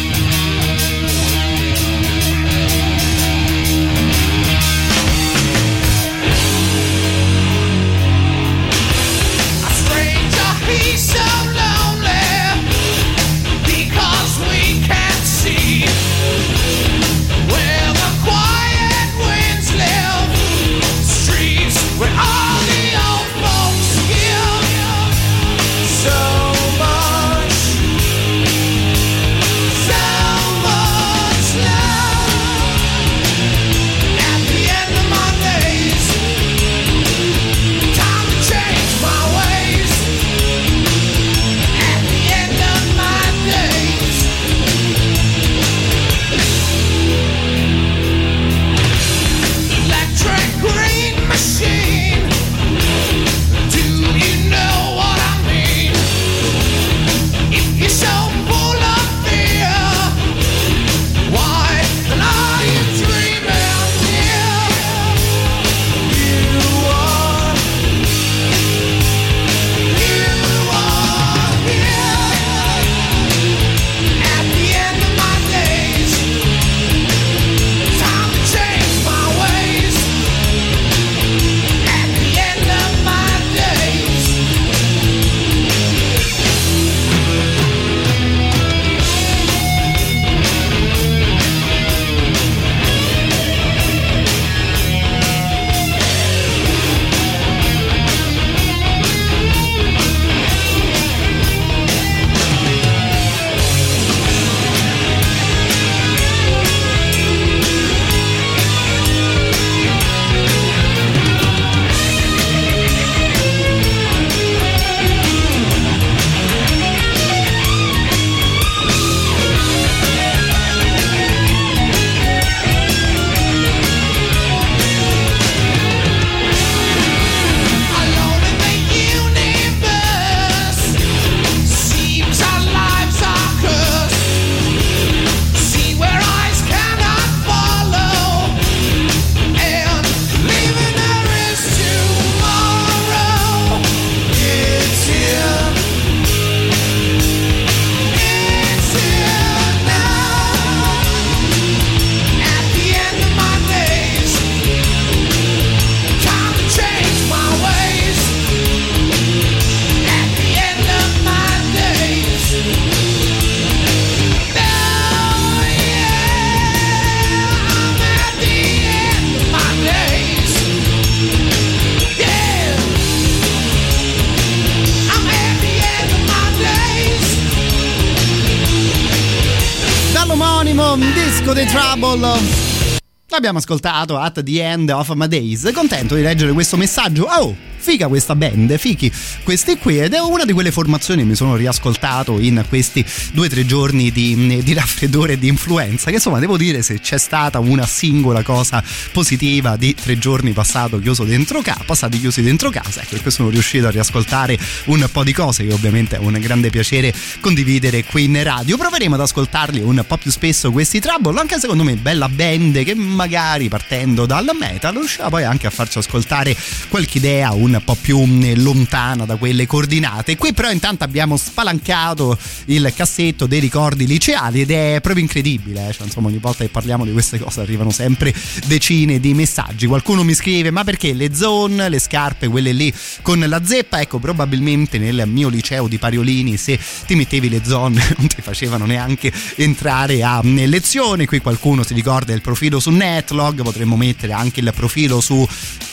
L'abbiamo 183.45 183.63
ascoltato 183.63 184.17
at 184.17 184.41
the 184.41 184.59
end 184.59 184.89
of 184.89 185.07
my 185.13 185.27
days. 185.27 185.71
Contento 185.71 186.15
di 186.15 186.23
leggere 186.23 186.51
questo 186.51 186.77
messaggio. 186.77 187.25
Oh, 187.25 187.55
figa 187.85 188.07
questa 188.07 188.35
band, 188.35 188.75
fichi 188.79 189.11
questi 189.43 189.77
qui. 189.77 189.99
Ed 189.99 190.13
è 190.13 190.19
una 190.19 190.43
di 190.43 190.53
quelle 190.53 190.71
formazioni 190.71 191.21
che 191.21 191.27
mi 191.27 191.35
sono 191.35 191.55
riascoltato 191.55 192.39
in 192.39 192.65
questi 192.67 193.05
due 193.31 193.45
o 193.45 193.49
tre 193.49 193.63
giorni 193.63 194.11
di, 194.11 194.63
di 194.63 194.73
raffreddore 194.73 195.33
e 195.33 195.37
di 195.37 195.47
influenza. 195.47 196.09
Che 196.09 196.15
insomma, 196.15 196.39
devo 196.39 196.57
dire, 196.57 196.81
se 196.81 196.99
c'è 196.99 197.19
stata 197.19 197.59
una 197.59 197.85
singola 197.85 198.41
cosa 198.41 198.83
positiva 199.11 199.77
di 199.77 199.93
tre 199.93 200.17
giorni 200.17 200.51
passato 200.51 200.99
chiuso 200.99 201.25
dentro 201.25 201.61
casa, 201.61 201.83
passati 201.85 202.19
chiusi 202.19 202.41
dentro 202.41 202.71
casa, 202.71 203.01
ecco, 203.01 203.11
perché 203.11 203.29
sono 203.29 203.49
riuscito 203.49 203.85
a 203.85 203.91
riascoltare 203.91 204.57
un 204.85 205.07
po' 205.11 205.23
di 205.23 205.31
cose 205.31 205.63
che 205.67 205.71
ovviamente 205.71 206.15
è 206.15 206.19
un 206.19 206.35
grande 206.39 206.71
piacere 206.71 207.13
condividere 207.39 208.03
qui 208.03 208.23
in 208.23 208.41
radio. 208.41 208.77
Proveremo 208.77 209.13
ad 209.13 209.21
ascoltarli 209.21 209.81
un 209.81 210.03
po' 210.07 210.17
più 210.17 210.31
spesso 210.31 210.71
questi 210.71 210.99
Trouble, 210.99 211.39
anche 211.39 211.59
secondo 211.59 211.83
me 211.83 211.95
bella 211.97 212.29
band 212.29 212.83
che 212.83 212.95
magari 212.95 213.69
partendo 213.69 214.25
dal 214.25 214.49
metal 214.59 214.93
riusciva 214.95 215.29
poi 215.29 215.43
anche 215.43 215.67
a 215.67 215.69
farci 215.69 215.99
ascoltare 215.99 216.55
qualche 216.89 217.19
idea 217.19 217.51
un 217.51 217.74
po' 217.83 217.95
più 217.99 218.19
mh, 218.19 218.61
lontana 218.61 219.25
da 219.25 219.35
quelle 219.35 219.65
coordinate. 219.67 220.35
Qui 220.35 220.53
però 220.53 220.71
intanto 220.71 221.03
abbiamo 221.03 221.37
spalancato 221.37 222.37
il 222.65 222.91
cassetto 222.95 223.45
dei 223.45 223.59
ricordi 223.59 224.07
liceali 224.07 224.61
ed 224.61 224.71
è 224.71 224.99
proprio 225.01 225.23
incredibile, 225.23 225.89
eh? 225.89 225.93
cioè, 225.93 226.05
insomma 226.05 226.27
ogni 226.27 226.37
volta 226.37 226.63
che 226.63 226.69
parliamo 226.69 227.05
di 227.05 227.11
queste 227.11 227.39
cose 227.39 227.61
arrivano 227.61 227.91
sempre 227.91 228.33
decine 228.65 229.19
di 229.19 229.33
messaggi. 229.33 229.87
Qualcuno 229.87 230.23
mi 230.23 230.33
scrive 230.33 230.71
ma 230.71 230.83
perché 230.83 231.13
le 231.13 231.33
zone, 231.33 231.89
le 231.89 231.99
scarpe, 231.99 232.47
quelle 232.47 232.71
lì 232.71 232.93
con 233.21 233.39
la 233.39 233.63
zeppa? 233.63 233.99
Ecco, 233.99 234.19
probabilmente 234.19 234.97
nel 234.97 235.23
mio 235.27 235.49
liceo 235.49 235.87
di 235.87 235.97
Pariolini 235.97 236.57
se 236.57 236.79
ti 237.05 237.15
mettevi 237.15 237.49
le 237.49 237.61
zone 237.63 238.01
non 238.17 238.27
ti 238.27 238.41
facevano 238.41 238.85
neanche 238.85 239.31
entrare 239.55 240.23
a 240.23 240.41
lezione. 240.43 241.25
Qui 241.25 241.39
qualcuno 241.39 241.83
si 241.83 241.93
ricorda 241.93 242.33
il 242.33 242.41
profilo 242.41 242.79
su 242.79 242.89
Netlog, 242.91 243.61
potremmo 243.61 243.95
mettere 243.95 244.33
anche 244.33 244.59
il 244.59 244.71
profilo 244.75 245.21
su 245.21 245.47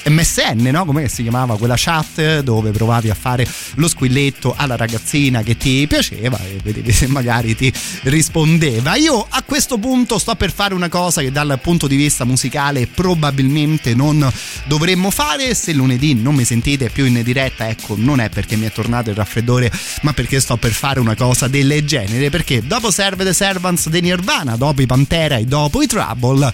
MSN, 0.05 0.69
no? 0.73 0.85
Come 0.85 1.09
si 1.09 1.23
chiamava 1.23 1.57
quella 1.57 1.72
chat 1.77 2.41
dove 2.41 2.71
provavi 2.71 3.11
a 3.11 3.15
fare 3.15 3.47
lo 3.75 3.89
squilletto 3.89 4.55
alla 4.57 4.77
ragazzina 4.77 5.43
che 5.43 5.57
ti 5.57 5.87
piaceva 5.87 6.39
e 6.39 6.59
vedevi 6.63 6.93
se 6.93 7.07
magari 7.07 7.55
ti 7.55 7.73
rispondeva. 8.03 8.97
Io 8.97 9.27
a 9.29 9.43
questo 9.43 9.79
punto 9.79 10.19
sto 10.19 10.35
per 10.35 10.53
fare 10.53 10.75
una 10.75 10.89
cosa 10.89 11.21
che 11.21 11.31
dal 11.31 11.59
punto 11.63 11.87
di 11.87 11.97
vista 11.97 12.25
musicale 12.25 12.87
probabilmente 12.87 13.95
non 13.95 14.31
dovremmo 14.67 15.11
fare. 15.11 15.55
Se 15.55 15.73
lunedì 15.73 16.15
non 16.15 16.35
mi 16.35 16.45
sentite 16.45 16.91
più 16.91 17.05
in 17.05 17.23
diretta, 17.23 17.69
ecco, 17.69 17.95
non 17.97 18.21
è 18.21 18.29
perché 18.29 18.57
mi 18.57 18.67
è 18.67 18.73
tornato 18.73 19.11
il 19.11 19.17
raffreddore, 19.17 19.71
ma 20.03 20.13
perché 20.13 20.41
sto 20.41 20.57
per 20.57 20.73
fare 20.73 21.01
una 21.01 21.15
cosa 21.15 21.49
del 21.49 21.85
genere. 21.85 22.31
Perché 22.31 22.67
dopo 22.67 22.91
Serve 22.91 23.25
the 23.25 23.33
Servants 23.33 23.89
di 23.89 24.01
Nirvana, 24.01 24.57
dopo 24.57 24.83
i 24.83 24.87
Pantera 24.87 25.37
e 25.37 25.45
dopo 25.45 25.83
i 25.83 25.87
Trouble 25.87 26.53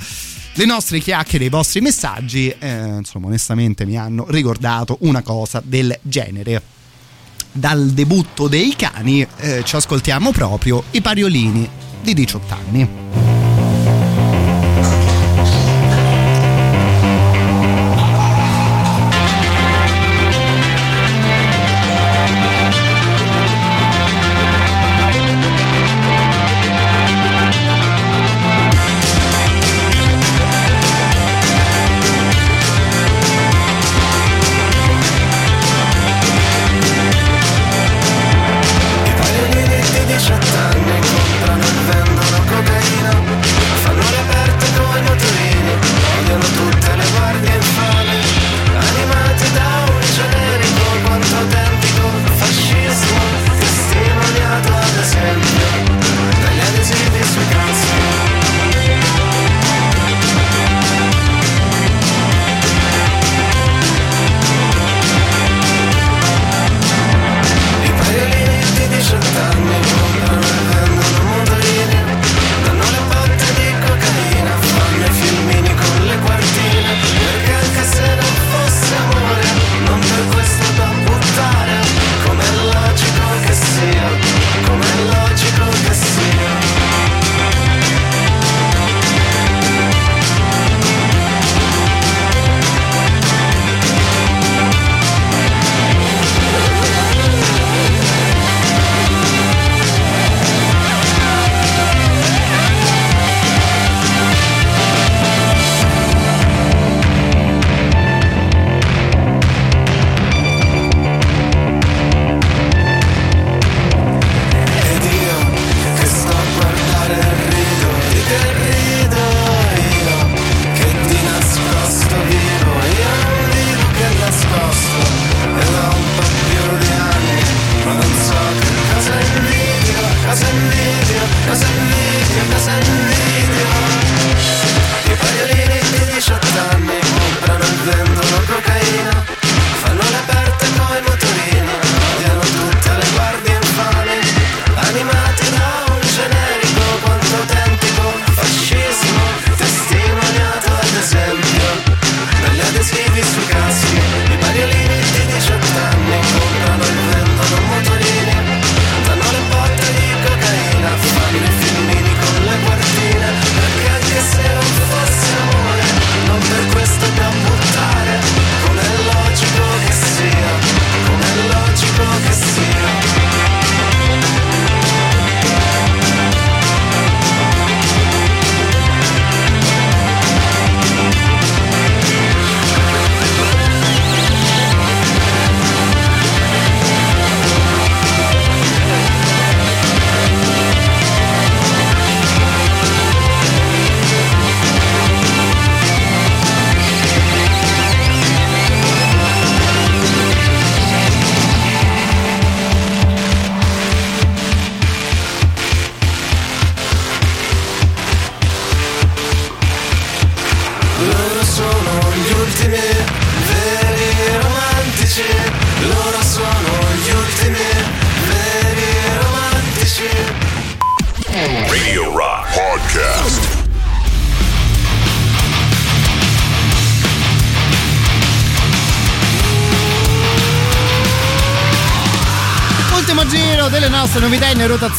le 0.59 0.65
nostre 0.65 0.99
chiacchiere, 0.99 1.45
i 1.45 1.49
vostri 1.49 1.81
messaggi, 1.81 2.53
eh, 2.59 2.97
insomma, 2.97 3.29
onestamente 3.29 3.87
mi 3.87 3.97
hanno 3.97 4.27
ricordato 4.29 4.97
una 5.03 5.23
cosa 5.23 5.63
del 5.65 5.97
genere. 6.03 6.61
Dal 7.53 7.91
debutto 7.91 8.49
dei 8.49 8.75
cani 8.75 9.25
eh, 9.37 9.63
ci 9.65 9.77
ascoltiamo 9.77 10.33
proprio 10.33 10.83
i 10.91 11.01
pariolini 11.01 11.69
di 12.03 12.13
18 12.13 12.55
anni. 12.55 13.38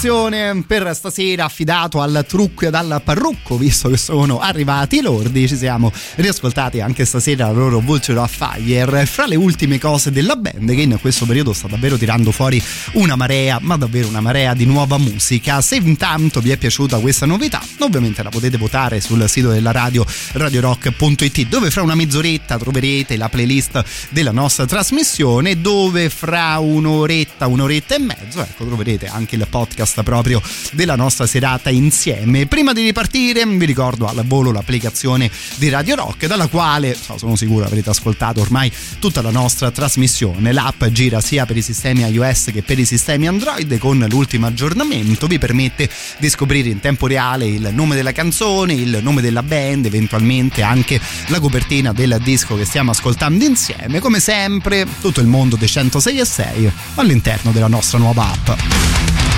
In 0.09 0.15
rotazione 0.15 0.63
per 0.65 0.95
stasera 0.95 1.45
affidato 1.45 2.01
al 2.01 2.25
trucco 2.27 2.65
e 2.65 2.69
al 2.71 3.01
parrucco 3.03 3.57
visto 3.57 3.89
che 3.89 3.97
sono 3.97 4.39
arrivati 4.39 4.97
i 4.97 5.01
lordi 5.01 5.47
ci 5.47 5.55
siamo 5.55 5.91
riascoltati 6.15 6.81
anche 6.81 7.05
stasera 7.05 7.45
la 7.45 7.51
loro 7.51 7.79
Vulture 7.79 8.19
of 8.19 8.35
Fire. 8.35 9.05
Fra 9.05 9.27
le 9.27 9.35
ultime 9.35 9.77
cose 9.79 10.11
della 10.11 10.35
band 10.35 10.73
che 10.73 10.81
in 10.81 10.97
questo 10.99 11.25
periodo 11.25 11.53
sta 11.53 11.67
davvero 11.67 11.97
tirando 11.97 12.31
fuori 12.31 12.61
una 12.93 13.15
marea 13.15 13.59
ma 13.61 13.77
davvero 13.77 14.07
una 14.07 14.21
marea 14.21 14.53
di 14.53 14.65
nuova 14.65 14.97
musica. 14.97 15.61
Se 15.61 15.75
intanto 15.75 16.41
vi 16.41 16.51
è 16.51 16.57
piaciuta 16.57 16.97
questa 16.99 17.25
novità 17.25 17.61
ovviamente 17.79 18.23
la 18.23 18.29
potete 18.29 18.57
votare 18.57 18.99
sul 19.01 19.27
sito 19.29 19.49
della 19.49 19.71
radio 19.71 20.05
radiorock.it 20.33 21.47
dove 21.47 21.69
fra 21.69 21.83
una 21.83 21.95
mezz'oretta 21.95 22.57
troverete 22.57 23.15
la 23.15 23.29
playlist 23.29 23.83
della 24.09 24.31
nostra 24.31 24.65
trasmissione 24.65 25.61
dove 25.61 26.09
fra 26.09 26.57
un'oretta 26.57 27.47
un'oretta 27.47 27.95
e 27.95 27.99
mezzo 27.99 28.41
ecco 28.41 28.65
troverete 28.65 29.07
anche 29.07 29.35
il 29.35 29.45
podcast 29.49 29.98
proprio 30.03 30.41
della 30.71 30.95
nostra 30.95 31.25
serata 31.25 31.69
insieme. 31.69 32.45
Prima 32.45 32.73
di 32.73 32.81
ripartire 32.81 33.45
vi 33.45 33.65
ricordo 33.65 34.07
al 34.07 34.23
volo 34.25 34.51
l'applicazione 34.51 35.29
di 35.55 35.69
Radio 35.69 35.95
Rock 35.95 36.27
dalla 36.27 36.47
quale 36.47 36.95
sono 37.15 37.35
sicuro 37.35 37.65
avrete 37.65 37.89
ascoltato 37.89 38.41
ormai 38.41 38.71
tutta 38.99 39.21
la 39.21 39.31
nostra 39.31 39.71
trasmissione. 39.71 40.51
L'app 40.51 40.85
gira 40.85 41.21
sia 41.21 41.45
per 41.45 41.57
i 41.57 41.61
sistemi 41.61 42.03
iOS 42.03 42.49
che 42.51 42.63
per 42.63 42.79
i 42.79 42.85
sistemi 42.85 43.27
Android 43.27 43.77
con 43.77 44.05
l'ultimo 44.09 44.47
aggiornamento 44.47 45.27
vi 45.27 45.37
permette 45.37 45.89
di 46.17 46.29
scoprire 46.29 46.69
in 46.69 46.79
tempo 46.79 47.07
reale 47.07 47.45
il 47.45 47.69
nome 47.73 47.95
della 47.95 48.11
canzone, 48.11 48.73
il 48.73 48.99
nome 49.01 49.21
della 49.21 49.43
band, 49.43 49.85
eventualmente 49.85 50.61
anche 50.61 50.99
la 51.27 51.39
copertina 51.39 51.93
del 51.93 52.19
disco 52.23 52.55
che 52.55 52.65
stiamo 52.65 52.91
ascoltando 52.91 53.43
insieme. 53.43 53.99
Come 53.99 54.19
sempre 54.19 54.85
tutto 55.01 55.21
il 55.21 55.27
mondo 55.27 55.55
dei 55.55 55.67
106 55.67 56.19
e 56.19 56.25
6 56.25 56.71
all'interno 56.95 57.51
della 57.51 57.67
nostra 57.67 57.97
nuova 57.97 58.31
app. 58.31 59.28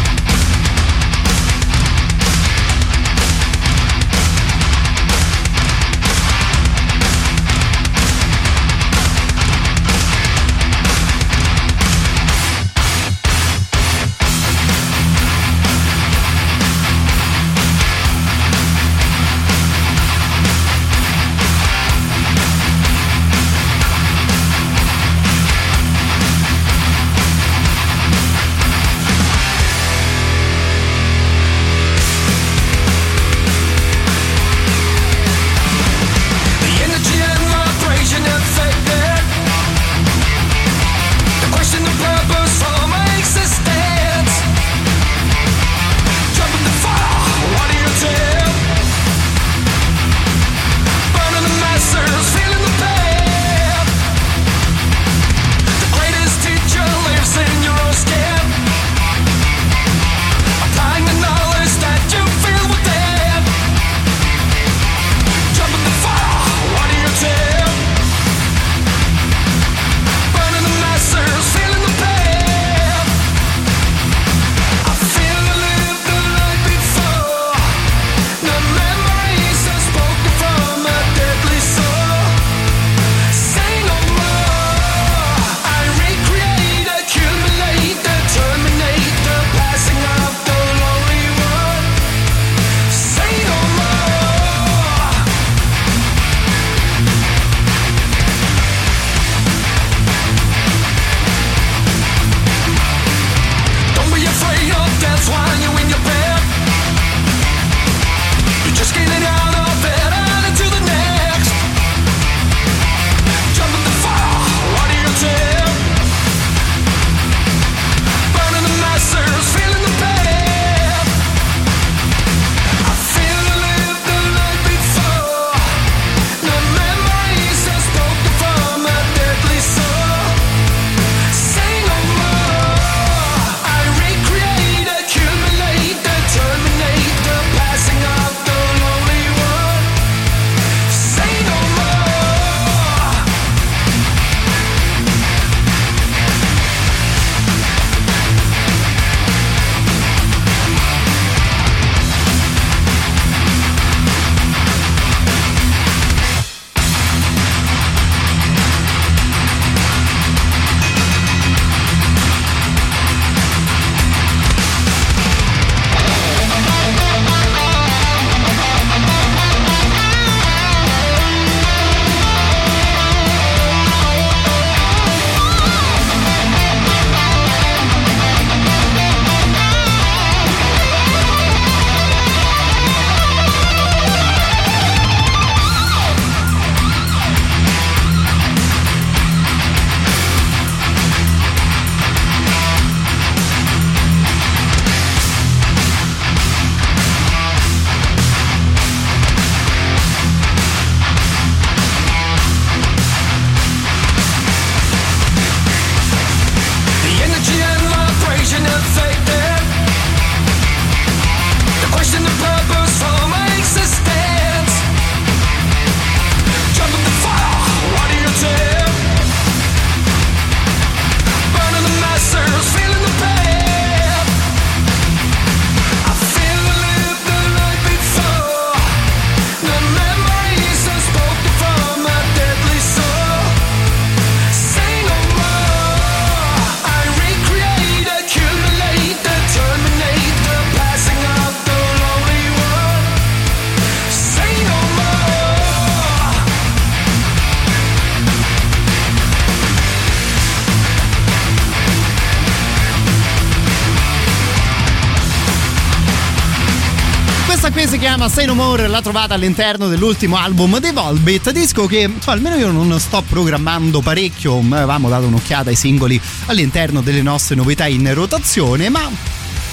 Si 257.87 257.97
chiama 257.97 258.29
Say 258.29 258.45
No 258.45 258.53
More, 258.53 258.87
l'ha 258.87 259.01
trovata 259.01 259.33
all'interno 259.33 259.87
dell'ultimo 259.87 260.37
album 260.37 260.79
dei 260.79 260.91
Volbeat, 260.91 261.51
disco 261.51 261.85
che 261.85 262.09
cioè, 262.19 262.33
almeno 262.33 262.55
io 262.55 262.71
non 262.71 262.99
sto 262.99 263.23
programmando 263.27 264.01
parecchio, 264.01 264.59
avevamo 264.59 265.09
dato 265.09 265.25
un'occhiata 265.25 265.69
ai 265.69 265.75
singoli 265.75 266.19
all'interno 266.47 267.01
delle 267.01 267.21
nostre 267.21 267.55
novità 267.55 267.87
in 267.87 268.13
rotazione, 268.13 268.89
ma 268.89 269.09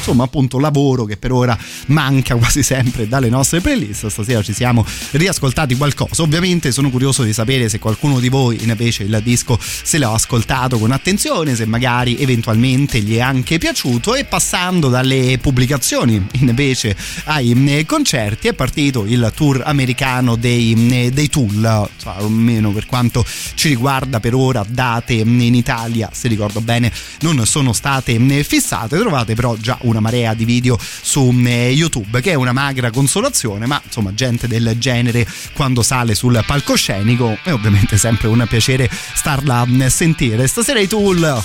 insomma 0.09 0.25
appunto 0.25 0.59
lavoro 0.59 1.05
che 1.05 1.19
per 1.19 1.33
ora 1.33 1.59
manca 1.87 2.35
quasi 2.37 2.63
sempre 2.63 3.07
dalle 3.07 3.29
nostre 3.29 3.61
playlist. 3.61 4.07
Stasera 4.07 4.43
ci 4.43 4.55
siamo 4.55 4.85
riascoltati 5.13 5.77
qualcosa. 5.77 6.23
Ovviamente 6.23 6.73
sono 6.73 6.89
curioso 6.91 7.23
di 7.23 7.33
sapere 7.35 7.69
se 7.69 7.79
qualcuno 7.79 8.19
di 8.19 8.29
voi 8.29 8.59
invece 8.63 9.03
il 9.03 9.21
disco 9.23 9.59
se 9.61 9.99
l'ha 9.99 10.13
ascoltato 10.13 10.79
con 10.79 10.93
attenzione 10.93 11.55
se 11.55 11.67
magari 11.67 12.19
eventualmente 12.19 13.01
gli 13.01 13.17
è 13.17 13.21
anche 13.21 13.59
piaciuto. 13.59 14.15
E 14.15 14.25
passando 14.25 14.89
dalle 14.89 15.39
pubblicazioni 15.41 16.27
invece 16.41 16.97
ai 17.25 17.53
eh, 17.69 17.85
concerti 17.85 18.49
è 18.49 18.55
partito 18.55 19.05
il 19.05 19.31
tour 19.35 19.63
americano 19.65 20.37
dei, 20.37 20.75
eh, 20.91 21.11
dei 21.11 21.29
Tool 21.29 21.89
cioè, 22.01 22.15
almeno 22.17 22.73
per 22.73 22.87
quanto 22.87 23.25
ci 23.55 23.69
riguarda 23.69 24.21
per 24.21 24.35
ora 24.35 24.65
date 24.67 25.13
in 25.13 25.55
Italia 25.55 26.09
se 26.13 26.29
ricordo 26.29 26.61
bene 26.61 26.91
non 27.21 27.45
sono 27.45 27.73
state 27.73 28.15
eh, 28.15 28.45
fissate. 28.45 28.99
Trovate 28.99 29.35
però 29.35 29.55
già 29.57 29.77
una 29.83 29.98
marea 30.01 30.35
di 30.35 30.45
video 30.45 30.79
su 30.79 31.35
eh, 31.47 31.71
YouTube, 31.71 32.21
che 32.21 32.33
è 32.33 32.35
una 32.35 32.53
magra 32.53 32.91
consolazione, 32.91 33.67
ma 33.67 33.81
insomma 33.85 34.15
gente 34.15 34.47
del 34.47 34.77
genere 34.79 35.27
quando 35.55 35.83
sale 35.83 36.15
sul 36.15 36.43
palcoscenico 36.47 37.39
è 37.43 37.53
ovviamente 37.53 37.97
sempre 37.97 38.29
un 38.29 38.45
piacere 38.49 38.91
starla 39.15 39.61
a 39.61 39.89
sentire. 39.89 40.47
Stasera 40.47 40.81
i 40.81 40.87
Tool 40.87 41.43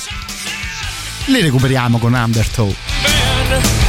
li 1.26 1.42
recuperiamo 1.42 1.98
con 1.98 2.14
Undertow. 2.14 3.83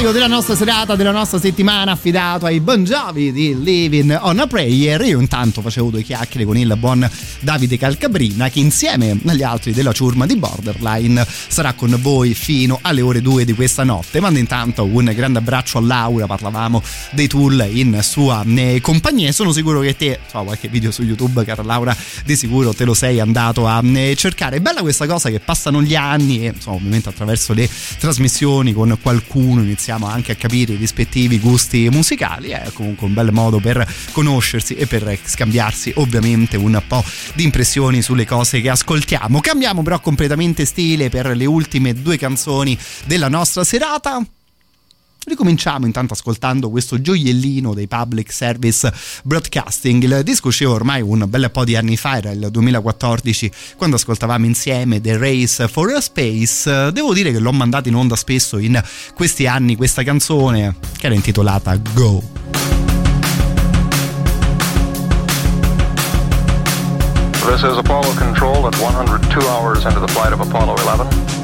Classico 0.00 0.12
della 0.12 0.34
nostra 0.34 0.56
serata, 0.56 0.96
della 0.96 1.10
nostra 1.10 1.38
settimana, 1.38 1.92
affidato 1.92 2.46
ai 2.46 2.60
Bon 2.60 2.84
Jovi 2.84 3.32
di 3.32 3.62
Living 3.62 4.18
on 4.22 4.38
a 4.38 4.46
Prayer. 4.46 5.00
Io 5.02 5.20
intanto 5.20 5.60
facevo 5.60 5.90
due 5.90 6.02
chiacchiere 6.02 6.46
con 6.46 6.56
il 6.56 6.74
buon 6.78 7.08
Davide 7.40 7.76
Calcabrina, 7.76 8.48
che 8.48 8.60
insieme 8.60 9.18
agli 9.26 9.42
altri 9.42 9.72
della 9.72 9.92
ciurma 9.92 10.26
di 10.26 10.36
Borderline 10.36 11.26
sarà 11.26 11.74
con 11.74 11.96
voi 12.00 12.34
fino 12.34 12.78
alle 12.80 13.02
ore 13.02 13.20
2 13.20 13.44
di 13.44 13.52
questa 13.52 13.84
notte. 13.84 14.20
Mando 14.20 14.38
intanto 14.38 14.84
un 14.84 15.12
grande 15.14 15.38
abbraccio 15.38 15.78
a 15.78 15.82
Laura, 15.82 16.26
parlavamo 16.26 16.82
dei 17.10 17.28
Tool 17.28 17.68
in 17.70 17.98
sua 18.02 18.42
eh, 18.46 18.80
compagnia. 18.80 19.32
Sono 19.32 19.52
sicuro 19.52 19.80
che 19.80 19.96
te, 19.96 20.20
so, 20.30 20.42
qualche 20.42 20.68
video 20.68 20.90
su 20.90 21.02
YouTube, 21.02 21.44
cara 21.44 21.62
Laura, 21.62 21.94
di 22.24 22.36
sicuro 22.36 22.72
te 22.72 22.84
lo 22.84 22.94
sei 22.94 23.20
andato 23.20 23.66
a 23.66 23.82
eh, 23.84 24.14
cercare. 24.16 24.56
È 24.56 24.60
bella 24.60 24.80
questa 24.80 25.06
cosa 25.06 25.28
che 25.28 25.40
passano 25.40 25.82
gli 25.82 25.94
anni 25.94 26.46
e 26.46 26.52
insomma, 26.54 26.76
ovviamente 26.76 27.08
attraverso 27.10 27.52
le 27.52 27.68
trasmissioni 27.98 28.72
con 28.72 28.96
qualcuno 29.02 29.62
iniziamo 29.62 29.88
anche 29.98 30.32
a 30.32 30.34
capire 30.34 30.74
i 30.74 30.76
rispettivi 30.76 31.38
gusti 31.38 31.88
musicali. 31.90 32.50
È 32.50 32.70
comunque 32.72 33.06
un 33.06 33.14
bel 33.14 33.32
modo 33.32 33.58
per 33.58 33.86
conoscersi 34.12 34.74
e 34.74 34.86
per 34.86 35.18
scambiarsi 35.22 35.92
ovviamente 35.96 36.56
un 36.56 36.80
po' 36.86 37.04
di 37.34 37.44
impressioni 37.44 38.02
sulle 38.02 38.26
cose 38.26 38.60
che 38.60 38.70
ascoltiamo. 38.70 39.40
Cambiamo 39.40 39.82
però 39.82 40.00
completamente 40.00 40.64
stile 40.64 41.08
per 41.08 41.36
le 41.36 41.46
ultime 41.46 41.94
due 41.94 42.16
canzoni 42.16 42.78
della 43.04 43.28
nostra 43.28 43.64
serata. 43.64 44.24
Ricominciamo 45.22 45.84
intanto 45.84 46.14
ascoltando 46.14 46.70
questo 46.70 47.00
gioiellino 47.00 47.74
dei 47.74 47.86
public 47.86 48.32
service 48.32 48.90
broadcasting. 49.22 50.02
Il 50.02 50.22
disco 50.24 50.48
usciva 50.48 50.72
ormai 50.72 51.02
un 51.02 51.26
bel 51.28 51.50
po' 51.50 51.64
di 51.64 51.76
anni 51.76 51.98
fa, 51.98 52.16
era 52.16 52.30
il 52.30 52.48
2014, 52.50 53.50
quando 53.76 53.96
ascoltavamo 53.96 54.46
insieme 54.46 55.00
The 55.00 55.18
Race 55.18 55.68
for 55.68 55.92
a 55.92 56.00
Space. 56.00 56.90
Devo 56.92 57.12
dire 57.12 57.32
che 57.32 57.38
l'ho 57.38 57.52
mandato 57.52 57.88
in 57.88 57.96
onda 57.96 58.16
spesso 58.16 58.56
in 58.56 58.82
questi 59.14 59.46
anni 59.46 59.76
questa 59.76 60.02
canzone 60.02 60.76
che 60.96 61.06
era 61.06 61.14
intitolata 61.14 61.76
Go. 61.92 62.22
This 67.44 67.62
is 67.62 67.76
Apollo 67.76 68.14
Control 68.14 68.66
at 68.66 68.74
102 68.78 69.46
hours 69.46 69.84
into 69.84 70.00
the 70.00 70.08
flight 70.08 70.32
of 70.32 70.40
Apollo 70.40 70.76
11. 70.76 71.39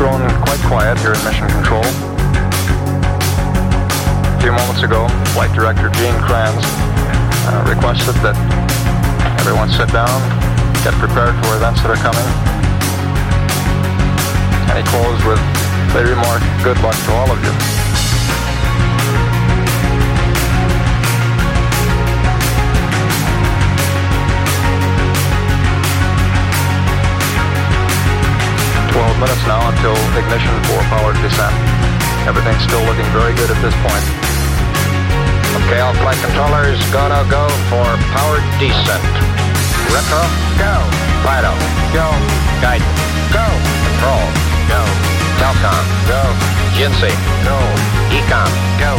Grown 0.00 0.24
quite 0.40 0.58
quiet 0.64 0.96
here 1.00 1.12
at 1.12 1.22
Mission 1.28 1.46
Control. 1.60 1.84
A 4.32 4.40
few 4.40 4.50
moments 4.50 4.80
ago, 4.80 5.06
Flight 5.36 5.52
Director 5.52 5.90
Gene 5.90 6.16
Kranz 6.24 6.64
uh, 7.44 7.60
requested 7.68 8.16
that 8.24 8.32
everyone 9.44 9.68
sit 9.68 9.92
down, 9.92 10.08
get 10.80 10.96
prepared 10.96 11.36
for 11.44 11.52
events 11.52 11.84
that 11.84 11.92
are 11.92 12.00
coming. 12.00 12.28
And 14.72 14.80
he 14.80 14.84
closed 14.88 15.20
with 15.28 15.36
the 15.92 16.00
remark, 16.08 16.40
good 16.64 16.80
luck 16.80 16.96
to 17.04 17.12
all 17.12 17.30
of 17.30 17.36
you. 17.44 17.89
Minutes 29.20 29.44
now 29.44 29.60
until 29.68 29.92
ignition 30.16 30.56
for 30.64 30.80
powered 30.88 31.20
descent. 31.20 31.52
Everything's 32.24 32.64
still 32.64 32.80
looking 32.88 33.04
very 33.12 33.36
good 33.36 33.52
at 33.52 33.60
this 33.60 33.76
point. 33.84 34.04
Okay, 35.60 35.84
all 35.84 35.92
flight 36.00 36.16
controllers, 36.24 36.80
gonna 36.88 37.20
go 37.28 37.44
for 37.68 37.84
powered 38.16 38.44
descent. 38.56 39.04
Retro, 39.92 40.24
go. 40.56 40.72
Fido, 41.20 41.52
go. 41.92 42.08
Guidance, 42.64 42.88
go. 43.28 43.44
Control, 43.92 44.24
go. 44.72 44.80
Telcom, 45.36 45.84
go. 46.08 46.22
Jinsei, 46.80 47.12
go. 47.44 47.60
Ecom, 48.08 48.48
go. 48.80 48.96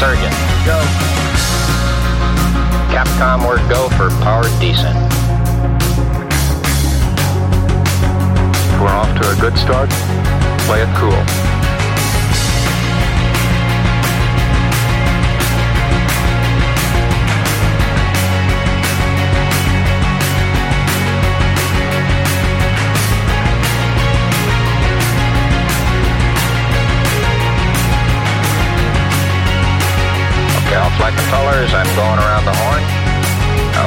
Surgeon, 0.00 0.32
go. 0.64 0.80
Capcom, 2.88 3.44
we're 3.44 3.60
go 3.68 3.92
for 4.00 4.08
powered 4.24 4.48
descent. 4.60 5.17
We're 8.88 8.94
off 8.94 9.12
to 9.20 9.28
a 9.28 9.36
good 9.36 9.54
start. 9.58 9.90
Play 10.64 10.80
it 10.80 10.88
cool. 10.96 11.12
Controllers, 30.98 31.72
I'm 31.72 31.86
going 31.96 32.18
around 32.18 32.44
the 32.44 32.54
horn. 32.54 32.82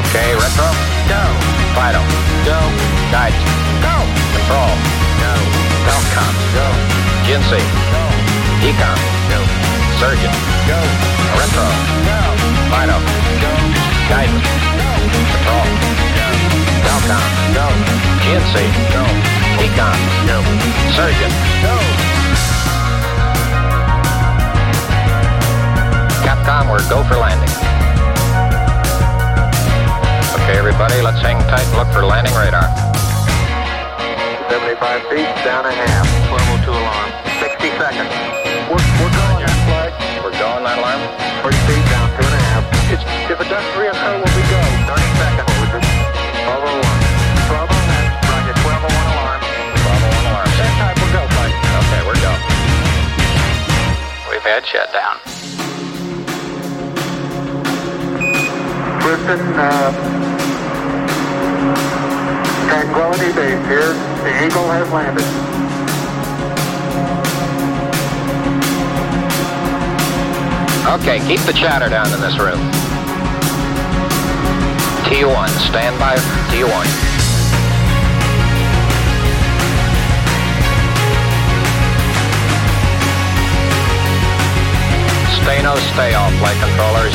Okay, 0.05 0.33
retro, 0.35 0.69
go. 1.09 1.21
Fido, 1.75 2.01
go. 2.45 2.59
Guidance, 3.11 3.83
go. 3.83 3.90
Control, 4.51 4.75
go. 5.23 5.33
Telcom, 5.87 6.35
go. 6.51 6.67
Jinsei, 7.23 7.63
go. 7.87 8.03
Ecom, 8.67 8.99
go. 9.31 9.39
Surgeon, 9.95 10.35
go. 10.67 10.79
Retro, 11.39 11.67
go. 12.03 12.19
Fido, 12.67 12.99
go. 13.39 13.53
Guidance, 14.11 14.43
go. 14.75 14.91
Control, 15.07 15.67
go. 16.19 16.27
Telcom, 16.83 17.31
go. 17.55 17.67
Jinsei, 18.27 18.67
go. 18.91 19.03
Ecom, 19.63 19.99
go. 20.27 20.37
Surgeon, 20.99 21.31
go. 21.63 21.75
Capcom, 26.27 26.67
we're 26.69 26.83
go 26.89 27.07
for 27.07 27.15
landing. 27.15 27.55
Okay, 30.43 30.57
everybody, 30.59 31.01
let's 31.01 31.21
hang 31.21 31.39
tight 31.47 31.63
and 31.63 31.77
look 31.77 31.87
for 31.95 32.05
landing 32.05 32.35
radar. 32.35 32.90
75 34.51 35.07
feet, 35.07 35.31
down 35.47 35.63
a 35.63 35.71
half. 35.71 36.03
1202 36.27 36.75
alarm. 36.75 37.07
60 37.39 37.71
seconds. 37.79 38.11
We're, 38.67 38.83
we're 38.99 39.15
going 39.15 39.47
that 39.47 39.59
flag. 39.63 39.95
We're 40.19 40.35
going 40.35 40.67
that 40.67 40.75
alarm. 40.75 40.99
40 41.39 41.55
feet, 41.71 41.79
down 41.87 42.11
two 42.19 42.27
and 42.27 42.35
a 42.35 42.43
half. 42.51 42.67
It's, 42.91 42.99
if 43.31 43.39
it 43.39 43.47
does 43.47 43.63
reoccur, 43.79 44.19
will 44.19 44.35
be 44.35 44.43
go. 44.51 44.59
30 44.91 45.07
seconds. 45.23 45.47
1201. 46.51 46.67
12 46.67 47.63
on. 47.63 47.83
Roger, 48.27 48.51
1201 48.59 48.91
alarm. 48.91 49.39
1201 49.39 50.19
alarm. 50.19 50.49
Same 50.59 50.75
type, 50.83 50.99
we're 50.99 51.15
go. 51.15 51.23
Okay, 51.31 52.01
we're 52.03 52.19
go. 52.19 52.33
We've 54.35 54.43
had 54.43 54.67
shutdown. 54.67 55.15
Listen, 58.99 59.39
uh, 59.55 60.20
Tranquility 62.71 63.33
Base 63.35 63.67
here. 63.67 63.91
The 64.23 64.45
Eagle 64.47 64.71
has 64.71 64.89
landed. 64.95 65.27
Okay, 70.95 71.19
keep 71.27 71.41
the 71.41 71.51
chatter 71.51 71.89
down 71.89 72.07
in 72.13 72.21
this 72.21 72.39
room. 72.39 72.63
T1, 75.03 75.49
stand 75.67 75.99
by 75.99 76.15
T1. 76.47 76.87
Stay 85.43 85.61
no 85.61 85.75
stay 85.91 86.13
all 86.13 86.31
flight 86.39 86.55
controllers. 86.63 87.11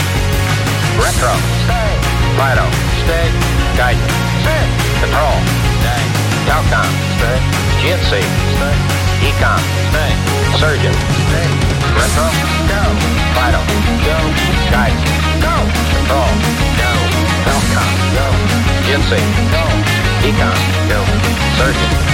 Retro. 1.01 1.33
Stay. 1.65 1.97
Fido. 2.37 2.69
Stay. 3.09 3.33
Guidance. 3.79 4.13
Stay. 4.43 4.86
Control. 5.01 5.37
Stay. 5.81 6.03
Telcom. 6.49 6.89
Stay. 7.19 7.39
GNC. 7.81 8.13
Stay. 8.57 8.77
Ecom. 9.29 9.61
Stay. 9.91 10.13
Surgeon. 10.61 10.95
Stay. 11.29 11.49
Retro. 11.97 12.27
Go. 12.71 12.83
Fido. 13.37 13.61
Go. 14.07 14.19
Guidance. 14.73 15.05
Go. 15.45 15.55
Control. 15.93 16.33
Go. 16.81 16.91
Telcom. 17.45 17.89
Go. 18.17 18.27
GNC. 18.87 19.13
Go. 19.53 19.65
Ecom. 20.29 20.57
Go. 20.89 21.01
Surgeon. 21.59 22.06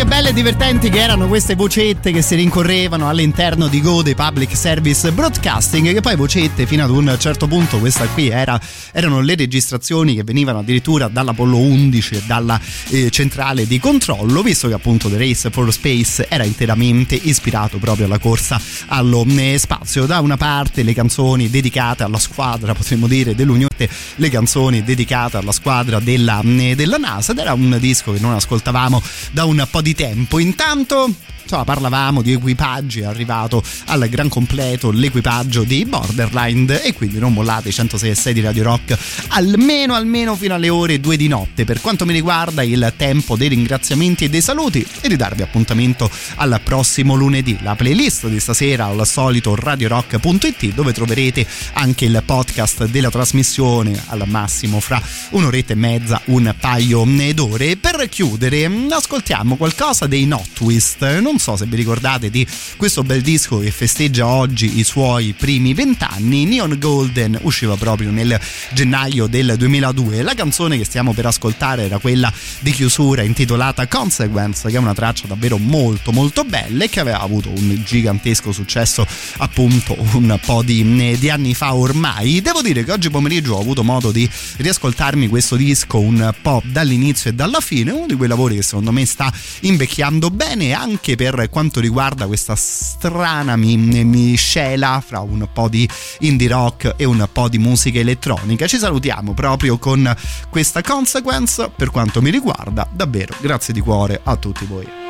Che 0.00 0.06
belle 0.06 0.30
e 0.30 0.32
divertenti 0.32 0.88
che 0.88 0.98
erano 0.98 1.28
queste 1.28 1.54
vocette 1.54 2.10
che 2.10 2.22
si 2.22 2.34
rincorrevano 2.34 3.06
all'interno 3.06 3.68
di 3.68 3.82
Go 3.82 4.00
dei 4.00 4.14
Public 4.14 4.56
Service 4.56 5.12
Broadcasting, 5.12 5.92
che 5.92 6.00
poi 6.00 6.16
vocette 6.16 6.64
fino 6.64 6.82
ad 6.82 6.88
un 6.88 7.14
certo 7.18 7.46
punto, 7.46 7.78
questa 7.78 8.06
qui 8.06 8.28
era, 8.28 8.58
erano 8.92 9.20
le 9.20 9.34
registrazioni 9.34 10.14
che 10.14 10.24
venivano 10.24 10.60
addirittura 10.60 11.08
dall'Apollo 11.08 11.58
11 11.58 12.14
e 12.14 12.22
dalla 12.24 12.58
eh, 12.88 13.10
centrale 13.10 13.66
di 13.66 13.78
controllo, 13.78 14.40
visto 14.40 14.68
che 14.68 14.74
appunto 14.74 15.10
The 15.10 15.18
Race 15.18 15.50
for 15.50 15.70
Space 15.70 16.26
era 16.30 16.44
interamente 16.44 17.14
ispirato 17.14 17.76
proprio 17.76 18.06
alla 18.06 18.18
corsa 18.18 18.58
allo 18.86 19.26
eh, 19.28 19.58
spazio. 19.58 20.06
Da 20.06 20.20
una 20.20 20.38
parte 20.38 20.82
le 20.82 20.94
canzoni 20.94 21.50
dedicate 21.50 22.04
alla 22.04 22.18
squadra, 22.18 22.72
potremmo 22.72 23.06
dire, 23.06 23.34
dell'Unione, 23.34 23.68
le 24.14 24.30
canzoni 24.30 24.82
dedicate 24.82 25.36
alla 25.36 25.52
squadra 25.52 26.00
della, 26.00 26.40
eh, 26.42 26.74
della 26.74 26.96
NASA 26.96 27.32
ed 27.32 27.38
era 27.38 27.52
un 27.52 27.76
disco 27.78 28.14
che 28.14 28.20
non 28.20 28.32
ascoltavamo 28.32 29.02
da 29.32 29.44
un 29.44 29.66
po' 29.70 29.82
di 29.82 29.88
tempo. 29.94 30.38
Intanto 30.38 31.12
insomma, 31.50 31.64
parlavamo 31.64 32.22
di 32.22 32.32
equipaggi, 32.32 33.00
è 33.00 33.06
arrivato 33.06 33.60
al 33.86 34.08
gran 34.08 34.28
completo 34.28 34.92
l'equipaggio 34.92 35.64
dei 35.64 35.84
Borderline 35.84 36.80
e 36.82 36.92
quindi 36.92 37.18
non 37.18 37.32
mollate 37.32 37.70
i 37.70 37.72
106 37.72 38.32
di 38.32 38.40
Radio 38.40 38.62
Rock 38.62 38.96
almeno 39.28 39.94
almeno 39.94 40.36
fino 40.36 40.54
alle 40.54 40.68
ore 40.68 41.00
2 41.00 41.16
di 41.16 41.26
notte. 41.26 41.64
Per 41.64 41.80
quanto 41.80 42.06
mi 42.06 42.12
riguarda 42.12 42.62
il 42.62 42.92
tempo 42.96 43.36
dei 43.36 43.48
ringraziamenti 43.48 44.24
e 44.24 44.28
dei 44.28 44.40
saluti 44.40 44.86
e 45.00 45.08
di 45.08 45.16
darvi 45.16 45.42
appuntamento 45.42 46.08
al 46.36 46.60
prossimo 46.62 47.14
lunedì. 47.16 47.58
La 47.62 47.74
playlist 47.74 48.28
di 48.28 48.38
stasera 48.38 48.84
al 48.84 49.04
solito 49.06 49.56
radiorock.it 49.56 50.72
dove 50.72 50.92
troverete 50.92 51.44
anche 51.72 52.04
il 52.04 52.22
podcast 52.24 52.86
della 52.86 53.10
trasmissione 53.10 54.00
al 54.06 54.22
massimo 54.26 54.78
fra 54.78 55.02
un'oretta 55.30 55.72
e 55.72 55.76
mezza, 55.76 56.20
un 56.26 56.54
paio 56.60 57.04
d'ore. 57.34 57.76
Per 57.76 58.08
chiudere 58.08 58.70
ascoltiamo 58.88 59.56
qualcosa 59.56 60.06
dei 60.06 60.26
Not 60.26 60.52
Twist. 60.52 61.18
Non 61.18 61.38
so 61.40 61.56
se 61.56 61.64
vi 61.66 61.76
ricordate 61.76 62.30
di 62.30 62.46
questo 62.76 63.02
bel 63.02 63.22
disco 63.22 63.58
che 63.58 63.70
festeggia 63.70 64.26
oggi 64.26 64.78
i 64.78 64.84
suoi 64.84 65.34
primi 65.36 65.74
vent'anni. 65.74 66.44
Neon 66.44 66.76
Golden 66.78 67.38
usciva 67.42 67.76
proprio 67.76 68.10
nel 68.10 68.38
gennaio 68.72 69.26
del 69.26 69.54
2002. 69.56 70.22
La 70.22 70.34
canzone 70.34 70.76
che 70.76 70.84
stiamo 70.84 71.12
per 71.12 71.26
ascoltare 71.26 71.84
era 71.84 71.98
quella 71.98 72.32
di 72.60 72.70
chiusura 72.72 73.22
intitolata 73.22 73.88
Consequence, 73.88 74.68
che 74.68 74.76
è 74.76 74.78
una 74.78 74.94
traccia 74.94 75.26
davvero 75.26 75.56
molto 75.56 76.12
molto 76.12 76.44
bella 76.44 76.84
e 76.84 76.88
che 76.88 77.00
aveva 77.00 77.20
avuto 77.20 77.48
un 77.48 77.82
gigantesco 77.84 78.52
successo 78.52 79.06
appunto 79.38 79.96
un 80.12 80.38
po' 80.44 80.62
di, 80.62 81.16
di 81.18 81.30
anni 81.30 81.54
fa 81.54 81.74
ormai. 81.74 82.42
Devo 82.42 82.60
dire 82.60 82.84
che 82.84 82.92
oggi 82.92 83.08
pomeriggio 83.08 83.54
ho 83.54 83.60
avuto 83.60 83.82
modo 83.82 84.12
di 84.12 84.28
riascoltarmi 84.58 85.26
questo 85.28 85.56
disco 85.56 85.98
un 85.98 86.34
po' 86.42 86.62
dall'inizio 86.66 87.30
e 87.30 87.32
dalla 87.32 87.60
fine, 87.60 87.90
uno 87.90 88.06
di 88.06 88.14
quei 88.14 88.28
lavori 88.28 88.56
che 88.56 88.62
secondo 88.62 88.92
me 88.92 89.06
sta 89.06 89.32
invecchiando 89.60 90.30
bene 90.30 90.72
anche 90.72 91.16
per 91.16 91.29
per 91.30 91.48
quanto 91.50 91.80
riguarda 91.80 92.26
questa 92.26 92.54
strana 92.56 93.56
mi- 93.56 93.76
miscela 93.76 95.02
fra 95.04 95.20
un 95.20 95.48
po' 95.52 95.68
di 95.68 95.88
indie 96.20 96.48
rock 96.48 96.94
e 96.96 97.04
un 97.04 97.26
po' 97.32 97.48
di 97.48 97.58
musica 97.58 97.98
elettronica. 97.98 98.66
Ci 98.66 98.78
salutiamo 98.78 99.32
proprio 99.34 99.78
con 99.78 100.14
questa 100.48 100.82
consequence 100.82 101.70
per 101.74 101.90
quanto 101.90 102.20
mi 102.20 102.30
riguarda. 102.30 102.88
Davvero, 102.90 103.34
grazie 103.40 103.72
di 103.72 103.80
cuore 103.80 104.20
a 104.22 104.36
tutti 104.36 104.64
voi. 104.64 105.09